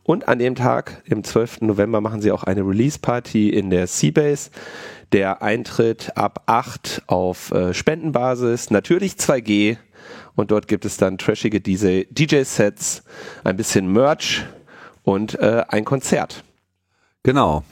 [0.04, 1.62] Und an dem Tag, im 12.
[1.62, 4.50] November, machen sie auch eine Release-Party in der Seabase.
[5.12, 9.76] Der Eintritt ab 8 auf äh, Spendenbasis, natürlich 2G.
[10.34, 13.02] Und dort gibt es dann trashige DJ-Sets,
[13.44, 14.46] ein bisschen Merch
[15.02, 16.42] und äh, ein Konzert.
[17.22, 17.62] Genau.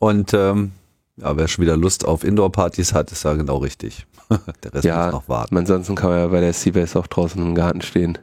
[0.00, 0.72] Und ähm,
[1.16, 4.06] ja, wer schon wieder Lust auf Indoor-Partys hat, ist ja genau richtig.
[4.64, 5.56] der Rest ja, muss noch warten.
[5.56, 8.18] Ansonsten kann man ja bei der Seabase auch draußen im Garten stehen,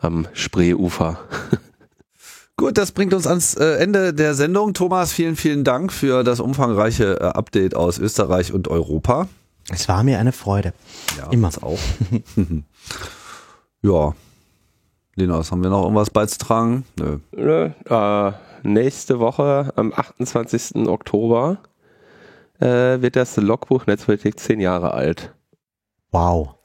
[0.00, 1.18] am Spreeufer.
[2.60, 4.74] Gut, das bringt uns ans äh, Ende der Sendung.
[4.74, 9.28] Thomas, vielen, vielen Dank für das umfangreiche äh, Update aus Österreich und Europa.
[9.70, 10.74] Es war mir eine Freude.
[11.16, 11.48] Ja, Immer.
[11.62, 11.78] auch.
[13.82, 14.14] ja.
[15.14, 16.84] Linus, haben wir noch irgendwas beizutragen?
[16.98, 17.20] Nö.
[17.32, 18.32] Nö, äh,
[18.62, 20.86] nächste Woche, am 28.
[20.86, 21.60] Oktober,
[22.58, 25.34] äh, wird das Logbuch Netzpolitik zehn Jahre alt.
[26.10, 26.56] Wow.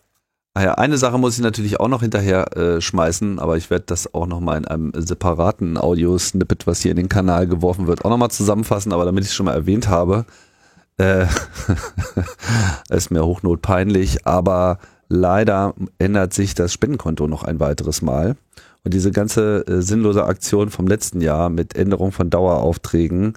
[0.58, 3.84] Ah ja, eine Sache muss ich natürlich auch noch hinterher äh, schmeißen, aber ich werde
[3.88, 8.10] das auch nochmal in einem separaten Audio-Snippet, was hier in den Kanal geworfen wird, auch
[8.10, 10.24] nochmal zusammenfassen, aber damit ich es schon mal erwähnt habe,
[10.98, 11.26] äh,
[12.90, 14.80] ist mir hochnot peinlich, aber
[15.10, 18.38] leider ändert sich das Spendenkonto noch ein weiteres Mal.
[18.86, 23.34] Und diese ganze äh, sinnlose Aktion vom letzten Jahr mit Änderung von Daueraufträgen,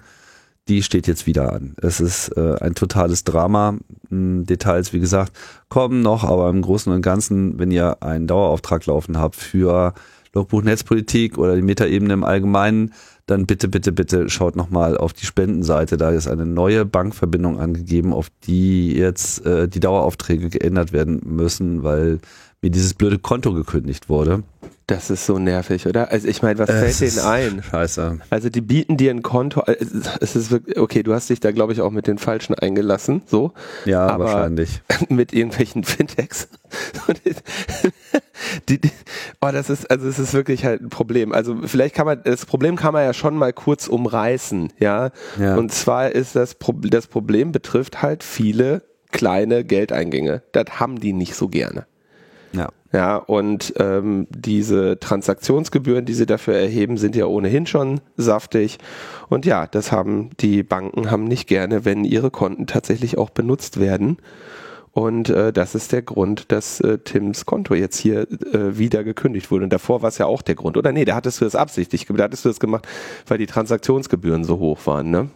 [0.69, 1.73] die steht jetzt wieder an.
[1.81, 3.77] Es ist äh, ein totales Drama.
[4.09, 5.33] Hm, Details, wie gesagt,
[5.67, 9.93] kommen noch, aber im Großen und Ganzen, wenn ihr einen Dauerauftrag laufen habt für
[10.33, 12.93] Logbuch Netzpolitik oder die Metaebene im Allgemeinen,
[13.25, 15.97] dann bitte, bitte, bitte schaut nochmal auf die Spendenseite.
[15.97, 21.83] Da ist eine neue Bankverbindung angegeben, auf die jetzt äh, die Daueraufträge geändert werden müssen,
[21.83, 22.19] weil
[22.61, 24.43] mir dieses blöde Konto gekündigt wurde.
[24.89, 26.11] Das ist so nervig, oder?
[26.11, 27.63] Also ich meine, was Es fällt denen ein?
[27.63, 28.17] Scheiße.
[28.31, 29.75] Also die bieten dir ein Konto, äh,
[30.19, 33.21] es ist wirklich, okay, du hast dich da glaube ich auch mit den Falschen eingelassen,
[33.27, 33.53] so.
[33.85, 34.81] Ja, Aber- wahrscheinlich.
[35.09, 36.49] mit irgendwelchen Fintechs.
[38.69, 38.91] Die, die,
[39.41, 41.33] oh, das ist, also es ist wirklich halt ein Problem.
[41.33, 45.11] Also vielleicht kann man, das Problem kann man ja schon mal kurz umreißen, ja.
[45.37, 45.57] Ja.
[45.57, 50.41] Und zwar ist das, Pro das Problem betrifft halt viele kleine Geldeingänge.
[50.53, 51.85] Das haben die nicht so gerne.
[52.53, 52.69] Ja.
[52.91, 58.79] Ja, und ähm, diese Transaktionsgebühren, die sie dafür erheben, sind ja ohnehin schon saftig.
[59.29, 63.79] Und ja, das haben die Banken haben nicht gerne, wenn ihre Konten tatsächlich auch benutzt
[63.79, 64.17] werden.
[64.91, 69.51] Und äh, das ist der Grund, dass äh, Tims Konto jetzt hier äh, wieder gekündigt
[69.51, 69.65] wurde.
[69.65, 70.75] Und davor war es ja auch der Grund.
[70.75, 72.87] Oder nee, da hattest du das absichtlich, da hattest du das gemacht,
[73.27, 75.29] weil die Transaktionsgebühren so hoch waren, ne?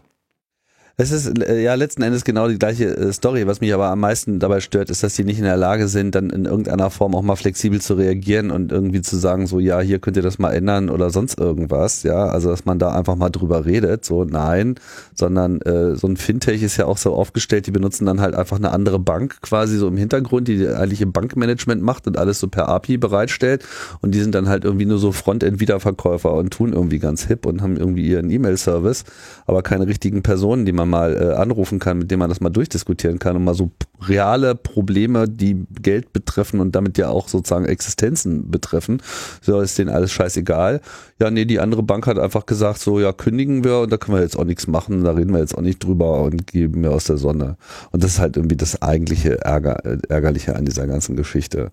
[0.96, 3.48] Es ist äh, ja letzten Endes genau die gleiche äh, Story.
[3.48, 6.14] Was mich aber am meisten dabei stört, ist, dass die nicht in der Lage sind,
[6.14, 9.80] dann in irgendeiner Form auch mal flexibel zu reagieren und irgendwie zu sagen, so ja,
[9.80, 12.04] hier könnt ihr das mal ändern oder sonst irgendwas.
[12.04, 14.06] Ja, also dass man da einfach mal drüber redet.
[14.06, 14.76] So nein,
[15.16, 17.66] sondern äh, so ein Fintech ist ja auch so aufgestellt.
[17.66, 21.12] Die benutzen dann halt einfach eine andere Bank quasi so im Hintergrund, die eigentlich im
[21.12, 23.66] Bankmanagement macht und alles so per API bereitstellt.
[24.02, 27.64] Und die sind dann halt irgendwie nur so Frontend-Wiederverkäufer und tun irgendwie ganz hip und
[27.64, 29.06] haben irgendwie ihren E-Mail-Service,
[29.48, 32.50] aber keine richtigen Personen, die man mal äh, anrufen kann, mit denen man das mal
[32.50, 33.72] durchdiskutieren kann und mal so
[34.08, 39.02] reale Probleme, die Geld betreffen und damit ja auch sozusagen Existenzen betreffen,
[39.42, 40.82] so ist denen alles scheißegal.
[41.20, 44.18] Ja, nee, die andere Bank hat einfach gesagt, so ja, kündigen wir und da können
[44.18, 46.92] wir jetzt auch nichts machen, da reden wir jetzt auch nicht drüber und geben wir
[46.92, 47.58] aus der Sonne.
[47.92, 51.72] Und das ist halt irgendwie das eigentliche Ärger, äh, Ärgerliche an dieser ganzen Geschichte.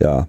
[0.00, 0.28] Ja,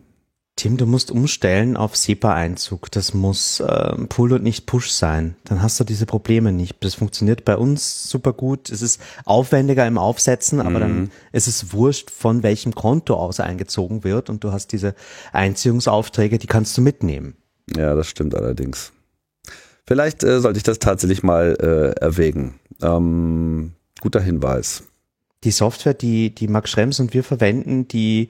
[0.57, 2.91] Tim, du musst umstellen auf SEPA-Einzug.
[2.91, 5.35] Das muss äh, Pull und nicht Push sein.
[5.45, 6.83] Dann hast du diese Probleme nicht.
[6.83, 8.69] Das funktioniert bei uns super gut.
[8.69, 14.03] Es ist aufwendiger im Aufsetzen, aber dann ist es wurscht, von welchem Konto aus eingezogen
[14.03, 14.93] wird und du hast diese
[15.31, 17.37] Einziehungsaufträge, die kannst du mitnehmen.
[17.75, 18.91] Ja, das stimmt allerdings.
[19.87, 22.59] Vielleicht äh, sollte ich das tatsächlich mal äh, erwägen.
[22.81, 24.83] Ähm, guter Hinweis.
[25.43, 28.29] Die Software, die, die Max Schrems und wir verwenden, die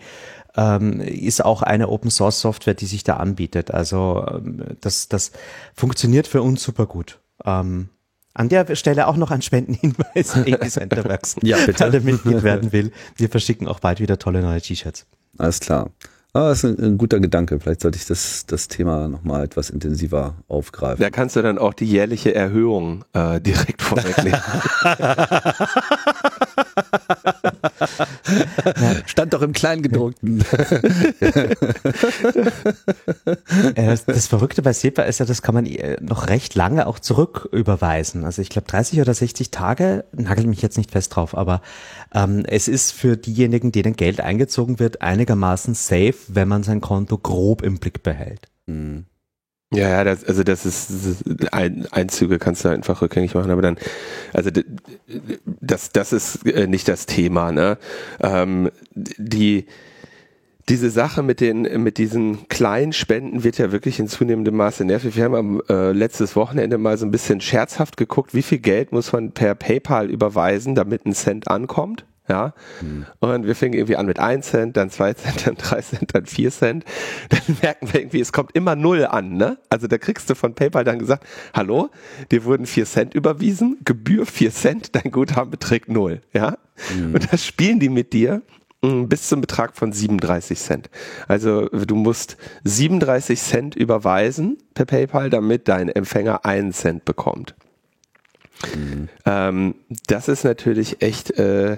[0.56, 3.72] ähm, ist auch eine Open Source Software, die sich da anbietet.
[3.72, 5.32] Also ähm, das, das
[5.74, 7.20] funktioniert für uns super gut.
[7.46, 7.90] Ähm,
[8.34, 11.36] an der Stelle auch noch ein Spendenhinweis an Centerworks.
[11.44, 11.92] Ja, bitte.
[11.92, 12.92] Wer Mitglied werden will.
[13.16, 15.06] Wir verschicken auch bald wieder tolle neue T-Shirts.
[15.38, 15.90] Alles klar.
[16.34, 17.60] Ah, das ist ein, ein guter Gedanke.
[17.60, 21.02] Vielleicht sollte ich das, das Thema nochmal etwas intensiver aufgreifen.
[21.02, 24.40] Da kannst du dann auch die jährliche Erhöhung äh, direkt vorwegnehmen.
[29.06, 30.44] Stand doch im Kleingedruckten.
[33.76, 35.68] Das, das Verrückte bei SEPA ist ja, das kann man
[36.02, 38.26] noch recht lange auch zurücküberweisen.
[38.26, 41.62] Also ich glaube 30 oder 60 Tage, nagel mich jetzt nicht fest drauf, aber
[42.14, 47.18] ähm, es ist für diejenigen, denen Geld eingezogen wird, einigermaßen safe, wenn man sein Konto
[47.18, 48.48] grob im Blick behält.
[49.74, 51.24] Ja, ja, das, also das ist,
[51.54, 53.78] ein, Einzüge kannst du einfach rückgängig machen, aber dann,
[54.34, 54.52] also
[55.46, 57.78] das, das ist äh, nicht das Thema, ne?
[58.20, 59.66] Ähm, die
[60.68, 65.16] diese Sache mit den mit diesen kleinen Spenden wird ja wirklich in zunehmendem Maße nervig.
[65.16, 68.92] Wir haben am äh, letztes Wochenende mal so ein bisschen scherzhaft geguckt, wie viel Geld
[68.92, 72.06] muss man per PayPal überweisen, damit ein Cent ankommt.
[72.28, 72.54] Ja.
[73.20, 76.26] Und wir fingen irgendwie an mit 1 Cent, dann 2 Cent, dann 3 Cent, dann
[76.26, 76.86] 4 Cent.
[77.30, 79.58] Dann merken wir irgendwie, es kommt immer null an, ne?
[79.70, 81.90] Also da kriegst du von PayPal dann gesagt, hallo,
[82.32, 86.58] dir wurden 4 Cent überwiesen, Gebühr 4 Cent, dein Guthaben beträgt null, ja?
[87.14, 88.42] Und das spielen die mit dir
[88.82, 90.90] mh, bis zum Betrag von 37 Cent.
[91.28, 97.56] Also du musst 37 Cent überweisen per PayPal, damit dein Empfänger einen Cent bekommt.
[99.26, 99.76] Ähm,
[100.08, 101.78] das ist natürlich echt äh,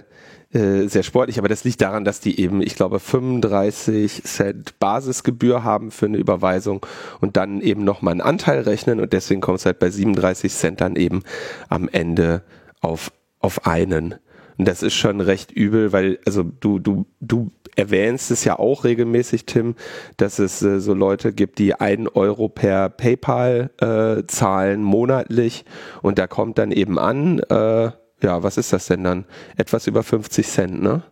[0.53, 5.63] äh, sehr sportlich, aber das liegt daran, dass die eben, ich glaube, 35 Cent Basisgebühr
[5.63, 6.85] haben für eine Überweisung
[7.21, 10.81] und dann eben nochmal einen Anteil rechnen und deswegen kommt es halt bei 37 Cent
[10.81, 11.23] dann eben
[11.69, 12.43] am Ende
[12.81, 14.15] auf, auf einen.
[14.57, 18.83] Und das ist schon recht übel, weil, also du, du, du erwähnst es ja auch
[18.83, 19.75] regelmäßig, Tim,
[20.17, 25.65] dass es äh, so Leute gibt, die einen Euro per PayPal äh, zahlen monatlich
[26.01, 27.91] und da kommt dann eben an, äh,
[28.23, 29.25] ja, was ist das denn dann?
[29.57, 31.03] Etwas über 50 Cent, ne?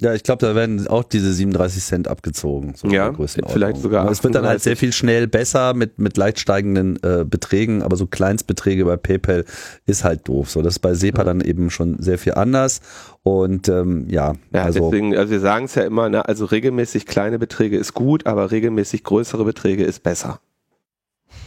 [0.00, 2.72] Ja, ich glaube, da werden auch diese 37 Cent abgezogen.
[2.74, 4.62] So Ja, vielleicht sogar Aber Es wird dann halt 38.
[4.62, 9.44] sehr viel schnell besser mit, mit leicht steigenden äh, Beträgen, aber so Kleinstbeträge bei PayPal
[9.84, 10.50] ist halt doof.
[10.50, 12.80] So, das ist bei SEPA dann eben schon sehr viel anders.
[13.22, 17.04] Und ähm, ja, Ja, also deswegen, also wir sagen es ja immer, ne, also regelmäßig
[17.04, 20.40] kleine Beträge ist gut, aber regelmäßig größere Beträge ist besser.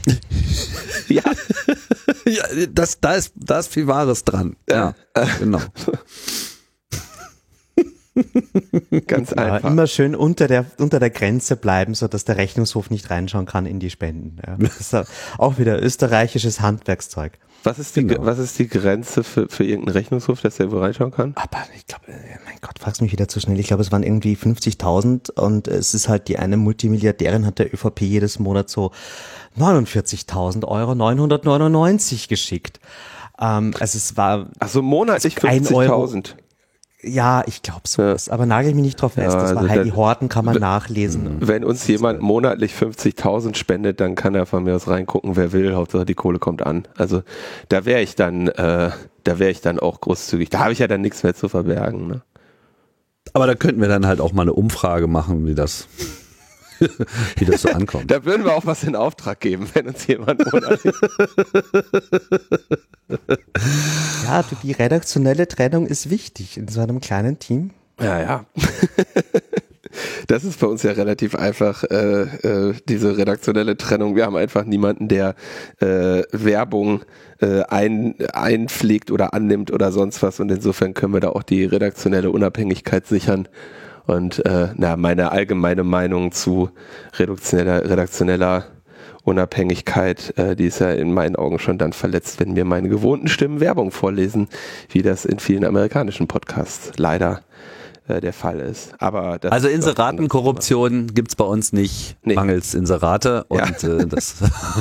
[1.07, 1.23] ja,
[2.25, 4.55] ja, das, da, ist, da ist viel Wahres dran.
[4.69, 4.95] Ja,
[5.39, 5.61] genau.
[9.07, 9.69] ganz einfach.
[9.69, 13.65] immer schön unter der, unter der Grenze bleiben, so dass der Rechnungshof nicht reinschauen kann
[13.65, 14.37] in die Spenden.
[14.45, 14.57] Ja.
[14.63, 14.95] Das ist
[15.37, 17.33] auch wieder österreichisches Handwerkszeug.
[17.63, 18.25] Was ist die, Genau.
[18.25, 21.33] was ist die Grenze für, für irgendeinen Rechnungshof, dass der wo reinschauen kann?
[21.35, 22.03] Aber ich glaube,
[22.45, 23.59] mein Gott, fragst mich wieder zu schnell.
[23.59, 27.73] Ich glaube, es waren irgendwie 50.000 und es ist halt die eine Multimilliardärin hat der
[27.73, 28.91] ÖVP jedes Monat so
[29.57, 32.79] 49.000 Euro 999 geschickt.
[33.39, 36.03] Ähm, also es war, Ach so, monatlich Ein Euro.
[36.05, 36.35] 50.000.
[37.03, 38.15] ja, ich glaube so.
[38.31, 39.33] Aber nagel ich mich nicht drauf fest.
[39.33, 41.37] Ja, das war also Heidi da- Horten, kann man nachlesen.
[41.41, 45.75] Wenn uns jemand monatlich 50.000 spendet, dann kann er von mir aus reingucken, wer will.
[45.75, 46.87] Hauptsache die Kohle kommt an.
[46.97, 47.23] Also
[47.69, 48.91] da wäre ich dann, äh,
[49.23, 50.49] da wäre ich dann auch großzügig.
[50.49, 52.07] Da habe ich ja dann nichts mehr zu verbergen.
[52.07, 52.21] Ne?
[53.33, 55.87] Aber da könnten wir dann halt auch mal eine Umfrage machen, wie das,
[57.37, 58.09] wie das so ankommt.
[58.11, 60.43] Da würden wir auch was in Auftrag geben, wenn uns jemand.
[64.23, 67.71] Ja, du, die redaktionelle Trennung ist wichtig in so einem kleinen Team.
[67.99, 68.45] Ja, ja.
[70.27, 74.15] Das ist bei uns ja relativ einfach, äh, äh, diese redaktionelle Trennung.
[74.15, 75.35] Wir haben einfach niemanden, der
[75.79, 77.03] äh, Werbung
[77.41, 80.39] äh, ein, einpflegt oder annimmt oder sonst was.
[80.39, 83.47] Und insofern können wir da auch die redaktionelle Unabhängigkeit sichern.
[84.05, 86.69] Und äh, na, meine allgemeine Meinung zu
[87.17, 88.65] redaktioneller, redaktioneller
[89.23, 93.27] Unabhängigkeit, äh, die ist ja in meinen Augen schon dann verletzt, wenn mir meine gewohnten
[93.27, 94.49] Stimmen Werbung vorlesen,
[94.89, 97.41] wie das in vielen amerikanischen Podcasts leider
[98.07, 98.93] äh, der Fall ist.
[98.99, 102.35] Aber das Also Inseratenkorruption gibt's bei uns nicht, Nee.
[102.35, 104.35] mangels Inserate und äh, das,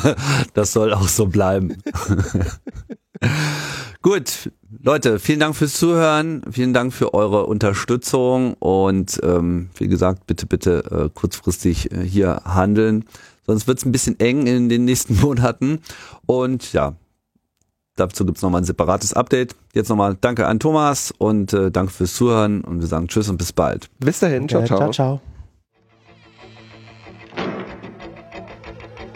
[0.55, 1.77] das soll auch so bleiben.
[4.03, 4.51] Gut,
[4.82, 10.47] Leute, vielen Dank fürs Zuhören, vielen Dank für eure Unterstützung und ähm, wie gesagt, bitte,
[10.47, 13.05] bitte äh, kurzfristig äh, hier handeln.
[13.47, 15.81] Sonst wird's ein bisschen eng in den nächsten Monaten.
[16.27, 16.94] Und ja,
[17.97, 19.55] dazu gibt's nochmal ein separates Update.
[19.74, 23.36] Jetzt nochmal danke an Thomas und äh, danke fürs Zuhören und wir sagen Tschüss und
[23.36, 23.89] bis bald.
[23.98, 24.78] Bis dahin, ciao, ciao.
[24.78, 25.20] ciao, ciao.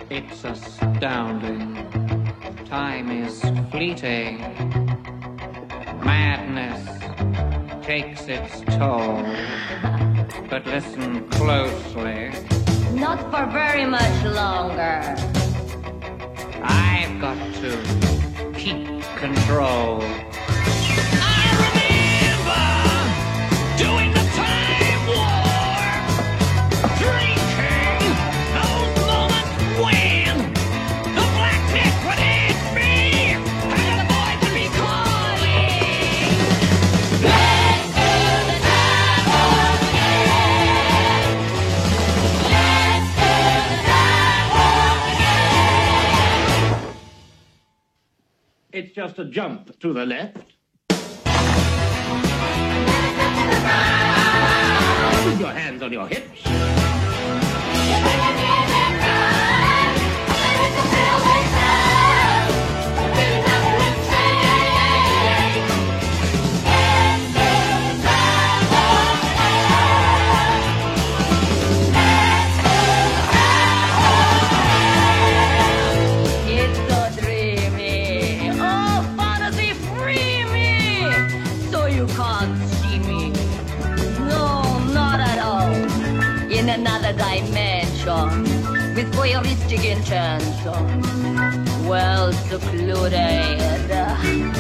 [0.09, 1.77] It's astounding.
[2.69, 3.41] Time is
[3.71, 4.39] fleeting.
[6.05, 6.81] Madness
[7.83, 9.23] takes its toll.
[10.49, 12.31] But listen closely.
[12.95, 15.17] Not for very much longer.
[16.63, 18.16] I've got to
[18.57, 20.01] keep control.
[48.77, 50.37] It's just a jump to the left.
[55.25, 56.76] With your hands on your hips.
[88.97, 90.81] With voyeuristic intention.
[91.87, 93.13] Well secluded.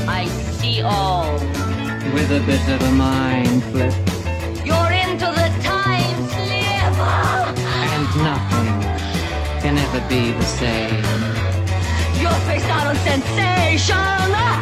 [0.06, 1.32] I see all.
[2.12, 3.94] With a bit of a mind flip.
[4.62, 6.96] You're into the time slip.
[7.94, 8.68] And nothing
[9.62, 11.02] can ever be the same.
[12.20, 12.30] You're
[12.74, 13.96] out on sensation.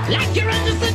[0.08, 0.93] Like you're under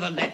[0.00, 0.29] the left.